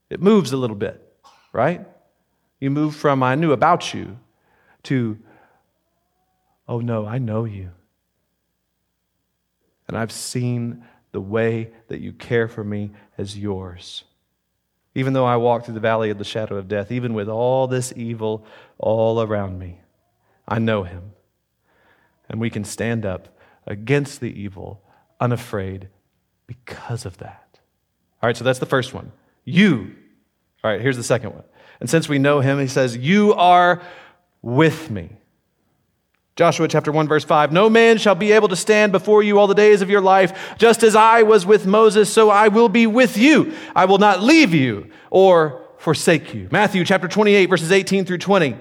It 0.10 0.22
moves 0.22 0.54
a 0.54 0.56
little 0.56 0.78
bit, 0.78 1.06
right? 1.52 1.86
You 2.62 2.72
move 2.72 2.96
from 2.96 3.24
I 3.24 3.36
knew 3.36 3.52
about 3.52 3.94
you 3.94 4.18
to, 4.84 5.20
oh 6.66 6.80
no, 6.80 7.06
I 7.06 7.18
know 7.18 7.44
you. 7.44 7.72
And 9.90 9.98
I've 9.98 10.14
seen 10.14 10.86
the 11.12 11.20
way 11.20 11.74
that 11.90 12.00
you 12.00 12.14
care 12.14 12.48
for 12.48 12.64
me 12.64 12.92
as 13.18 13.38
yours. 13.38 14.06
Even 14.96 15.14
though 15.14 15.26
I 15.26 15.36
walk 15.36 15.66
through 15.66 15.74
the 15.74 15.82
valley 15.82 16.10
of 16.10 16.18
the 16.18 16.24
shadow 16.24 16.56
of 16.56 16.68
death, 16.68 16.92
even 16.92 17.14
with 17.14 17.28
all 17.28 17.68
this 17.68 17.94
evil 17.96 18.46
all 18.78 19.22
around 19.22 19.60
me, 19.60 19.82
I 20.48 20.60
know 20.60 20.84
him. 20.84 21.12
And 22.30 22.40
we 22.40 22.50
can 22.50 22.64
stand 22.64 23.06
up 23.06 23.38
against 23.68 24.22
the 24.22 24.32
evil 24.42 24.82
unafraid 25.20 25.90
because 26.48 27.06
of 27.06 27.18
that. 27.18 27.60
All 28.22 28.28
right, 28.28 28.38
so 28.38 28.44
that's 28.44 28.60
the 28.60 28.66
first 28.66 28.94
one. 28.94 29.12
You. 29.44 29.96
All 30.64 30.72
right, 30.72 30.82
here's 30.82 30.98
the 30.98 31.04
second 31.04 31.34
one. 31.34 31.44
And 31.80 31.90
since 31.90 32.08
we 32.08 32.18
know 32.18 32.40
him, 32.40 32.60
he 32.60 32.68
says, 32.68 32.96
You 32.96 33.34
are 33.34 33.82
with 34.42 34.90
me. 34.90 35.10
Joshua 36.36 36.68
chapter 36.68 36.92
1 36.92 37.08
verse 37.08 37.24
5 37.24 37.54
No 37.54 37.70
man 37.70 37.98
shall 37.98 38.16
be 38.16 38.34
able 38.34 38.50
to 38.50 38.58
stand 38.58 38.92
before 38.92 39.24
you 39.24 39.40
all 39.40 39.48
the 39.48 39.56
days 39.56 39.82
of 39.82 39.90
your 39.90 40.02
life. 40.02 40.56
Just 40.58 40.84
as 40.84 40.94
I 40.94 41.24
was 41.24 41.46
with 41.46 41.66
Moses 41.66 42.12
so 42.12 42.30
I 42.30 42.50
will 42.50 42.68
be 42.68 42.88
with 42.88 43.18
you. 43.18 43.54
I 43.74 43.86
will 43.86 44.00
not 44.00 44.22
leave 44.22 44.54
you 44.54 44.90
or 45.10 45.66
forsake 45.78 46.34
you. 46.34 46.50
Matthew 46.52 46.84
chapter 46.84 47.08
28 47.08 47.46
verses 47.46 47.72
18 47.72 48.04
through 48.04 48.18
20 48.18 48.58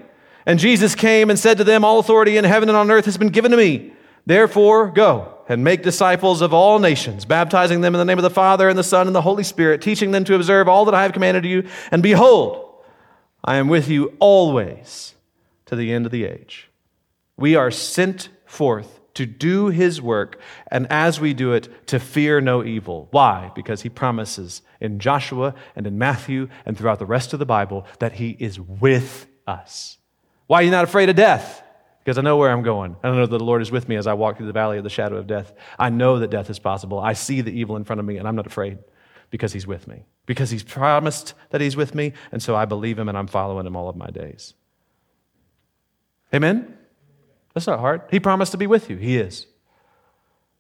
And 0.47 0.61
Jesus 0.61 0.95
came 0.95 1.31
and 1.31 1.39
said 1.39 1.59
to 1.59 1.65
them 1.65 1.85
all 1.85 1.99
authority 1.99 2.37
in 2.37 2.45
heaven 2.45 2.69
and 2.69 2.79
on 2.79 2.93
earth 2.93 3.07
has 3.07 3.19
been 3.19 3.31
given 3.31 3.51
to 3.51 3.57
me. 3.57 3.93
Therefore 4.25 4.93
go 4.93 5.39
and 5.49 5.65
make 5.65 5.83
disciples 5.83 6.43
of 6.43 6.55
all 6.55 6.79
nations 6.79 7.25
baptizing 7.25 7.81
them 7.81 7.93
in 7.97 7.99
the 7.99 8.05
name 8.05 8.19
of 8.19 8.23
the 8.23 8.31
Father 8.31 8.69
and 8.69 8.79
the 8.79 8.85
Son 8.85 9.09
and 9.09 9.17
the 9.17 9.23
Holy 9.23 9.43
Spirit 9.43 9.83
teaching 9.83 10.13
them 10.13 10.23
to 10.25 10.37
observe 10.37 10.69
all 10.69 10.85
that 10.85 10.95
I 10.95 11.03
have 11.03 11.13
commanded 11.13 11.45
you. 11.45 11.67
And 11.91 12.05
behold 12.05 12.85
I 13.43 13.57
am 13.57 13.67
with 13.67 13.89
you 13.89 14.15
always 14.21 15.15
to 15.67 15.75
the 15.75 15.93
end 15.93 16.07
of 16.07 16.13
the 16.13 16.25
age 16.25 16.71
we 17.37 17.57
are 17.57 17.71
sent 17.71 18.29
forth 18.47 19.01
to 19.15 19.27
do 19.27 19.69
his 19.69 20.03
work, 20.03 20.41
and 20.71 20.87
as 20.91 21.21
we 21.21 21.35
do 21.35 21.53
it, 21.53 21.87
to 21.87 22.01
fear 22.01 22.41
no 22.41 22.65
evil. 22.65 23.09
Why? 23.13 23.53
Because 23.55 23.83
he 23.83 23.89
promises 23.89 24.63
in 24.81 24.99
Joshua 24.99 25.55
and 25.77 25.87
in 25.87 25.99
Matthew 25.99 26.49
and 26.67 26.77
throughout 26.77 26.99
the 26.99 27.07
rest 27.07 27.33
of 27.33 27.39
the 27.39 27.47
Bible 27.47 27.87
that 28.01 28.15
he 28.15 28.31
is 28.31 28.59
with 28.59 29.27
us. 29.47 29.99
Why 30.47 30.61
are 30.61 30.63
you 30.65 30.71
not 30.71 30.85
afraid 30.85 31.09
of 31.09 31.17
death? 31.17 31.63
Because 32.01 32.19
I 32.19 32.23
know 32.23 32.37
where 32.37 32.51
I'm 32.51 32.63
going. 32.63 32.97
I 33.03 33.11
know 33.11 33.27
that 33.27 33.39
the 33.39 33.43
Lord 33.43 33.63
is 33.63 33.71
with 33.71 33.89
me 33.89 33.97
as 33.97 34.07
I 34.07 34.13
walk 34.13 34.37
through 34.37 34.47
the 34.47 34.53
valley 34.53 34.77
of 34.77 34.85
the 34.85 34.91
shadow 34.91 35.17
of 35.17 35.27
death. 35.27 35.55
I 35.79 35.89
know 35.89 36.19
that 36.19 36.31
death 36.31 36.51
is 36.51 36.59
possible. 36.59 36.99
I 36.99 37.15
see 37.15 37.41
the 37.41 37.53
evil 37.53 37.77
in 37.77 37.85
front 37.85 38.01
of 38.01 38.07
me, 38.07 38.19
and 38.19 38.29
I'm 38.29 38.37
not 38.37 38.47
afraid 38.47 38.79
because 39.31 39.53
he's 39.53 39.67
with 39.67 39.89
me. 39.89 40.05
Because 40.27 40.51
he's 40.51 40.63
promised 40.63 41.35
that 41.51 41.61
he's 41.61 41.77
with 41.77 41.95
me, 41.95 42.13
and 42.31 42.43
so 42.43 42.55
I 42.57 42.67
believe 42.67 42.99
him 42.99 43.09
and 43.09 43.17
I'm 43.17 43.27
following 43.27 43.67
him 43.67 43.77
all 43.77 43.89
of 43.89 43.97
my 43.97 44.11
days. 44.11 44.55
Amen? 46.35 46.77
That's 47.55 47.67
not 47.67 47.81
hard. 47.81 48.03
He 48.11 48.21
promised 48.21 48.53
to 48.53 48.59
be 48.59 48.67
with 48.67 48.91
you. 48.91 48.97
He 48.97 49.17
is. 49.17 49.47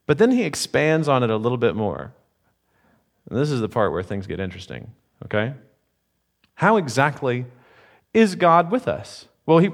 But 0.07 0.19
then 0.19 0.31
he 0.31 0.45
expands 0.45 1.09
on 1.09 1.23
it 1.23 1.31
a 1.31 1.37
little 1.37 1.59
bit 1.59 1.75
more. 1.75 2.15
And 3.29 3.39
this 3.39 3.51
is 3.51 3.61
the 3.61 3.69
part 3.69 3.93
where 3.93 4.03
things 4.03 4.27
get 4.27 4.39
interesting, 4.39 4.93
okay? 5.25 5.55
How 6.57 6.77
exactly 6.77 7.47
is 8.13 8.35
God 8.37 8.71
with 8.71 8.87
us? 8.87 9.27
Well, 9.47 9.59
he 9.59 9.71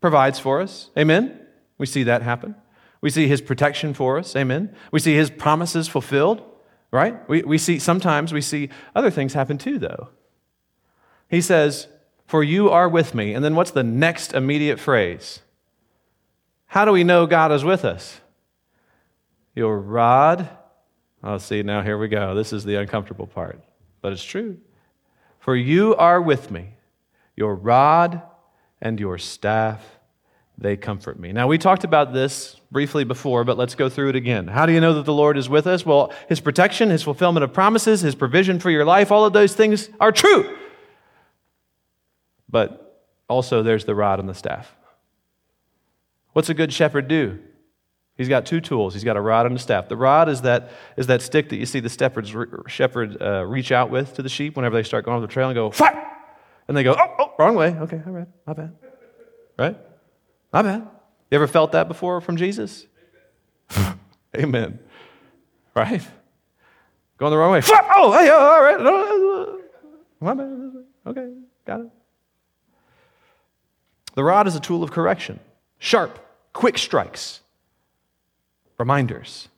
provides 0.00 0.38
for 0.38 0.60
us. 0.60 0.90
Amen? 0.98 1.38
We 1.76 1.86
see 1.86 2.02
that 2.04 2.22
happen. 2.22 2.54
We 3.00 3.10
see 3.10 3.28
his 3.28 3.40
protection 3.40 3.94
for 3.94 4.18
us. 4.18 4.34
Amen? 4.34 4.74
We 4.90 5.00
see 5.00 5.14
his 5.14 5.30
promises 5.30 5.86
fulfilled, 5.86 6.42
right? 6.90 7.28
We, 7.28 7.42
we 7.42 7.58
see, 7.58 7.78
sometimes 7.78 8.32
we 8.32 8.40
see 8.40 8.70
other 8.94 9.10
things 9.10 9.34
happen 9.34 9.58
too, 9.58 9.78
though. 9.78 10.08
He 11.28 11.40
says, 11.40 11.86
For 12.26 12.42
you 12.42 12.70
are 12.70 12.88
with 12.88 13.14
me. 13.14 13.34
And 13.34 13.44
then 13.44 13.54
what's 13.54 13.70
the 13.70 13.84
next 13.84 14.32
immediate 14.32 14.80
phrase? 14.80 15.40
How 16.68 16.84
do 16.84 16.92
we 16.92 17.02
know 17.02 17.26
God 17.26 17.50
is 17.50 17.64
with 17.64 17.84
us? 17.84 18.20
Your 19.54 19.78
rod. 19.80 20.48
Oh, 21.24 21.38
see, 21.38 21.62
now 21.62 21.82
here 21.82 21.98
we 21.98 22.08
go. 22.08 22.34
This 22.34 22.52
is 22.52 22.64
the 22.64 22.76
uncomfortable 22.76 23.26
part, 23.26 23.60
but 24.00 24.12
it's 24.12 24.22
true. 24.22 24.58
For 25.40 25.56
you 25.56 25.96
are 25.96 26.20
with 26.20 26.50
me. 26.50 26.74
Your 27.36 27.54
rod 27.54 28.22
and 28.80 29.00
your 29.00 29.16
staff, 29.16 29.82
they 30.58 30.76
comfort 30.76 31.18
me. 31.18 31.32
Now, 31.32 31.46
we 31.46 31.56
talked 31.56 31.84
about 31.84 32.12
this 32.12 32.60
briefly 32.70 33.04
before, 33.04 33.44
but 33.44 33.56
let's 33.56 33.74
go 33.74 33.88
through 33.88 34.10
it 34.10 34.16
again. 34.16 34.46
How 34.46 34.66
do 34.66 34.72
you 34.72 34.80
know 34.80 34.94
that 34.94 35.06
the 35.06 35.12
Lord 35.12 35.38
is 35.38 35.48
with 35.48 35.66
us? 35.66 35.86
Well, 35.86 36.12
his 36.28 36.40
protection, 36.40 36.90
his 36.90 37.02
fulfillment 37.02 37.44
of 37.44 37.52
promises, 37.52 38.02
his 38.02 38.14
provision 38.14 38.60
for 38.60 38.70
your 38.70 38.84
life, 38.84 39.10
all 39.10 39.24
of 39.24 39.32
those 39.32 39.54
things 39.54 39.88
are 39.98 40.12
true. 40.12 40.56
But 42.48 43.06
also, 43.28 43.62
there's 43.62 43.86
the 43.86 43.94
rod 43.94 44.20
and 44.20 44.28
the 44.28 44.34
staff. 44.34 44.74
What's 46.38 46.48
a 46.48 46.54
good 46.54 46.72
shepherd 46.72 47.08
do? 47.08 47.40
He's 48.14 48.28
got 48.28 48.46
two 48.46 48.60
tools. 48.60 48.94
He's 48.94 49.02
got 49.02 49.16
a 49.16 49.20
rod 49.20 49.46
and 49.46 49.56
a 49.56 49.58
staff. 49.58 49.88
The 49.88 49.96
rod 49.96 50.28
is 50.28 50.42
that, 50.42 50.70
is 50.96 51.08
that 51.08 51.20
stick 51.20 51.48
that 51.48 51.56
you 51.56 51.66
see 51.66 51.80
the 51.80 51.88
shepherds, 51.88 52.32
shepherd 52.68 53.20
uh, 53.20 53.44
reach 53.44 53.72
out 53.72 53.90
with 53.90 54.14
to 54.14 54.22
the 54.22 54.28
sheep 54.28 54.54
whenever 54.54 54.76
they 54.76 54.84
start 54.84 55.04
going 55.04 55.16
off 55.16 55.28
the 55.28 55.32
trail 55.32 55.48
and 55.48 55.56
go, 55.56 55.72
fire! 55.72 56.16
And 56.68 56.76
they 56.76 56.84
go, 56.84 56.94
oh, 56.96 57.14
oh, 57.18 57.32
wrong 57.40 57.56
way. 57.56 57.74
Okay, 57.74 58.00
all 58.06 58.12
right, 58.12 58.28
my 58.46 58.52
bad. 58.52 58.76
Right? 59.58 59.76
My 60.52 60.62
bad. 60.62 60.88
You 61.28 61.34
ever 61.34 61.48
felt 61.48 61.72
that 61.72 61.88
before 61.88 62.20
from 62.20 62.36
Jesus? 62.36 62.86
Amen. 64.36 64.78
Right? 65.74 66.06
Going 67.16 67.32
the 67.32 67.36
wrong 67.36 67.50
way. 67.50 67.62
Oh, 67.68 68.12
hey, 68.12 68.28
all 68.28 68.62
right. 68.62 69.60
My 70.20 70.34
bad. 70.34 70.84
Okay, 71.04 71.32
got 71.66 71.80
it. 71.80 71.90
The 74.14 74.22
rod 74.22 74.46
is 74.46 74.54
a 74.54 74.60
tool 74.60 74.84
of 74.84 74.92
correction, 74.92 75.40
sharp, 75.80 76.26
quick 76.52 76.78
strikes, 76.78 77.40
reminders. 78.78 79.48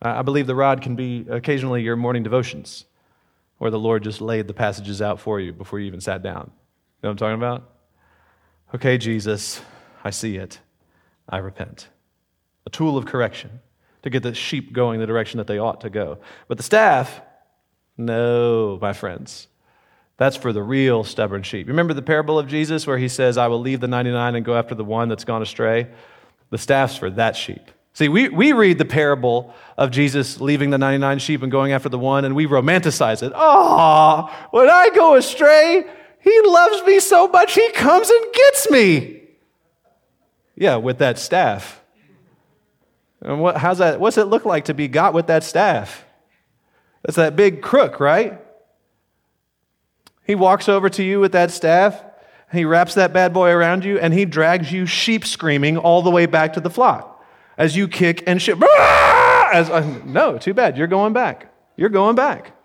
I 0.00 0.22
believe 0.22 0.46
the 0.46 0.54
rod 0.54 0.82
can 0.82 0.96
be 0.96 1.26
occasionally 1.30 1.82
your 1.82 1.96
morning 1.96 2.22
devotions, 2.22 2.86
where 3.58 3.70
the 3.70 3.78
Lord 3.78 4.02
just 4.02 4.20
laid 4.20 4.48
the 4.48 4.54
passages 4.54 5.00
out 5.00 5.20
for 5.20 5.38
you 5.38 5.52
before 5.52 5.78
you 5.78 5.86
even 5.86 6.00
sat 6.00 6.22
down. 6.22 6.50
You 6.50 7.08
know 7.08 7.08
what 7.08 7.10
I'm 7.10 7.16
talking 7.16 7.34
about? 7.34 7.70
Okay, 8.74 8.98
Jesus, 8.98 9.60
I 10.02 10.10
see 10.10 10.36
it. 10.36 10.58
I 11.28 11.38
repent. 11.38 11.88
A 12.66 12.70
tool 12.70 12.96
of 12.96 13.06
correction 13.06 13.60
to 14.02 14.10
get 14.10 14.22
the 14.22 14.34
sheep 14.34 14.72
going 14.72 14.98
the 14.98 15.06
direction 15.06 15.38
that 15.38 15.46
they 15.46 15.58
ought 15.58 15.80
to 15.82 15.90
go. 15.90 16.18
But 16.48 16.56
the 16.56 16.64
staff, 16.64 17.20
no, 17.96 18.78
my 18.80 18.92
friends. 18.92 19.46
That's 20.16 20.36
for 20.36 20.52
the 20.52 20.62
real 20.62 21.04
stubborn 21.04 21.42
sheep. 21.42 21.68
Remember 21.68 21.94
the 21.94 22.02
parable 22.02 22.38
of 22.38 22.46
Jesus 22.46 22.86
where 22.86 22.98
he 22.98 23.08
says, 23.08 23.38
I 23.38 23.48
will 23.48 23.60
leave 23.60 23.80
the 23.80 23.88
99 23.88 24.36
and 24.36 24.44
go 24.44 24.56
after 24.56 24.74
the 24.74 24.84
one 24.84 25.08
that's 25.08 25.24
gone 25.24 25.42
astray? 25.42 25.88
The 26.50 26.58
staff's 26.58 26.96
for 26.96 27.10
that 27.10 27.34
sheep. 27.34 27.70
See, 27.94 28.08
we, 28.08 28.28
we 28.28 28.52
read 28.52 28.78
the 28.78 28.84
parable 28.84 29.54
of 29.76 29.90
Jesus 29.90 30.40
leaving 30.40 30.70
the 30.70 30.78
99 30.78 31.18
sheep 31.18 31.42
and 31.42 31.52
going 31.52 31.72
after 31.72 31.88
the 31.88 31.98
one, 31.98 32.24
and 32.24 32.34
we 32.34 32.46
romanticize 32.46 33.22
it. 33.22 33.32
Oh, 33.34 34.34
when 34.50 34.68
I 34.70 34.90
go 34.94 35.14
astray, 35.14 35.84
he 36.20 36.40
loves 36.44 36.86
me 36.86 37.00
so 37.00 37.28
much, 37.28 37.54
he 37.54 37.70
comes 37.72 38.08
and 38.08 38.32
gets 38.32 38.70
me. 38.70 39.22
Yeah, 40.56 40.76
with 40.76 40.98
that 40.98 41.18
staff. 41.18 41.82
And 43.20 43.40
what, 43.40 43.56
how's 43.56 43.78
that, 43.78 44.00
what's 44.00 44.18
it 44.18 44.24
look 44.24 44.44
like 44.44 44.66
to 44.66 44.74
be 44.74 44.88
got 44.88 45.12
with 45.14 45.26
that 45.26 45.44
staff? 45.44 46.04
That's 47.02 47.16
that 47.16 47.36
big 47.36 47.62
crook, 47.62 48.00
right? 48.00 48.40
He 50.32 50.36
walks 50.36 50.66
over 50.66 50.88
to 50.88 51.02
you 51.02 51.20
with 51.20 51.32
that 51.32 51.50
staff, 51.50 52.02
he 52.50 52.64
wraps 52.64 52.94
that 52.94 53.12
bad 53.12 53.34
boy 53.34 53.50
around 53.50 53.84
you, 53.84 53.98
and 53.98 54.14
he 54.14 54.24
drags 54.24 54.72
you 54.72 54.86
sheep 54.86 55.26
screaming 55.26 55.76
all 55.76 56.00
the 56.00 56.10
way 56.10 56.24
back 56.24 56.54
to 56.54 56.60
the 56.60 56.70
flock 56.70 57.22
as 57.58 57.76
you 57.76 57.86
kick 57.86 58.24
and 58.26 58.40
shit. 58.40 58.56
As, 58.56 59.68
uh, 59.68 60.00
no, 60.06 60.38
too 60.38 60.54
bad. 60.54 60.78
You're 60.78 60.86
going 60.86 61.12
back. 61.12 61.52
You're 61.76 61.90
going 61.90 62.16
back. 62.16 62.56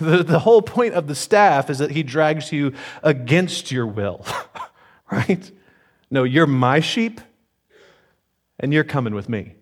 The, 0.00 0.24
the 0.24 0.40
whole 0.40 0.60
point 0.60 0.94
of 0.94 1.06
the 1.06 1.14
staff 1.14 1.70
is 1.70 1.78
that 1.78 1.92
he 1.92 2.02
drags 2.02 2.50
you 2.50 2.74
against 3.04 3.70
your 3.70 3.86
will, 3.86 4.26
right? 5.12 5.48
No, 6.10 6.24
you're 6.24 6.48
my 6.48 6.80
sheep, 6.80 7.20
and 8.58 8.72
you're 8.72 8.82
coming 8.82 9.14
with 9.14 9.28
me. 9.28 9.54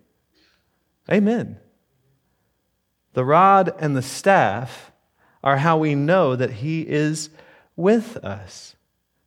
Amen. 1.11 1.59
The 3.13 3.23
rod 3.23 3.75
and 3.77 3.95
the 3.95 4.01
staff 4.01 4.91
are 5.43 5.57
how 5.57 5.77
we 5.77 5.95
know 5.95 6.35
that 6.35 6.51
He 6.51 6.81
is 6.81 7.29
with 7.75 8.17
us. 8.17 8.75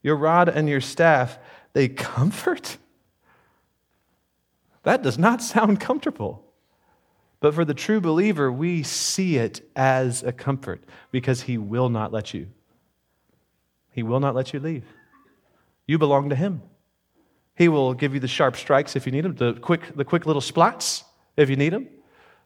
Your 0.03 0.17
rod 0.17 0.49
and 0.49 0.69
your 0.69 0.81
staff, 0.81 1.39
they 1.73 1.89
comfort. 1.89 2.79
That 4.83 5.03
does 5.03 5.19
not 5.19 5.43
sound 5.43 5.81
comfortable. 5.81 6.45
But 7.41 7.55
for 7.55 7.65
the 7.65 7.75
true 7.75 8.01
believer, 8.01 8.53
we 8.53 8.83
see 8.83 9.37
it 9.37 9.63
as 9.75 10.23
a 10.23 10.33
comfort 10.33 10.83
because 11.11 11.43
He 11.43 11.59
will 11.59 11.89
not 11.89 12.13
let 12.13 12.35
you. 12.35 12.49
He 13.93 14.03
will 14.03 14.21
not 14.21 14.35
let 14.35 14.53
you 14.53 14.61
leave. 14.61 14.85
You 15.87 15.99
belong 15.99 16.29
to 16.29 16.37
Him. 16.37 16.63
He 17.57 17.69
will 17.69 17.95
give 17.95 18.15
you 18.15 18.21
the 18.21 18.29
sharp 18.29 18.57
strikes 18.57 18.97
if 18.97 19.07
you 19.07 19.13
need 19.13 19.25
them, 19.25 19.35
the 19.35 19.55
quick, 19.55 19.95
the 19.95 20.05
quick 20.05 20.25
little 20.25 20.43
splats 20.43 21.05
if 21.37 21.51
you 21.51 21.57
need 21.57 21.73
them. 21.73 21.89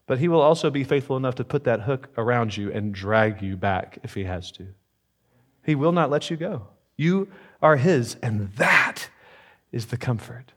But 0.06 0.18
he 0.18 0.28
will 0.28 0.42
also 0.42 0.70
be 0.70 0.84
faithful 0.84 1.16
enough 1.16 1.36
to 1.36 1.44
put 1.44 1.64
that 1.64 1.82
hook 1.82 2.10
around 2.18 2.56
you 2.56 2.70
and 2.70 2.92
drag 2.92 3.40
you 3.42 3.56
back 3.56 3.98
if 4.02 4.14
he 4.14 4.24
has 4.24 4.50
to. 4.52 4.66
He 5.64 5.74
will 5.74 5.92
not 5.92 6.10
let 6.10 6.30
you 6.30 6.36
go. 6.36 6.68
You 6.96 7.28
are 7.62 7.76
his, 7.76 8.16
and 8.22 8.52
that 8.56 9.08
is 9.72 9.86
the 9.86 9.96
comfort. 9.96 10.52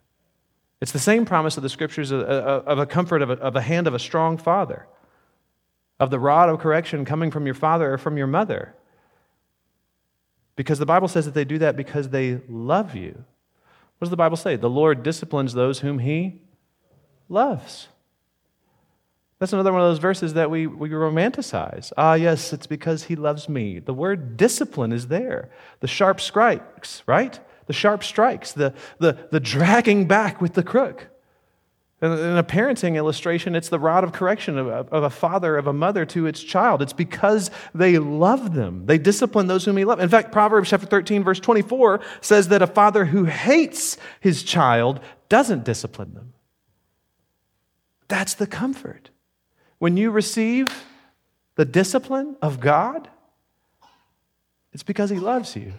It's 0.82 0.92
the 0.92 1.00
same 1.00 1.26
promise 1.26 1.58
of 1.58 1.64
the 1.64 1.70
scriptures 1.70 2.12
of 2.12 2.80
a 2.80 2.86
comfort 2.86 3.22
of 3.22 3.56
a, 3.56 3.62
hand 3.62 3.88
of 3.88 3.94
a 3.94 4.00
strong 4.00 4.38
father, 4.38 4.88
of 6.00 6.12
the 6.12 6.20
rod 6.20 6.50
of 6.50 6.60
correction 6.60 7.06
coming 7.06 7.32
from 7.32 7.46
your 7.46 7.56
father 7.56 7.92
or 7.92 7.98
from 7.98 8.18
your 8.18 8.28
mother. 8.28 8.76
Because 10.56 10.78
the 10.78 10.86
Bible 10.86 11.08
says 11.08 11.26
that 11.26 11.34
they 11.34 11.46
do 11.46 11.58
that 11.60 11.76
because 11.76 12.10
they 12.10 12.42
love 12.48 12.96
you. 12.96 13.24
What 13.98 14.06
does 14.06 14.10
the 14.10 14.18
Bible 14.18 14.38
say? 14.38 14.56
The 14.56 14.70
Lord 14.70 15.02
disciplines 15.02 15.54
those 15.54 15.80
whom 15.80 16.00
he 16.00 16.42
loves. 17.30 17.88
That's 19.40 19.54
another 19.54 19.72
one 19.72 19.82
of 19.82 19.88
those 19.90 20.00
verses 20.00 20.34
that 20.34 20.50
we, 20.50 20.66
we 20.66 20.90
romanticize. 20.90 21.92
Ah, 21.96 22.16
yes, 22.16 22.54
it's 22.54 22.66
because 22.66 23.04
he 23.04 23.16
loves 23.16 23.48
me. 23.48 23.80
The 23.80 23.94
word 23.94 24.36
discipline 24.36 24.92
is 24.92 25.08
there. 25.08 25.50
The 25.80 25.88
sharp 25.88 26.20
strikes, 26.20 27.04
right? 27.06 27.40
The 27.68 27.74
sharp 27.74 28.04
strikes, 28.04 28.54
the, 28.54 28.74
the, 28.98 29.28
the 29.32 29.40
dragging 29.40 30.08
back 30.08 30.42
with 30.42 30.54
the 30.54 30.64
crook. 30.64 31.08
In 32.00 32.12
a 32.12 32.44
parenting 32.44 32.96
illustration, 32.96 33.56
it's 33.56 33.70
the 33.70 33.80
rod 33.80 34.04
of 34.04 34.12
correction 34.12 34.58
of, 34.58 34.68
of 34.68 35.04
a 35.04 35.10
father, 35.10 35.58
of 35.58 35.66
a 35.66 35.74
mother 35.74 36.06
to 36.06 36.28
its 36.28 36.44
child. 36.44 36.82
It's 36.82 36.94
because 36.94 37.50
they 37.74 37.98
love 37.98 38.54
them. 38.54 38.86
They 38.86 39.00
discipline 39.00 39.48
those 39.48 39.66
whom 39.66 39.78
he 39.78 39.86
loves. 39.86 40.04
In 40.04 40.10
fact, 40.10 40.32
Proverbs 40.32 40.70
chapter 40.70 40.86
13, 40.86 41.24
verse 41.24 41.40
24 41.40 42.00
says 42.22 42.50
that 42.50 42.62
a 42.62 42.68
father 42.68 43.06
who 43.06 43.26
hates 43.26 43.98
his 44.20 44.44
child 44.44 45.00
doesn't 45.28 45.64
discipline 45.64 46.14
them. 46.14 46.34
That's 48.08 48.36
the 48.36 48.48
comfort. 48.48 49.10
When 49.80 49.98
you 49.98 50.12
receive 50.12 50.86
the 51.56 51.66
discipline 51.66 52.36
of 52.42 52.60
God, 52.60 53.10
it's 54.74 54.84
because 54.84 55.10
He 55.10 55.20
loves 55.20 55.56
you 55.56 55.74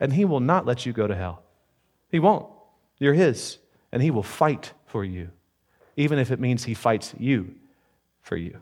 and 0.00 0.12
He 0.12 0.24
will 0.24 0.40
not 0.40 0.66
let 0.66 0.86
you 0.86 0.92
go 0.92 1.06
to 1.06 1.14
hell. 1.14 1.42
He 2.10 2.18
won't. 2.18 2.46
You're 2.98 3.14
His 3.14 3.58
and 3.94 4.02
he 4.02 4.10
will 4.10 4.24
fight 4.24 4.72
for 4.86 5.04
you, 5.04 5.30
even 5.96 6.18
if 6.18 6.32
it 6.32 6.40
means 6.40 6.64
he 6.64 6.74
fights 6.74 7.14
you 7.16 7.54
for 8.22 8.36
you. 8.36 8.60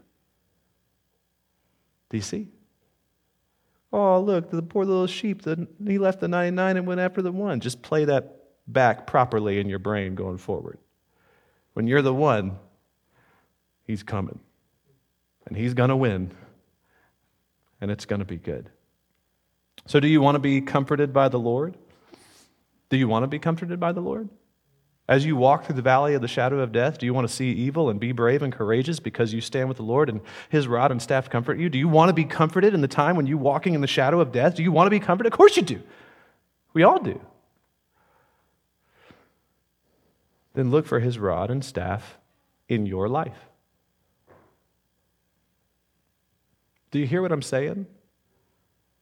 Do 2.11 2.19
you 2.19 2.23
see? 2.23 2.49
Oh, 3.95 4.21
look, 4.21 4.51
the 4.51 4.61
poor 4.61 4.85
little 4.85 5.07
sheep, 5.07 5.41
the, 5.41 5.67
he 5.87 5.97
left 5.97 6.21
the 6.21 6.29
99 6.29 6.77
and 6.77 6.87
went 6.87 7.01
after 7.01 7.23
the 7.23 7.33
one. 7.33 7.61
Just 7.61 7.81
play 7.81 8.05
that 8.05 8.43
back 8.67 9.07
properly 9.07 9.59
in 9.59 9.71
your 9.71 9.79
brain 9.79 10.15
going 10.15 10.37
forward. 10.37 10.79
When 11.73 11.87
you're 11.87 12.03
the 12.03 12.13
one, 12.13 12.59
he's 13.87 14.03
coming. 14.03 14.39
And 15.47 15.57
he's 15.57 15.75
going 15.75 15.91
to 15.91 15.97
win. 15.97 16.31
And 17.81 17.91
it's 17.91 18.05
going 18.05 18.21
to 18.21 18.27
be 18.27 18.37
good. 18.37 18.71
So, 19.87 19.99
do 19.99 20.07
you 20.07 20.21
want 20.21 20.37
to 20.37 20.39
be 20.39 20.61
comforted 20.61 21.13
by 21.13 21.29
the 21.29 21.39
Lord? 21.39 21.77
Do 22.91 22.97
you 22.97 23.09
want 23.09 23.25
to 23.25 23.27
be 23.27 23.39
comforted 23.39 23.81
by 23.81 23.93
the 23.93 24.01
Lord? 24.01 24.29
As 25.09 25.27
you 25.27 25.35
walk 25.35 25.65
through 25.65 25.75
the 25.75 25.83
valley 25.83 26.15
of 26.15 26.23
the 26.23 26.29
shadow 26.29 26.61
of 26.61 26.71
death, 26.71 26.99
do 26.99 27.07
you 27.07 27.13
want 27.13 27.27
to 27.27 27.35
see 27.35 27.51
evil 27.51 27.91
and 27.91 27.99
be 27.99 28.13
brave 28.13 28.43
and 28.43 28.53
courageous 28.53 29.01
because 29.01 29.33
you 29.35 29.41
stand 29.41 29.69
with 29.69 29.79
the 29.79 29.83
Lord 29.83 30.09
and 30.09 30.21
his 30.49 30.69
rod 30.69 30.93
and 30.93 31.03
staff 31.03 31.29
comfort 31.29 31.59
you? 31.59 31.69
Do 31.69 31.79
you 31.79 31.89
want 31.89 32.11
to 32.11 32.13
be 32.13 32.25
comforted 32.25 32.73
in 32.73 32.81
the 32.81 32.89
time 32.89 33.17
when 33.17 33.27
you're 33.27 33.39
walking 33.39 33.75
in 33.75 33.81
the 33.81 33.89
shadow 33.89 34.21
of 34.21 34.31
death? 34.31 34.55
Do 34.55 34.63
you 34.63 34.71
want 34.71 34.87
to 34.87 34.91
be 34.91 35.01
comforted? 35.01 35.33
Of 35.33 35.37
course 35.37 35.57
you 35.57 35.63
do. 35.63 35.83
We 36.73 36.85
all 36.85 37.01
do. 37.01 37.21
Then 40.55 40.71
look 40.71 40.87
for 40.87 41.01
his 41.01 41.19
rod 41.19 41.51
and 41.51 41.65
staff 41.65 42.19
in 42.69 42.87
your 42.87 43.09
life. 43.09 43.49
Do 46.93 47.01
you 47.01 47.07
hear 47.07 47.21
what 47.21 47.33
I'm 47.33 47.43
saying? 47.43 47.87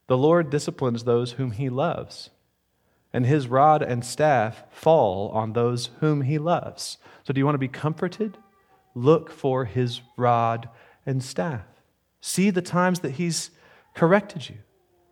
The 0.07 0.17
Lord 0.17 0.49
disciplines 0.49 1.05
those 1.05 1.33
whom 1.33 1.51
he 1.51 1.69
loves 1.69 2.31
and 3.13 3.27
his 3.27 3.49
rod 3.49 3.83
and 3.83 4.05
staff 4.05 4.65
fall 4.71 5.29
on 5.31 5.53
those 5.53 5.91
whom 6.01 6.23
he 6.23 6.39
loves. 6.39 6.97
So, 7.25 7.33
do 7.33 7.41
you 7.41 7.45
want 7.45 7.55
to 7.55 7.59
be 7.59 7.69
comforted? 7.69 8.39
Look 8.95 9.31
for 9.31 9.65
his 9.65 10.01
rod 10.17 10.69
and 11.05 11.23
staff. 11.23 11.65
See 12.21 12.51
the 12.51 12.63
times 12.63 13.01
that 13.01 13.13
he's 13.13 13.51
corrected 13.95 14.49
you 14.49 14.57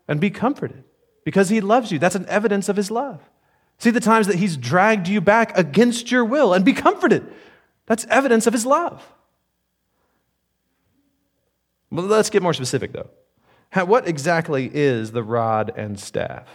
and 0.07 0.21
be 0.21 0.31
comforted 0.31 0.85
because 1.25 1.49
he 1.49 1.61
loves 1.61 1.91
you. 1.91 1.99
That's 1.99 2.15
an 2.15 2.27
evidence 2.27 2.69
of 2.69 2.77
his 2.77 2.91
love. 2.91 3.21
See 3.79 3.91
the 3.91 4.01
times 4.01 4.27
that 4.27 4.37
he's 4.37 4.57
dragged 4.57 5.09
you 5.09 5.21
back 5.21 5.57
against 5.57 6.11
your 6.11 6.25
will 6.25 6.53
and 6.53 6.65
be 6.65 6.73
comforted. 6.73 7.27
That's 7.87 8.05
evidence 8.07 8.47
of 8.47 8.53
his 8.53 8.67
love. 8.67 9.05
Well, 11.91 12.07
let's 12.07 12.31
get 12.31 12.43
more 12.43 12.55
specific 12.55 12.93
though. 12.93 13.11
How, 13.71 13.85
what 13.85 14.09
exactly 14.09 14.71
is 14.73 15.13
the 15.13 15.23
rod 15.23 15.73
and 15.77 15.99
staff? 15.99 16.49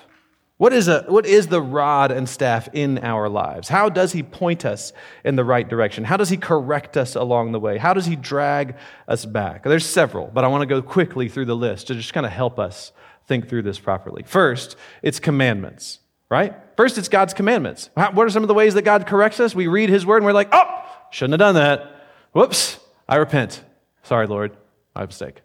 What 0.57 0.71
is, 0.71 0.87
a, 0.87 1.03
what 1.07 1.25
is 1.25 1.47
the 1.47 1.61
rod 1.61 2.11
and 2.11 2.29
staff 2.29 2.69
in 2.73 2.99
our 2.99 3.27
lives? 3.27 3.67
How 3.67 3.89
does 3.89 4.13
he 4.13 4.23
point 4.23 4.65
us 4.65 4.93
in 5.25 5.35
the 5.35 5.43
right 5.43 5.67
direction? 5.67 6.03
How 6.03 6.15
does 6.15 6.29
he 6.29 6.37
correct 6.37 6.95
us 6.95 7.15
along 7.15 7.51
the 7.51 7.59
way? 7.59 7.77
How 7.77 7.93
does 7.93 8.05
he 8.05 8.15
drag 8.15 8.75
us 9.07 9.25
back? 9.25 9.63
There's 9.63 9.85
several, 9.85 10.27
but 10.27 10.43
I 10.43 10.47
want 10.47 10.61
to 10.61 10.67
go 10.67 10.81
quickly 10.81 11.27
through 11.27 11.45
the 11.45 11.55
list 11.55 11.87
to 11.87 11.95
just 11.95 12.13
kind 12.13 12.25
of 12.25 12.31
help 12.31 12.59
us 12.59 12.91
think 13.27 13.49
through 13.49 13.63
this 13.63 13.79
properly. 13.79 14.23
First, 14.23 14.77
it's 15.01 15.19
commandments, 15.19 15.99
right? 16.29 16.55
First, 16.77 16.97
it's 16.97 17.09
God's 17.09 17.33
commandments. 17.33 17.89
What 17.95 18.19
are 18.19 18.29
some 18.29 18.43
of 18.43 18.47
the 18.47 18.53
ways 18.53 18.75
that 18.75 18.83
God 18.83 19.05
corrects 19.07 19.39
us? 19.39 19.53
We 19.53 19.67
read 19.67 19.89
his 19.89 20.05
word 20.05 20.17
and 20.17 20.25
we're 20.25 20.33
like, 20.33 20.49
oh, 20.51 20.85
shouldn't 21.11 21.33
have 21.33 21.39
done 21.39 21.55
that. 21.55 22.05
Whoops, 22.31 22.79
I 23.09 23.17
repent. 23.17 23.61
Sorry, 24.03 24.27
Lord, 24.27 24.55
my 24.95 25.05
mistake. 25.05 25.41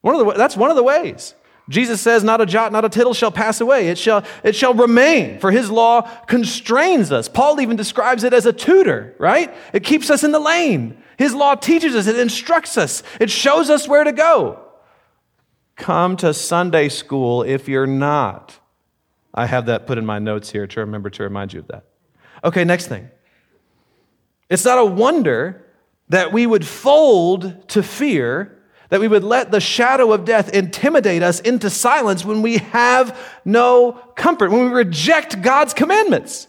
One 0.00 0.14
of 0.14 0.26
the, 0.26 0.32
that's 0.32 0.56
one 0.56 0.70
of 0.70 0.76
the 0.76 0.82
ways. 0.82 1.34
Jesus 1.68 2.00
says, 2.00 2.24
Not 2.24 2.40
a 2.40 2.46
jot, 2.46 2.72
not 2.72 2.84
a 2.84 2.88
tittle 2.88 3.14
shall 3.14 3.30
pass 3.30 3.60
away. 3.60 3.88
It 3.88 3.98
shall, 3.98 4.24
it 4.42 4.54
shall 4.54 4.74
remain, 4.74 5.38
for 5.38 5.50
his 5.50 5.70
law 5.70 6.02
constrains 6.26 7.12
us. 7.12 7.28
Paul 7.28 7.60
even 7.60 7.76
describes 7.76 8.24
it 8.24 8.32
as 8.32 8.46
a 8.46 8.52
tutor, 8.52 9.14
right? 9.18 9.54
It 9.72 9.84
keeps 9.84 10.10
us 10.10 10.24
in 10.24 10.32
the 10.32 10.40
lane. 10.40 11.02
His 11.16 11.34
law 11.34 11.54
teaches 11.54 11.94
us, 11.94 12.06
it 12.06 12.18
instructs 12.18 12.76
us, 12.76 13.02
it 13.20 13.30
shows 13.30 13.70
us 13.70 13.86
where 13.86 14.02
to 14.04 14.12
go. 14.12 14.58
Come 15.76 16.16
to 16.18 16.34
Sunday 16.34 16.88
school 16.88 17.42
if 17.42 17.68
you're 17.68 17.86
not. 17.86 18.58
I 19.34 19.46
have 19.46 19.66
that 19.66 19.86
put 19.86 19.98
in 19.98 20.04
my 20.04 20.18
notes 20.18 20.50
here 20.50 20.66
to 20.66 20.80
remember 20.80 21.10
to 21.10 21.22
remind 21.22 21.52
you 21.52 21.60
of 21.60 21.68
that. 21.68 21.84
Okay, 22.44 22.64
next 22.64 22.88
thing. 22.88 23.08
It's 24.50 24.64
not 24.64 24.78
a 24.78 24.84
wonder 24.84 25.64
that 26.08 26.32
we 26.32 26.46
would 26.46 26.66
fold 26.66 27.68
to 27.70 27.82
fear 27.82 28.61
that 28.92 29.00
we 29.00 29.08
would 29.08 29.24
let 29.24 29.50
the 29.50 29.58
shadow 29.58 30.12
of 30.12 30.26
death 30.26 30.50
intimidate 30.50 31.22
us 31.22 31.40
into 31.40 31.70
silence 31.70 32.26
when 32.26 32.42
we 32.42 32.58
have 32.58 33.18
no 33.42 33.92
comfort, 34.16 34.50
when 34.50 34.66
we 34.66 34.76
reject 34.76 35.40
God's 35.40 35.72
commandments. 35.72 36.46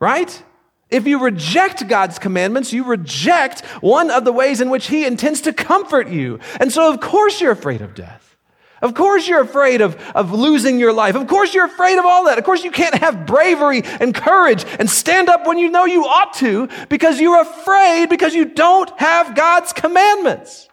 Right? 0.00 0.42
If 0.90 1.06
you 1.06 1.20
reject 1.22 1.86
God's 1.86 2.18
commandments, 2.18 2.72
you 2.72 2.82
reject 2.82 3.60
one 3.82 4.10
of 4.10 4.24
the 4.24 4.32
ways 4.32 4.60
in 4.60 4.68
which 4.68 4.88
He 4.88 5.04
intends 5.04 5.42
to 5.42 5.52
comfort 5.52 6.08
you. 6.08 6.40
And 6.58 6.72
so, 6.72 6.92
of 6.92 6.98
course, 6.98 7.40
you're 7.40 7.52
afraid 7.52 7.82
of 7.82 7.94
death. 7.94 8.36
Of 8.82 8.94
course, 8.94 9.28
you're 9.28 9.42
afraid 9.42 9.80
of, 9.80 9.94
of 10.12 10.32
losing 10.32 10.80
your 10.80 10.92
life. 10.92 11.14
Of 11.14 11.28
course, 11.28 11.54
you're 11.54 11.66
afraid 11.66 12.00
of 12.00 12.04
all 12.04 12.24
that. 12.24 12.36
Of 12.36 12.42
course, 12.42 12.64
you 12.64 12.72
can't 12.72 12.96
have 12.96 13.26
bravery 13.26 13.82
and 13.84 14.12
courage 14.12 14.64
and 14.80 14.90
stand 14.90 15.28
up 15.28 15.46
when 15.46 15.58
you 15.58 15.70
know 15.70 15.84
you 15.84 16.04
ought 16.04 16.34
to 16.34 16.68
because 16.88 17.20
you're 17.20 17.40
afraid 17.40 18.06
because 18.06 18.34
you 18.34 18.44
don't 18.44 18.90
have 18.98 19.36
God's 19.36 19.72
commandments. 19.72 20.68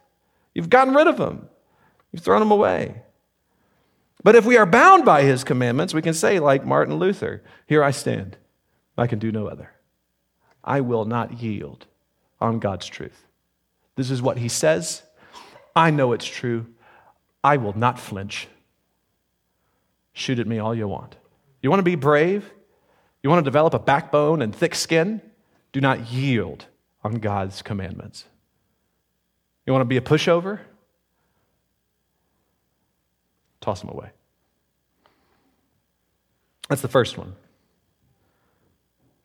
You've 0.53 0.69
gotten 0.69 0.93
rid 0.93 1.07
of 1.07 1.17
them, 1.17 1.49
you've 2.11 2.23
thrown 2.23 2.39
them 2.39 2.51
away. 2.51 3.03
But 4.23 4.35
if 4.35 4.45
we 4.45 4.57
are 4.57 4.65
bound 4.65 5.03
by 5.03 5.23
his 5.23 5.43
commandments, 5.43 5.93
we 5.93 6.01
can 6.01 6.13
say, 6.13 6.39
like 6.39 6.65
Martin 6.65 6.95
Luther, 6.95 7.43
Here 7.65 7.83
I 7.83 7.91
stand, 7.91 8.37
I 8.97 9.07
can 9.07 9.19
do 9.19 9.31
no 9.31 9.47
other. 9.47 9.71
I 10.63 10.81
will 10.81 11.05
not 11.05 11.41
yield 11.41 11.87
on 12.39 12.59
God's 12.59 12.85
truth. 12.85 13.25
This 13.95 14.11
is 14.11 14.21
what 14.21 14.37
he 14.37 14.47
says. 14.47 15.03
I 15.75 15.89
know 15.89 16.13
it's 16.13 16.25
true. 16.25 16.67
I 17.43 17.57
will 17.57 17.77
not 17.77 17.99
flinch. 17.99 18.47
Shoot 20.13 20.39
at 20.39 20.47
me 20.47 20.59
all 20.59 20.75
you 20.75 20.87
want. 20.87 21.15
You 21.61 21.69
want 21.69 21.79
to 21.79 21.83
be 21.83 21.95
brave? 21.95 22.51
You 23.23 23.29
want 23.29 23.39
to 23.39 23.47
develop 23.47 23.73
a 23.73 23.79
backbone 23.79 24.41
and 24.41 24.55
thick 24.55 24.75
skin? 24.75 25.21
Do 25.71 25.81
not 25.81 26.11
yield 26.11 26.65
on 27.03 27.15
God's 27.15 27.61
commandments. 27.61 28.25
You 29.65 29.73
want 29.73 29.81
to 29.81 29.85
be 29.85 29.97
a 29.97 30.01
pushover? 30.01 30.59
Toss 33.59 33.81
them 33.81 33.89
away. 33.89 34.09
That's 36.67 36.81
the 36.81 36.87
first 36.87 37.17
one. 37.17 37.35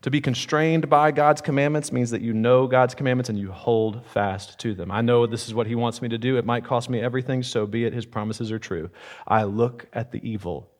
To 0.02 0.10
be 0.10 0.20
constrained 0.20 0.88
by 0.88 1.10
God's 1.10 1.40
commandments 1.40 1.90
means 1.90 2.10
that 2.10 2.20
you 2.20 2.32
know 2.32 2.66
God's 2.66 2.94
commandments 2.94 3.28
and 3.28 3.38
you 3.38 3.50
hold 3.50 4.04
fast 4.06 4.58
to 4.60 4.74
them. 4.74 4.90
I 4.92 5.00
know 5.00 5.26
this 5.26 5.48
is 5.48 5.54
what 5.54 5.66
He 5.66 5.74
wants 5.74 6.00
me 6.00 6.08
to 6.10 6.18
do. 6.18 6.36
It 6.36 6.44
might 6.44 6.64
cost 6.64 6.88
me 6.90 7.00
everything, 7.00 7.42
so 7.42 7.66
be 7.66 7.84
it. 7.84 7.92
His 7.92 8.06
promises 8.06 8.52
are 8.52 8.58
true. 8.58 8.90
I 9.26 9.44
look 9.44 9.86
at 9.92 10.12
the 10.12 10.20
evil 10.28 10.70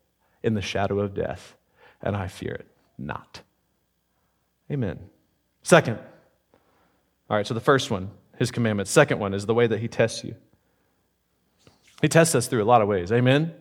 in 0.43 0.53
the 0.53 0.61
shadow 0.61 0.99
of 0.99 1.13
death 1.13 1.55
and 2.01 2.15
I 2.15 2.27
fear 2.27 2.53
it 2.53 2.67
not. 2.97 3.41
Amen. 4.71 4.99
Second, 5.63 5.99
all 7.29 7.35
right, 7.35 7.45
so 7.45 7.53
the 7.53 7.59
first 7.59 7.91
one 7.91 8.09
his 8.37 8.51
commandments. 8.51 8.91
Second 8.91 9.19
one 9.19 9.33
is 9.33 9.45
the 9.45 9.53
way 9.53 9.67
that 9.67 9.79
he 9.79 9.87
tests 9.87 10.23
you. 10.23 10.35
He 12.01 12.07
tests 12.07 12.35
us 12.35 12.47
through 12.47 12.63
a 12.63 12.65
lot 12.65 12.81
of 12.81 12.87
ways. 12.87 13.11
Amen? 13.11 13.53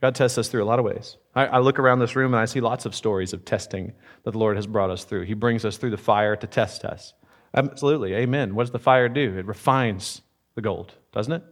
God 0.00 0.14
tests 0.14 0.38
us 0.38 0.48
through 0.48 0.62
a 0.62 0.66
lot 0.66 0.78
of 0.78 0.84
ways. 0.84 1.16
I, 1.34 1.46
I, 1.46 1.58
look 1.58 1.78
around 1.78 1.98
this 1.98 2.14
room 2.14 2.34
and 2.34 2.40
I 2.40 2.44
see 2.44 2.60
lots 2.60 2.84
of 2.84 2.94
stories 2.94 3.32
of 3.32 3.44
testing 3.44 3.92
that 4.24 4.32
the 4.32 4.38
Lord 4.38 4.56
has 4.56 4.66
brought 4.66 4.90
us 4.90 5.04
through. 5.04 5.24
He 5.24 5.34
brings 5.34 5.64
us 5.64 5.76
through 5.76 5.90
the 5.90 5.96
fire 5.96 6.36
to 6.36 6.46
test 6.46 6.84
us. 6.84 7.14
Absolutely. 7.54 8.14
Amen. 8.14 8.54
What 8.54 8.64
does 8.64 8.72
the 8.72 8.78
fire 8.78 9.08
do? 9.08 9.38
It 9.38 9.46
refines 9.46 10.22
the 10.54 10.60
gold, 10.60 10.92
doesn't 11.12 11.32
it? 11.32 11.42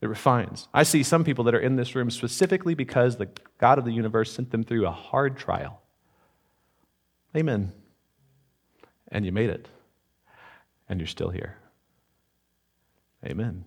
It 0.00 0.08
refines. 0.08 0.66
I 0.72 0.82
see 0.82 1.02
some 1.02 1.24
people 1.24 1.44
that 1.44 1.54
are 1.54 1.60
in 1.60 1.76
this 1.76 1.94
room 1.94 2.10
specifically 2.10 2.74
because 2.74 3.16
the 3.16 3.28
God 3.58 3.78
of 3.78 3.84
the 3.84 3.92
universe 3.92 4.32
sent 4.32 4.50
them 4.50 4.64
through 4.64 4.86
a 4.86 4.90
hard 4.90 5.36
trial. 5.36 5.82
Amen. 7.36 7.72
And 9.08 9.26
you 9.26 9.32
made 9.32 9.50
it. 9.50 9.68
And 10.88 10.98
you're 10.98 11.06
still 11.06 11.30
here. 11.30 11.59
Amen. 13.24 13.64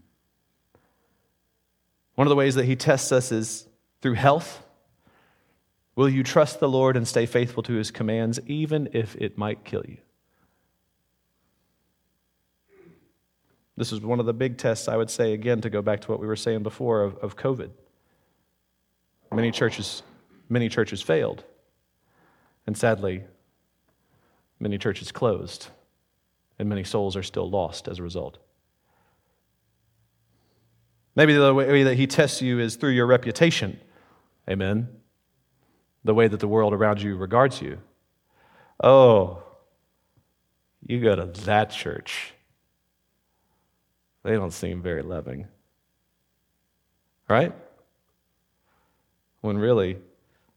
One 2.16 2.28
of 2.28 2.30
the 2.30 2.36
ways 2.36 2.56
that 2.56 2.66
he 2.66 2.76
tests 2.76 3.12
us 3.12 3.32
is 3.32 3.68
through 4.02 4.14
health. 4.14 4.64
Will 5.96 6.10
you 6.10 6.24
trust 6.24 6.60
the 6.60 6.70
Lord 6.70 6.98
and 6.98 7.08
stay 7.08 7.26
faithful 7.26 7.64
to 7.64 7.74
his 7.74 7.92
commands, 7.92 8.40
even 8.48 8.90
if 8.94 9.16
it 9.16 9.38
might 9.38 9.64
kill 9.64 9.84
you? 9.88 9.98
This 13.76 13.92
is 13.92 14.02
one 14.02 14.20
of 14.20 14.26
the 14.26 14.34
big 14.34 14.58
tests, 14.58 14.88
I 14.88 14.98
would 14.98 15.10
say, 15.10 15.34
again, 15.34 15.62
to 15.62 15.70
go 15.70 15.82
back 15.82 16.02
to 16.02 16.12
what 16.12 16.20
we 16.20 16.28
were 16.28 16.36
saying 16.36 16.62
before 16.62 17.02
of, 17.02 17.18
of 17.18 17.36
COVID. 17.36 17.72
Many 19.32 19.50
churches, 19.50 20.04
many 20.48 20.70
churches 20.70 21.02
failed. 21.02 21.44
And 22.68 22.78
sadly, 22.78 23.24
many 24.60 24.78
churches 24.78 25.12
closed. 25.12 25.68
And 26.60 26.70
many 26.70 26.84
souls 26.84 27.16
are 27.16 27.24
still 27.24 27.50
lost 27.50 27.88
as 27.88 27.98
a 27.98 28.04
result. 28.04 28.38
Maybe 31.16 31.34
the 31.34 31.54
way 31.54 31.84
that 31.84 31.96
he 31.96 32.08
tests 32.08 32.42
you 32.42 32.60
is 32.60 32.76
through 32.76 32.92
your 32.92 33.06
reputation. 33.06 33.80
Amen. 34.50 34.90
The 36.04 36.14
way 36.14 36.28
that 36.28 36.40
the 36.40 36.48
world 36.48 36.74
around 36.74 37.02
you 37.02 37.16
regards 37.16 37.62
you. 37.62 37.80
Oh, 38.84 39.44
You 40.86 41.00
go 41.02 41.16
to 41.16 41.26
that 41.44 41.72
church. 41.72 42.34
They 44.24 44.32
don't 44.34 44.52
seem 44.52 44.82
very 44.82 45.02
loving. 45.02 45.48
Right? 47.30 47.54
When 49.42 49.58
really, 49.58 49.98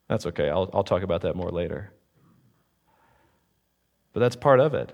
that's 0.09 0.27
okay. 0.27 0.49
I'll, 0.49 0.71
I'll 0.73 0.85
talk 0.85 1.03
about 1.03 1.23
that 1.23 1.37
more 1.37 1.51
later. 1.51 1.93
But 4.13 4.21
that's 4.21 4.37
part 4.37 4.61
of 4.61 4.75
it. 4.75 4.93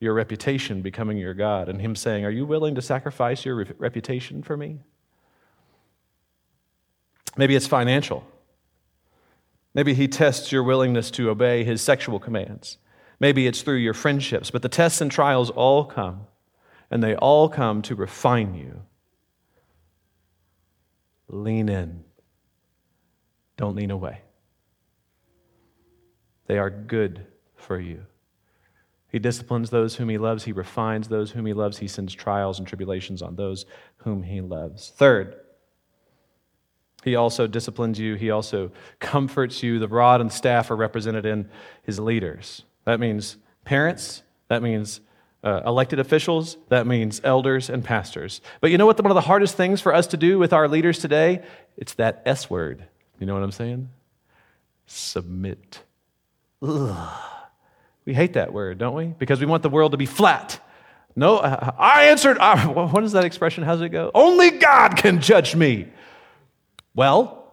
Your 0.00 0.14
reputation 0.14 0.80
becoming 0.80 1.18
your 1.18 1.34
God, 1.34 1.68
and 1.68 1.80
Him 1.80 1.96
saying, 1.96 2.24
Are 2.24 2.30
you 2.30 2.46
willing 2.46 2.74
to 2.76 2.82
sacrifice 2.82 3.44
your 3.44 3.56
re- 3.56 3.72
reputation 3.78 4.42
for 4.42 4.56
me? 4.56 4.78
Maybe 7.36 7.56
it's 7.56 7.66
financial. 7.66 8.24
Maybe 9.74 9.94
He 9.94 10.08
tests 10.08 10.52
your 10.52 10.62
willingness 10.62 11.10
to 11.12 11.30
obey 11.30 11.64
His 11.64 11.82
sexual 11.82 12.18
commands. 12.18 12.78
Maybe 13.20 13.46
it's 13.46 13.62
through 13.62 13.76
your 13.76 13.94
friendships. 13.94 14.50
But 14.50 14.62
the 14.62 14.68
tests 14.68 15.00
and 15.00 15.10
trials 15.10 15.50
all 15.50 15.84
come, 15.84 16.26
and 16.90 17.02
they 17.02 17.16
all 17.16 17.48
come 17.48 17.82
to 17.82 17.94
refine 17.94 18.54
you. 18.54 18.82
Lean 21.28 21.68
in, 21.68 22.04
don't 23.56 23.76
lean 23.76 23.90
away. 23.90 24.22
They 26.46 26.58
are 26.58 26.70
good 26.70 27.26
for 27.56 27.78
you. 27.78 28.06
He 29.10 29.18
disciplines 29.18 29.70
those 29.70 29.96
whom 29.96 30.08
he 30.08 30.18
loves. 30.18 30.44
He 30.44 30.52
refines 30.52 31.08
those 31.08 31.30
whom 31.30 31.46
he 31.46 31.54
loves. 31.54 31.78
He 31.78 31.88
sends 31.88 32.14
trials 32.14 32.58
and 32.58 32.68
tribulations 32.68 33.22
on 33.22 33.36
those 33.36 33.64
whom 33.98 34.22
he 34.22 34.40
loves. 34.40 34.90
Third, 34.90 35.36
he 37.04 37.16
also 37.16 37.46
disciplines 37.46 37.98
you. 37.98 38.16
He 38.16 38.30
also 38.30 38.70
comforts 39.00 39.62
you. 39.62 39.78
The 39.78 39.88
rod 39.88 40.20
and 40.20 40.30
staff 40.32 40.70
are 40.70 40.76
represented 40.76 41.24
in 41.24 41.48
his 41.82 41.98
leaders. 41.98 42.64
That 42.84 43.00
means 43.00 43.36
parents. 43.64 44.22
That 44.48 44.62
means 44.62 45.00
uh, 45.42 45.62
elected 45.64 46.00
officials. 46.00 46.58
That 46.68 46.86
means 46.86 47.20
elders 47.24 47.70
and 47.70 47.82
pastors. 47.84 48.40
But 48.60 48.70
you 48.70 48.78
know 48.78 48.86
what? 48.86 48.96
The, 48.96 49.02
One 49.02 49.10
of 49.10 49.14
the 49.14 49.22
hardest 49.22 49.56
things 49.56 49.80
for 49.80 49.94
us 49.94 50.06
to 50.08 50.16
do 50.16 50.38
with 50.38 50.52
our 50.52 50.68
leaders 50.68 50.98
today? 50.98 51.42
It's 51.76 51.94
that 51.94 52.22
S 52.26 52.50
word. 52.50 52.84
You 53.18 53.26
know 53.26 53.34
what 53.34 53.42
I'm 53.42 53.52
saying? 53.52 53.88
Submit. 54.86 55.82
Ugh. 56.62 57.37
We 58.08 58.14
hate 58.14 58.32
that 58.32 58.54
word, 58.54 58.78
don't 58.78 58.94
we? 58.94 59.08
Because 59.08 59.38
we 59.38 59.44
want 59.44 59.62
the 59.62 59.68
world 59.68 59.92
to 59.92 59.98
be 59.98 60.06
flat. 60.06 60.66
No, 61.14 61.36
uh, 61.36 61.72
I 61.76 62.04
answered. 62.04 62.38
Uh, 62.40 62.56
what 62.86 63.04
is 63.04 63.12
that 63.12 63.26
expression? 63.26 63.64
How's 63.64 63.82
it 63.82 63.90
go? 63.90 64.10
Only 64.14 64.52
God 64.52 64.96
can 64.96 65.20
judge 65.20 65.54
me. 65.54 65.88
Well, 66.94 67.52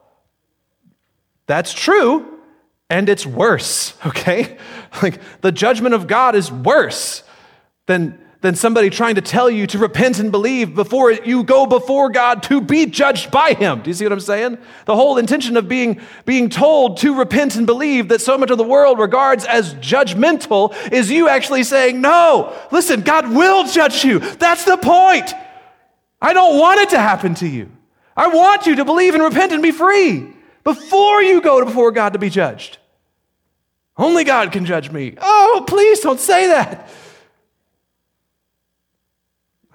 that's 1.45 1.73
true, 1.73 2.39
and 2.89 3.09
it's 3.09 3.25
worse, 3.25 3.95
okay? 4.05 4.57
Like 5.01 5.19
the 5.41 5.51
judgment 5.51 5.93
of 5.93 6.07
God 6.07 6.35
is 6.35 6.49
worse 6.49 7.23
than 7.85 8.24
than 8.45 8.53
somebody 8.55 8.91
trying 8.91 9.15
to 9.15 9.21
tell 9.21 9.49
you 9.49 9.65
to 9.65 9.79
repent 9.79 10.19
and 10.19 10.31
believe 10.31 10.75
before 10.75 11.11
you 11.11 11.43
go 11.43 11.65
before 11.65 12.11
God 12.11 12.43
to 12.43 12.61
be 12.61 12.85
judged 12.85 13.31
by 13.31 13.53
Him. 13.53 13.81
Do 13.81 13.89
you 13.89 13.93
see 13.95 14.05
what 14.05 14.11
I'm 14.11 14.19
saying? 14.19 14.59
The 14.85 14.95
whole 14.95 15.17
intention 15.17 15.57
of 15.57 15.67
being, 15.67 15.99
being 16.25 16.49
told 16.49 16.97
to 16.97 17.17
repent 17.17 17.55
and 17.55 17.65
believe 17.65 18.09
that 18.09 18.21
so 18.21 18.37
much 18.37 18.51
of 18.51 18.59
the 18.59 18.63
world 18.63 18.99
regards 18.99 19.45
as 19.45 19.73
judgmental 19.75 20.75
is 20.91 21.09
you 21.09 21.27
actually 21.27 21.63
saying, 21.63 21.99
No, 21.99 22.55
listen, 22.71 23.01
God 23.01 23.33
will 23.33 23.65
judge 23.65 24.05
you. 24.05 24.19
That's 24.19 24.63
the 24.63 24.77
point. 24.77 25.33
I 26.21 26.33
don't 26.33 26.59
want 26.59 26.79
it 26.81 26.89
to 26.91 26.99
happen 26.99 27.33
to 27.35 27.47
you. 27.47 27.71
I 28.15 28.27
want 28.27 28.67
you 28.67 28.75
to 28.75 28.85
believe 28.85 29.15
and 29.15 29.23
repent 29.23 29.53
and 29.53 29.63
be 29.63 29.71
free 29.71 30.33
before 30.63 31.23
you 31.23 31.41
go 31.41 31.65
before 31.65 31.91
God 31.91 32.13
to 32.13 32.19
be 32.19 32.29
judged. 32.29 32.77
Only 33.97 34.23
God 34.23 34.51
can 34.51 34.65
judge 34.65 34.91
me. 34.91 35.15
Oh, 35.19 35.63
please 35.67 36.01
don't 36.01 36.19
say 36.19 36.47
that. 36.47 36.89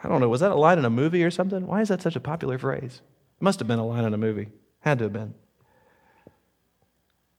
I 0.02 0.08
don't 0.08 0.20
know, 0.20 0.28
was 0.28 0.40
that 0.40 0.50
a 0.50 0.56
line 0.56 0.78
in 0.78 0.84
a 0.84 0.90
movie 0.90 1.22
or 1.22 1.30
something? 1.30 1.66
Why 1.66 1.80
is 1.80 1.88
that 1.88 2.02
such 2.02 2.16
a 2.16 2.20
popular 2.20 2.58
phrase? 2.58 3.02
It 3.40 3.42
must 3.42 3.58
have 3.58 3.68
been 3.68 3.78
a 3.78 3.86
line 3.86 4.04
in 4.04 4.14
a 4.14 4.18
movie. 4.18 4.48
Had 4.80 4.98
to 4.98 5.04
have 5.04 5.12
been. 5.12 5.34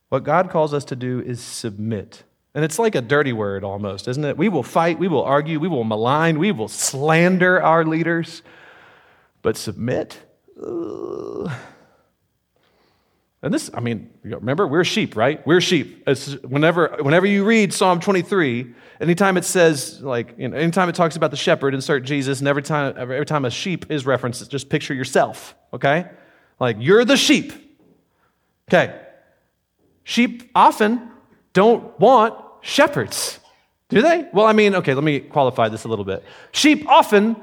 What 0.08 0.24
God 0.24 0.50
calls 0.50 0.74
us 0.74 0.84
to 0.86 0.96
do 0.96 1.20
is 1.20 1.40
submit. 1.40 2.22
And 2.54 2.64
it's 2.64 2.78
like 2.78 2.94
a 2.94 3.00
dirty 3.00 3.32
word 3.32 3.64
almost, 3.64 4.06
isn't 4.08 4.24
it? 4.24 4.36
We 4.36 4.48
will 4.48 4.62
fight, 4.62 4.98
we 4.98 5.08
will 5.08 5.24
argue, 5.24 5.58
we 5.58 5.68
will 5.68 5.84
malign, 5.84 6.38
we 6.38 6.52
will 6.52 6.68
slander 6.68 7.62
our 7.62 7.84
leaders. 7.84 8.42
But 9.40 9.56
submit? 9.56 10.20
Ugh. 10.62 11.50
And 13.42 13.52
this, 13.52 13.70
I 13.74 13.80
mean, 13.80 14.08
remember, 14.22 14.68
we're 14.68 14.84
sheep, 14.84 15.16
right? 15.16 15.44
We're 15.44 15.60
sheep. 15.60 16.06
Whenever, 16.44 16.96
whenever 17.00 17.26
you 17.26 17.44
read 17.44 17.72
Psalm 17.72 17.98
23, 17.98 18.72
anytime 19.00 19.36
it 19.36 19.44
says, 19.44 20.00
like, 20.00 20.34
you 20.38 20.48
know, 20.48 20.56
anytime 20.56 20.88
it 20.88 20.94
talks 20.94 21.16
about 21.16 21.32
the 21.32 21.36
shepherd, 21.36 21.74
insert 21.74 22.04
Jesus, 22.04 22.38
and 22.38 22.46
every 22.46 22.62
time, 22.62 22.94
every 22.96 23.26
time 23.26 23.44
a 23.44 23.50
sheep 23.50 23.90
is 23.90 24.06
referenced, 24.06 24.48
just 24.48 24.68
picture 24.68 24.94
yourself, 24.94 25.56
okay? 25.72 26.08
Like, 26.60 26.76
you're 26.78 27.04
the 27.04 27.16
sheep. 27.16 27.52
Okay. 28.72 28.96
Sheep 30.04 30.48
often 30.54 31.10
don't 31.52 31.98
want 31.98 32.36
shepherds, 32.60 33.40
do 33.88 34.02
they? 34.02 34.28
Well, 34.32 34.46
I 34.46 34.52
mean, 34.52 34.76
okay, 34.76 34.94
let 34.94 35.02
me 35.02 35.18
qualify 35.18 35.68
this 35.68 35.82
a 35.82 35.88
little 35.88 36.04
bit. 36.04 36.22
Sheep 36.52 36.88
often 36.88 37.34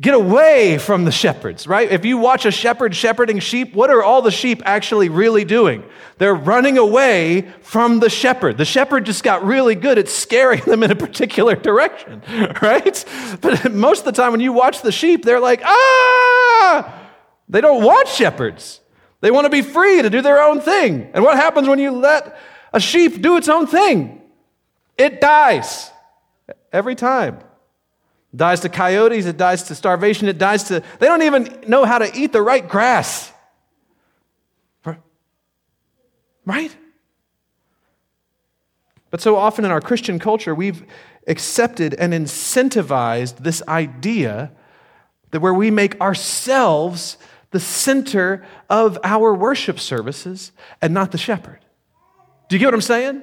Get 0.00 0.14
away 0.14 0.78
from 0.78 1.04
the 1.04 1.12
shepherds, 1.12 1.66
right? 1.66 1.90
If 1.90 2.06
you 2.06 2.16
watch 2.16 2.46
a 2.46 2.50
shepherd 2.50 2.96
shepherding 2.96 3.38
sheep, 3.38 3.74
what 3.74 3.90
are 3.90 4.02
all 4.02 4.22
the 4.22 4.30
sheep 4.30 4.62
actually 4.64 5.10
really 5.10 5.44
doing? 5.44 5.84
They're 6.16 6.34
running 6.34 6.78
away 6.78 7.52
from 7.60 8.00
the 8.00 8.08
shepherd. 8.08 8.56
The 8.56 8.64
shepherd 8.64 9.04
just 9.04 9.22
got 9.22 9.44
really 9.44 9.74
good 9.74 9.98
at 9.98 10.08
scaring 10.08 10.60
them 10.66 10.82
in 10.82 10.90
a 10.90 10.96
particular 10.96 11.54
direction, 11.54 12.22
right? 12.62 13.04
But 13.42 13.72
most 13.74 13.98
of 14.00 14.04
the 14.06 14.12
time 14.12 14.30
when 14.32 14.40
you 14.40 14.54
watch 14.54 14.80
the 14.80 14.92
sheep, 14.92 15.22
they're 15.22 15.40
like, 15.40 15.60
ah! 15.64 17.08
They 17.50 17.60
don't 17.60 17.84
want 17.84 18.08
shepherds. 18.08 18.80
They 19.20 19.30
want 19.30 19.44
to 19.44 19.50
be 19.50 19.60
free 19.60 20.00
to 20.00 20.08
do 20.08 20.22
their 20.22 20.40
own 20.40 20.62
thing. 20.62 21.10
And 21.12 21.22
what 21.22 21.36
happens 21.36 21.68
when 21.68 21.78
you 21.78 21.90
let 21.90 22.38
a 22.72 22.80
sheep 22.80 23.20
do 23.20 23.36
its 23.36 23.50
own 23.50 23.66
thing? 23.66 24.22
It 24.96 25.20
dies 25.20 25.90
every 26.72 26.94
time 26.94 27.40
dies 28.34 28.60
to 28.60 28.68
coyotes, 28.68 29.26
it 29.26 29.36
dies 29.36 29.64
to 29.64 29.74
starvation, 29.74 30.28
it 30.28 30.38
dies 30.38 30.64
to, 30.64 30.82
they 30.98 31.06
don't 31.06 31.22
even 31.22 31.64
know 31.66 31.84
how 31.84 31.98
to 31.98 32.10
eat 32.16 32.32
the 32.32 32.42
right 32.42 32.66
grass. 32.66 33.32
Right? 36.46 36.74
But 39.10 39.20
so 39.20 39.36
often 39.36 39.64
in 39.64 39.70
our 39.70 39.80
Christian 39.80 40.18
culture, 40.18 40.54
we've 40.54 40.84
accepted 41.26 41.94
and 41.94 42.12
incentivized 42.12 43.38
this 43.38 43.62
idea 43.68 44.52
that 45.30 45.40
where 45.40 45.54
we 45.54 45.70
make 45.70 46.00
ourselves 46.00 47.18
the 47.50 47.60
center 47.60 48.44
of 48.68 48.98
our 49.04 49.34
worship 49.34 49.78
services 49.78 50.52
and 50.80 50.94
not 50.94 51.12
the 51.12 51.18
shepherd. 51.18 51.58
Do 52.48 52.56
you 52.56 52.60
get 52.60 52.66
what 52.66 52.74
I'm 52.74 52.80
saying? 52.80 53.22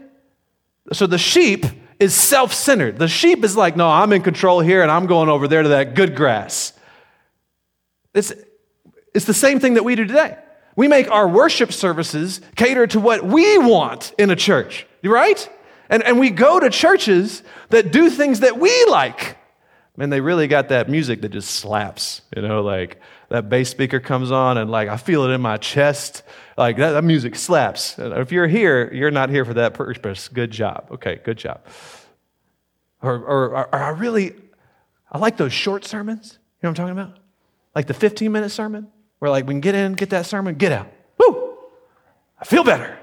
So 0.94 1.08
the 1.08 1.18
sheep 1.18 1.66
is 2.00 2.14
self 2.14 2.54
centered. 2.54 2.98
The 2.98 3.08
sheep 3.08 3.44
is 3.44 3.56
like, 3.56 3.76
no, 3.76 3.88
I'm 3.88 4.14
in 4.14 4.22
control 4.22 4.60
here 4.60 4.82
and 4.82 4.92
I'm 4.92 5.06
going 5.06 5.30
over 5.30 5.48
there 5.48 5.64
to 5.64 5.70
that 5.70 5.96
good 5.96 6.16
grass. 6.16 6.74
It's, 8.14 8.34
it's 9.14 9.26
the 9.26 9.34
same 9.34 9.60
thing 9.60 9.76
that 9.76 9.84
we 9.84 9.96
do 9.96 10.06
today. 10.06 10.38
We 10.76 10.88
make 10.88 11.10
our 11.10 11.28
worship 11.28 11.74
services 11.74 12.40
cater 12.56 12.86
to 12.88 13.00
what 13.00 13.24
we 13.24 13.58
want 13.58 14.14
in 14.18 14.30
a 14.30 14.36
church, 14.36 14.86
right? 15.04 15.50
And, 15.90 16.04
and 16.04 16.20
we 16.20 16.30
go 16.30 16.60
to 16.60 16.70
churches 16.70 17.42
that 17.70 17.92
do 17.92 18.10
things 18.10 18.42
that 18.42 18.60
we 18.60 18.86
like. 18.86 19.38
Man, 19.96 20.12
they 20.12 20.22
really 20.22 20.48
got 20.48 20.70
that 20.70 20.90
music 20.90 21.22
that 21.22 21.30
just 21.30 21.50
slaps, 21.50 22.22
you 22.36 22.44
know, 22.44 22.62
like 22.62 23.02
that 23.30 23.50
bass 23.50 23.70
speaker 23.70 24.00
comes 24.00 24.32
on 24.32 24.58
and 24.58 24.72
like 24.72 24.88
I 24.88 24.98
feel 24.98 25.24
it 25.26 25.30
in 25.32 25.42
my 25.42 25.58
chest. 25.58 26.24
Like 26.58 26.78
that, 26.78 26.92
that 26.92 27.04
music 27.04 27.36
slaps. 27.36 27.96
If 27.98 28.32
you're 28.32 28.48
here, 28.48 28.92
you're 28.94 29.12
not 29.12 29.30
here 29.30 29.46
for 29.46 29.54
that 29.56 29.74
purpose. 29.74 30.28
Good 30.28 30.52
job. 30.52 30.88
Okay, 30.92 31.20
good 31.24 31.38
job. 31.38 31.62
Or, 33.02 33.16
or, 33.16 33.50
or, 33.58 33.76
I 33.76 33.90
really, 33.90 34.34
I 35.12 35.20
like 35.20 35.38
those 35.38 35.54
short 35.54 35.86
sermons. 35.86 36.34
You 36.34 36.40
know 36.64 36.70
what 36.70 36.80
I'm 36.80 36.88
talking 36.88 37.00
about? 37.00 37.20
Like 37.76 37.86
the 37.86 37.94
15 37.94 38.32
minute 38.32 38.50
sermon, 38.50 38.88
where 39.20 39.30
like 39.30 39.46
we 39.46 39.54
can 39.54 39.62
get 39.62 39.76
in, 39.76 39.94
get 39.94 40.10
that 40.10 40.26
sermon, 40.26 40.56
get 40.56 40.72
out. 40.72 40.92
Woo! 41.20 41.58
I 42.40 42.46
feel 42.46 42.64
better. 42.64 42.98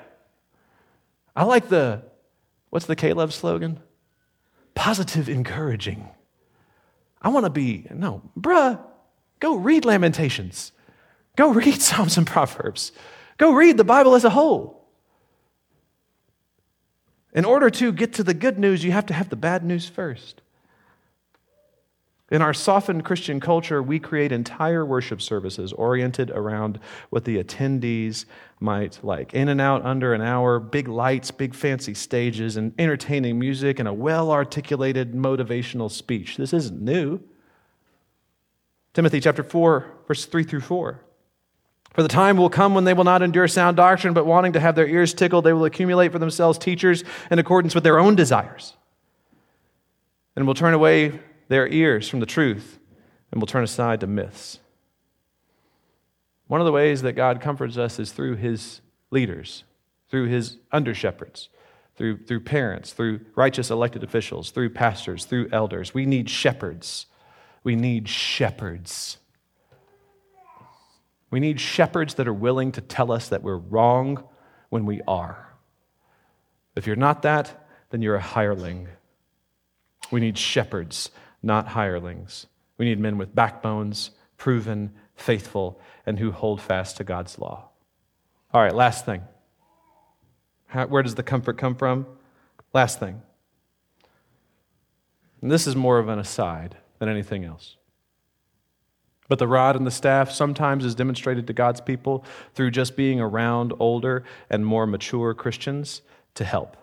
I 1.36 1.44
like 1.44 1.68
the, 1.68 2.02
what's 2.70 2.86
the 2.86 2.96
K-LOVE 2.96 3.32
slogan? 3.32 3.80
Positive 4.74 5.28
encouraging. 5.28 6.08
I 7.22 7.28
want 7.28 7.46
to 7.46 7.50
be, 7.50 7.86
no, 7.90 8.22
bruh, 8.38 8.80
go 9.40 9.56
read 9.56 9.84
Lamentations. 9.84 10.72
Go 11.36 11.52
read 11.52 11.80
Psalms 11.80 12.16
and 12.16 12.26
Proverbs. 12.26 12.92
Go 13.38 13.52
read 13.52 13.76
the 13.76 13.84
Bible 13.84 14.14
as 14.14 14.24
a 14.24 14.30
whole. 14.30 14.84
In 17.32 17.44
order 17.44 17.68
to 17.68 17.92
get 17.92 18.12
to 18.14 18.22
the 18.22 18.34
good 18.34 18.58
news, 18.58 18.84
you 18.84 18.92
have 18.92 19.06
to 19.06 19.14
have 19.14 19.28
the 19.28 19.36
bad 19.36 19.64
news 19.64 19.88
first. 19.88 20.40
In 22.30 22.40
our 22.40 22.54
softened 22.54 23.04
Christian 23.04 23.38
culture, 23.38 23.82
we 23.82 23.98
create 23.98 24.32
entire 24.32 24.84
worship 24.84 25.20
services 25.20 25.72
oriented 25.72 26.30
around 26.30 26.80
what 27.10 27.24
the 27.24 27.42
attendees 27.42 28.24
might 28.60 28.98
like. 29.02 29.34
In 29.34 29.48
and 29.48 29.60
out 29.60 29.84
under 29.84 30.14
an 30.14 30.22
hour, 30.22 30.58
big 30.58 30.88
lights, 30.88 31.30
big 31.30 31.54
fancy 31.54 31.92
stages, 31.92 32.56
and 32.56 32.72
entertaining 32.78 33.38
music, 33.38 33.78
and 33.78 33.86
a 33.86 33.92
well 33.92 34.30
articulated 34.30 35.12
motivational 35.12 35.90
speech. 35.90 36.36
This 36.36 36.54
isn't 36.54 36.80
new. 36.80 37.20
Timothy 38.94 39.20
chapter 39.20 39.42
4, 39.42 39.86
verse 40.08 40.24
3 40.24 40.44
through 40.44 40.60
4. 40.60 41.00
For 41.92 42.02
the 42.02 42.08
time 42.08 42.36
will 42.36 42.48
come 42.48 42.74
when 42.74 42.84
they 42.84 42.94
will 42.94 43.04
not 43.04 43.22
endure 43.22 43.46
sound 43.46 43.76
doctrine, 43.76 44.14
but 44.14 44.26
wanting 44.26 44.52
to 44.54 44.60
have 44.60 44.74
their 44.74 44.86
ears 44.86 45.12
tickled, 45.12 45.44
they 45.44 45.52
will 45.52 45.64
accumulate 45.64 46.12
for 46.12 46.18
themselves 46.18 46.58
teachers 46.58 47.04
in 47.30 47.38
accordance 47.38 47.74
with 47.74 47.84
their 47.84 47.98
own 47.98 48.14
desires, 48.14 48.74
and 50.34 50.46
will 50.46 50.54
turn 50.54 50.74
away 50.74 51.20
their 51.48 51.68
ears 51.68 52.08
from 52.08 52.20
the 52.20 52.26
truth 52.26 52.78
and 53.30 53.40
will 53.40 53.46
turn 53.46 53.64
aside 53.64 54.00
to 54.00 54.06
myths. 54.06 54.58
One 56.46 56.60
of 56.60 56.64
the 56.64 56.72
ways 56.72 57.02
that 57.02 57.14
God 57.14 57.40
comforts 57.40 57.76
us 57.76 57.98
is 57.98 58.12
through 58.12 58.36
his 58.36 58.80
leaders, 59.10 59.64
through 60.08 60.26
his 60.26 60.58
under 60.70 60.94
shepherds, 60.94 61.48
through, 61.96 62.24
through 62.24 62.40
parents, 62.40 62.92
through 62.92 63.20
righteous 63.34 63.70
elected 63.70 64.04
officials, 64.04 64.50
through 64.50 64.70
pastors, 64.70 65.24
through 65.24 65.48
elders. 65.52 65.94
We 65.94 66.06
need 66.06 66.30
shepherds. 66.30 67.06
We 67.64 67.74
need 67.74 68.08
shepherds. 68.08 69.16
We 71.30 71.40
need 71.40 71.60
shepherds 71.60 72.14
that 72.14 72.28
are 72.28 72.34
willing 72.34 72.70
to 72.72 72.80
tell 72.80 73.10
us 73.10 73.30
that 73.30 73.42
we're 73.42 73.56
wrong 73.56 74.22
when 74.68 74.86
we 74.86 75.00
are. 75.08 75.52
If 76.76 76.86
you're 76.86 76.94
not 76.94 77.22
that, 77.22 77.66
then 77.90 78.02
you're 78.02 78.14
a 78.14 78.20
hireling. 78.20 78.88
We 80.12 80.20
need 80.20 80.38
shepherds 80.38 81.10
not 81.44 81.68
hirelings. 81.68 82.46
We 82.78 82.86
need 82.86 82.98
men 82.98 83.18
with 83.18 83.34
backbones, 83.34 84.10
proven, 84.36 84.92
faithful, 85.14 85.80
and 86.06 86.18
who 86.18 86.32
hold 86.32 86.60
fast 86.60 86.96
to 86.96 87.04
God's 87.04 87.38
law. 87.38 87.68
All 88.52 88.62
right, 88.62 88.74
last 88.74 89.04
thing. 89.04 89.22
How, 90.66 90.86
where 90.86 91.02
does 91.02 91.14
the 91.14 91.22
comfort 91.22 91.58
come 91.58 91.74
from? 91.74 92.06
Last 92.72 92.98
thing. 92.98 93.22
And 95.40 95.50
this 95.50 95.66
is 95.66 95.76
more 95.76 95.98
of 95.98 96.08
an 96.08 96.18
aside 96.18 96.76
than 97.04 97.12
anything 97.12 97.44
else. 97.44 97.76
But 99.28 99.38
the 99.38 99.48
rod 99.48 99.76
and 99.76 99.86
the 99.86 99.90
staff 99.90 100.30
sometimes 100.30 100.84
is 100.84 100.94
demonstrated 100.94 101.46
to 101.46 101.52
God's 101.52 101.80
people 101.80 102.24
through 102.54 102.70
just 102.70 102.96
being 102.96 103.20
around 103.20 103.72
older 103.78 104.24
and 104.50 104.64
more 104.64 104.86
mature 104.86 105.34
Christians 105.34 106.02
to 106.34 106.44
help. 106.44 106.76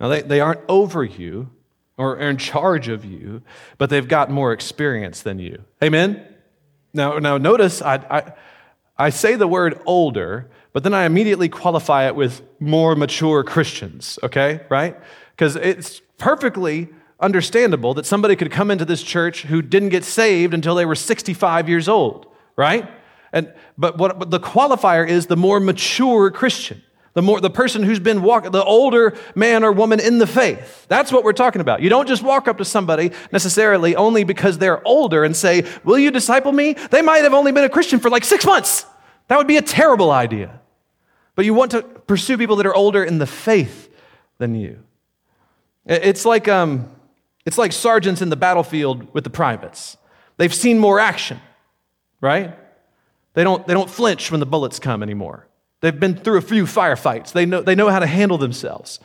Now, 0.00 0.08
they, 0.08 0.22
they 0.22 0.40
aren't 0.40 0.60
over 0.68 1.04
you, 1.04 1.50
or 1.96 2.16
in 2.16 2.38
charge 2.38 2.88
of 2.88 3.04
you, 3.04 3.42
but 3.76 3.90
they've 3.90 4.08
got 4.08 4.30
more 4.30 4.52
experience 4.52 5.20
than 5.22 5.38
you. 5.38 5.64
Amen? 5.82 6.24
Now, 6.94 7.18
now 7.18 7.36
notice 7.36 7.82
I, 7.82 7.96
I, 7.96 8.32
I 8.96 9.10
say 9.10 9.34
the 9.34 9.48
word 9.48 9.78
older, 9.84 10.50
but 10.72 10.82
then 10.82 10.94
I 10.94 11.04
immediately 11.04 11.48
qualify 11.48 12.06
it 12.06 12.14
with 12.14 12.42
more 12.58 12.96
mature 12.96 13.44
Christians, 13.44 14.18
okay? 14.22 14.60
Right? 14.70 14.96
Because 15.36 15.56
it's 15.56 16.00
perfectly 16.16 16.88
understandable 17.20 17.94
that 17.94 18.06
somebody 18.06 18.36
could 18.36 18.50
come 18.50 18.70
into 18.70 18.84
this 18.84 19.02
church 19.02 19.42
who 19.42 19.62
didn't 19.62 19.90
get 19.90 20.04
saved 20.04 20.54
until 20.54 20.74
they 20.74 20.84
were 20.84 20.94
65 20.94 21.68
years 21.68 21.88
old, 21.88 22.26
right? 22.56 22.88
And, 23.32 23.52
but 23.78 23.98
what 23.98 24.18
but 24.18 24.30
the 24.30 24.40
qualifier 24.40 25.06
is 25.06 25.26
the 25.26 25.36
more 25.36 25.60
mature 25.60 26.30
Christian. 26.30 26.82
The, 27.12 27.22
more, 27.22 27.40
the 27.40 27.50
person 27.50 27.82
who's 27.82 27.98
been 27.98 28.22
walking, 28.22 28.52
the 28.52 28.62
older 28.62 29.16
man 29.34 29.64
or 29.64 29.72
woman 29.72 29.98
in 29.98 30.18
the 30.18 30.28
faith. 30.28 30.86
That's 30.88 31.10
what 31.10 31.24
we're 31.24 31.32
talking 31.32 31.60
about. 31.60 31.82
You 31.82 31.88
don't 31.88 32.06
just 32.06 32.22
walk 32.22 32.46
up 32.46 32.58
to 32.58 32.64
somebody 32.64 33.10
necessarily 33.32 33.96
only 33.96 34.22
because 34.22 34.58
they're 34.58 34.86
older 34.86 35.24
and 35.24 35.36
say, 35.36 35.66
Will 35.82 35.98
you 35.98 36.12
disciple 36.12 36.52
me? 36.52 36.74
They 36.90 37.02
might 37.02 37.24
have 37.24 37.34
only 37.34 37.50
been 37.50 37.64
a 37.64 37.68
Christian 37.68 37.98
for 37.98 38.10
like 38.10 38.24
six 38.24 38.46
months. 38.46 38.86
That 39.26 39.38
would 39.38 39.48
be 39.48 39.56
a 39.56 39.62
terrible 39.62 40.12
idea. 40.12 40.60
But 41.34 41.44
you 41.44 41.54
want 41.54 41.72
to 41.72 41.82
pursue 41.82 42.38
people 42.38 42.56
that 42.56 42.66
are 42.66 42.74
older 42.74 43.02
in 43.02 43.18
the 43.18 43.26
faith 43.26 43.92
than 44.38 44.54
you. 44.54 44.78
It's 45.86 46.24
like, 46.24 46.46
um, 46.46 46.88
it's 47.46 47.58
like 47.58 47.72
sergeants 47.72 48.22
in 48.22 48.28
the 48.28 48.36
battlefield 48.36 49.12
with 49.14 49.24
the 49.24 49.30
privates. 49.30 49.96
They've 50.36 50.54
seen 50.54 50.78
more 50.78 51.00
action, 51.00 51.40
right? 52.20 52.56
They 53.34 53.44
don't, 53.44 53.66
they 53.66 53.74
don't 53.74 53.90
flinch 53.90 54.30
when 54.30 54.40
the 54.40 54.46
bullets 54.46 54.78
come 54.78 55.02
anymore. 55.02 55.46
They've 55.80 55.98
been 55.98 56.16
through 56.16 56.38
a 56.38 56.42
few 56.42 56.64
firefights. 56.64 57.32
They 57.32 57.46
know, 57.46 57.62
they 57.62 57.74
know 57.74 57.88
how 57.88 58.00
to 58.00 58.06
handle 58.06 58.38
themselves. 58.38 59.00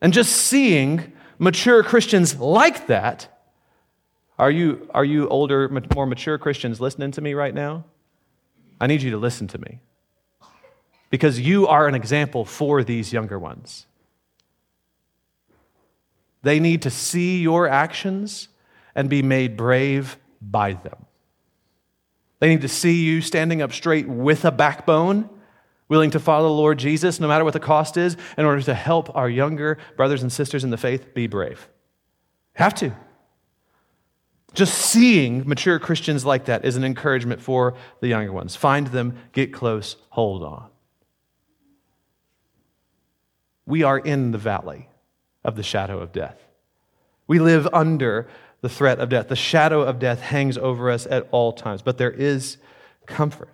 And 0.00 0.12
just 0.12 0.32
seeing 0.32 1.12
mature 1.38 1.82
Christians 1.82 2.36
like 2.36 2.86
that, 2.86 3.28
are 4.38 4.50
you, 4.50 4.88
are 4.92 5.04
you 5.04 5.28
older, 5.28 5.68
more 5.94 6.06
mature 6.06 6.38
Christians 6.38 6.80
listening 6.80 7.12
to 7.12 7.20
me 7.20 7.34
right 7.34 7.54
now? 7.54 7.84
I 8.80 8.86
need 8.86 9.02
you 9.02 9.10
to 9.12 9.18
listen 9.18 9.46
to 9.48 9.58
me. 9.58 9.80
Because 11.10 11.38
you 11.38 11.68
are 11.68 11.86
an 11.86 11.94
example 11.94 12.44
for 12.44 12.82
these 12.82 13.12
younger 13.12 13.38
ones. 13.38 13.86
They 16.44 16.60
need 16.60 16.82
to 16.82 16.90
see 16.90 17.40
your 17.40 17.66
actions 17.66 18.48
and 18.94 19.08
be 19.08 19.22
made 19.22 19.56
brave 19.56 20.18
by 20.42 20.74
them. 20.74 21.06
They 22.38 22.48
need 22.50 22.60
to 22.60 22.68
see 22.68 23.02
you 23.02 23.22
standing 23.22 23.62
up 23.62 23.72
straight 23.72 24.06
with 24.06 24.44
a 24.44 24.52
backbone 24.52 25.30
willing 25.88 26.10
to 26.10 26.20
follow 26.20 26.48
the 26.48 26.54
Lord 26.54 26.78
Jesus 26.78 27.18
no 27.18 27.28
matter 27.28 27.44
what 27.44 27.54
the 27.54 27.60
cost 27.60 27.96
is 27.96 28.18
in 28.36 28.44
order 28.44 28.60
to 28.60 28.74
help 28.74 29.14
our 29.16 29.28
younger 29.28 29.78
brothers 29.96 30.22
and 30.22 30.30
sisters 30.30 30.64
in 30.64 30.70
the 30.70 30.76
faith 30.76 31.14
be 31.14 31.26
brave. 31.26 31.66
Have 32.52 32.74
to. 32.76 32.92
Just 34.52 34.74
seeing 34.74 35.48
mature 35.48 35.78
Christians 35.78 36.26
like 36.26 36.44
that 36.44 36.66
is 36.66 36.76
an 36.76 36.84
encouragement 36.84 37.40
for 37.40 37.74
the 38.00 38.08
younger 38.08 38.32
ones. 38.32 38.54
Find 38.54 38.86
them, 38.88 39.18
get 39.32 39.52
close, 39.52 39.96
hold 40.10 40.44
on. 40.44 40.68
We 43.66 43.82
are 43.82 43.98
in 43.98 44.30
the 44.30 44.38
valley 44.38 44.88
of 45.44 45.56
the 45.56 45.62
shadow 45.62 46.00
of 46.00 46.12
death. 46.12 46.38
We 47.26 47.38
live 47.38 47.68
under 47.72 48.28
the 48.60 48.68
threat 48.68 48.98
of 48.98 49.08
death. 49.10 49.28
The 49.28 49.36
shadow 49.36 49.82
of 49.82 49.98
death 49.98 50.20
hangs 50.20 50.56
over 50.56 50.90
us 50.90 51.06
at 51.06 51.28
all 51.30 51.52
times, 51.52 51.82
but 51.82 51.98
there 51.98 52.10
is 52.10 52.56
comfort. 53.06 53.50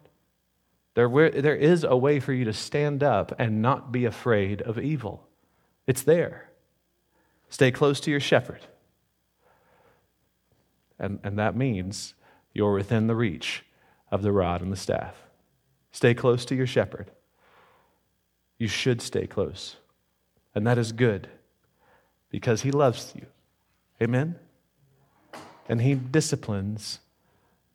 There, 0.94 1.08
there 1.30 1.56
is 1.56 1.84
a 1.84 1.96
way 1.96 2.20
for 2.20 2.32
you 2.32 2.44
to 2.44 2.52
stand 2.52 3.02
up 3.02 3.32
and 3.38 3.62
not 3.62 3.90
be 3.92 4.04
afraid 4.04 4.62
of 4.62 4.78
evil. 4.78 5.26
It's 5.86 6.02
there. 6.02 6.50
Stay 7.48 7.70
close 7.70 8.00
to 8.00 8.10
your 8.10 8.20
shepherd. 8.20 8.60
And, 10.98 11.18
and 11.24 11.38
that 11.38 11.56
means 11.56 12.14
you're 12.52 12.74
within 12.74 13.06
the 13.06 13.14
reach 13.14 13.64
of 14.10 14.22
the 14.22 14.32
rod 14.32 14.60
and 14.60 14.70
the 14.70 14.76
staff. 14.76 15.14
Stay 15.92 16.14
close 16.14 16.44
to 16.44 16.54
your 16.54 16.66
shepherd. 16.66 17.10
You 18.58 18.68
should 18.68 19.00
stay 19.00 19.26
close. 19.26 19.76
And 20.54 20.66
that 20.66 20.78
is 20.78 20.92
good 20.92 21.28
because 22.30 22.62
he 22.62 22.70
loves 22.70 23.12
you. 23.14 23.26
Amen? 24.00 24.36
And 25.68 25.82
he 25.82 25.94
disciplines 25.94 27.00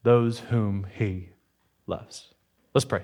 those 0.04 0.40
whom 0.40 0.88
he 0.98 1.30
loves. 1.88 2.34
Let's 2.74 2.86
pray. 2.86 3.04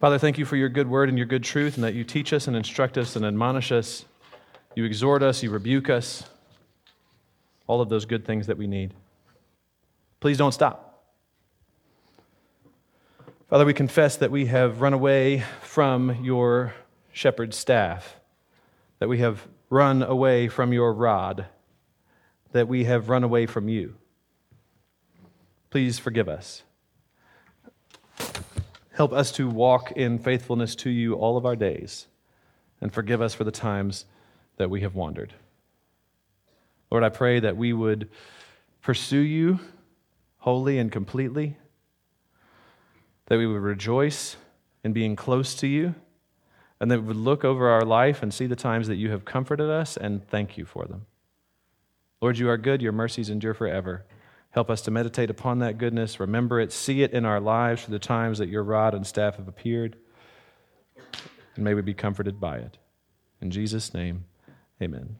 Father, 0.00 0.18
thank 0.18 0.38
you 0.38 0.44
for 0.44 0.56
your 0.56 0.68
good 0.68 0.88
word 0.88 1.08
and 1.08 1.16
your 1.16 1.26
good 1.26 1.42
truth, 1.42 1.76
and 1.76 1.84
that 1.84 1.94
you 1.94 2.04
teach 2.04 2.32
us 2.32 2.46
and 2.46 2.56
instruct 2.56 2.98
us 2.98 3.16
and 3.16 3.24
admonish 3.24 3.72
us. 3.72 4.04
You 4.74 4.84
exhort 4.84 5.22
us, 5.22 5.42
you 5.42 5.50
rebuke 5.50 5.88
us, 5.88 6.24
all 7.66 7.80
of 7.80 7.88
those 7.88 8.04
good 8.04 8.26
things 8.26 8.46
that 8.46 8.58
we 8.58 8.66
need. 8.66 8.92
Please 10.20 10.36
don't 10.36 10.52
stop. 10.52 11.04
Father, 13.48 13.64
we 13.64 13.72
confess 13.72 14.16
that 14.16 14.30
we 14.30 14.46
have 14.46 14.80
run 14.80 14.92
away 14.92 15.44
from 15.62 16.22
your 16.24 16.74
shepherd's 17.12 17.56
staff, 17.56 18.16
that 18.98 19.08
we 19.08 19.18
have 19.18 19.46
run 19.68 20.02
away 20.02 20.48
from 20.48 20.72
your 20.72 20.92
rod, 20.92 21.46
that 22.52 22.68
we 22.68 22.84
have 22.84 23.08
run 23.08 23.24
away 23.24 23.46
from 23.46 23.68
you. 23.68 23.96
Please 25.70 25.98
forgive 25.98 26.28
us. 26.28 26.62
Help 28.92 29.12
us 29.12 29.30
to 29.32 29.50
walk 29.50 29.92
in 29.92 30.18
faithfulness 30.18 30.74
to 30.76 30.88
you 30.88 31.14
all 31.14 31.36
of 31.36 31.44
our 31.44 31.56
days, 31.56 32.06
and 32.80 32.92
forgive 32.92 33.20
us 33.20 33.34
for 33.34 33.44
the 33.44 33.50
times 33.50 34.06
that 34.56 34.70
we 34.70 34.80
have 34.80 34.94
wandered. 34.94 35.34
Lord, 36.90 37.04
I 37.04 37.10
pray 37.10 37.40
that 37.40 37.56
we 37.56 37.72
would 37.72 38.08
pursue 38.80 39.18
you 39.18 39.58
wholly 40.38 40.78
and 40.78 40.90
completely, 40.90 41.58
that 43.26 43.36
we 43.36 43.46
would 43.46 43.60
rejoice 43.60 44.36
in 44.84 44.92
being 44.92 45.16
close 45.16 45.54
to 45.56 45.66
you, 45.66 45.94
and 46.80 46.90
that 46.90 47.00
we 47.00 47.08
would 47.08 47.16
look 47.16 47.44
over 47.44 47.68
our 47.68 47.84
life 47.84 48.22
and 48.22 48.32
see 48.32 48.46
the 48.46 48.56
times 48.56 48.88
that 48.88 48.96
you 48.96 49.10
have 49.10 49.24
comforted 49.24 49.70
us 49.70 49.96
and 49.96 50.26
thank 50.28 50.58
you 50.58 50.64
for 50.64 50.84
them. 50.86 51.06
Lord, 52.20 52.38
you 52.38 52.48
are 52.48 52.56
good, 52.56 52.82
your 52.82 52.92
mercies 52.92 53.30
endure 53.30 53.54
forever. 53.54 54.04
Help 54.50 54.70
us 54.70 54.80
to 54.82 54.90
meditate 54.90 55.28
upon 55.28 55.58
that 55.58 55.76
goodness, 55.76 56.18
remember 56.18 56.60
it, 56.60 56.72
see 56.72 57.02
it 57.02 57.12
in 57.12 57.26
our 57.26 57.40
lives 57.40 57.82
for 57.82 57.90
the 57.90 57.98
times 57.98 58.38
that 58.38 58.48
your 58.48 58.62
rod 58.62 58.94
and 58.94 59.06
staff 59.06 59.36
have 59.36 59.48
appeared, 59.48 59.96
and 61.54 61.64
may 61.64 61.74
we 61.74 61.82
be 61.82 61.94
comforted 61.94 62.40
by 62.40 62.56
it. 62.56 62.78
In 63.40 63.50
Jesus' 63.50 63.92
name, 63.92 64.24
amen. 64.80 65.16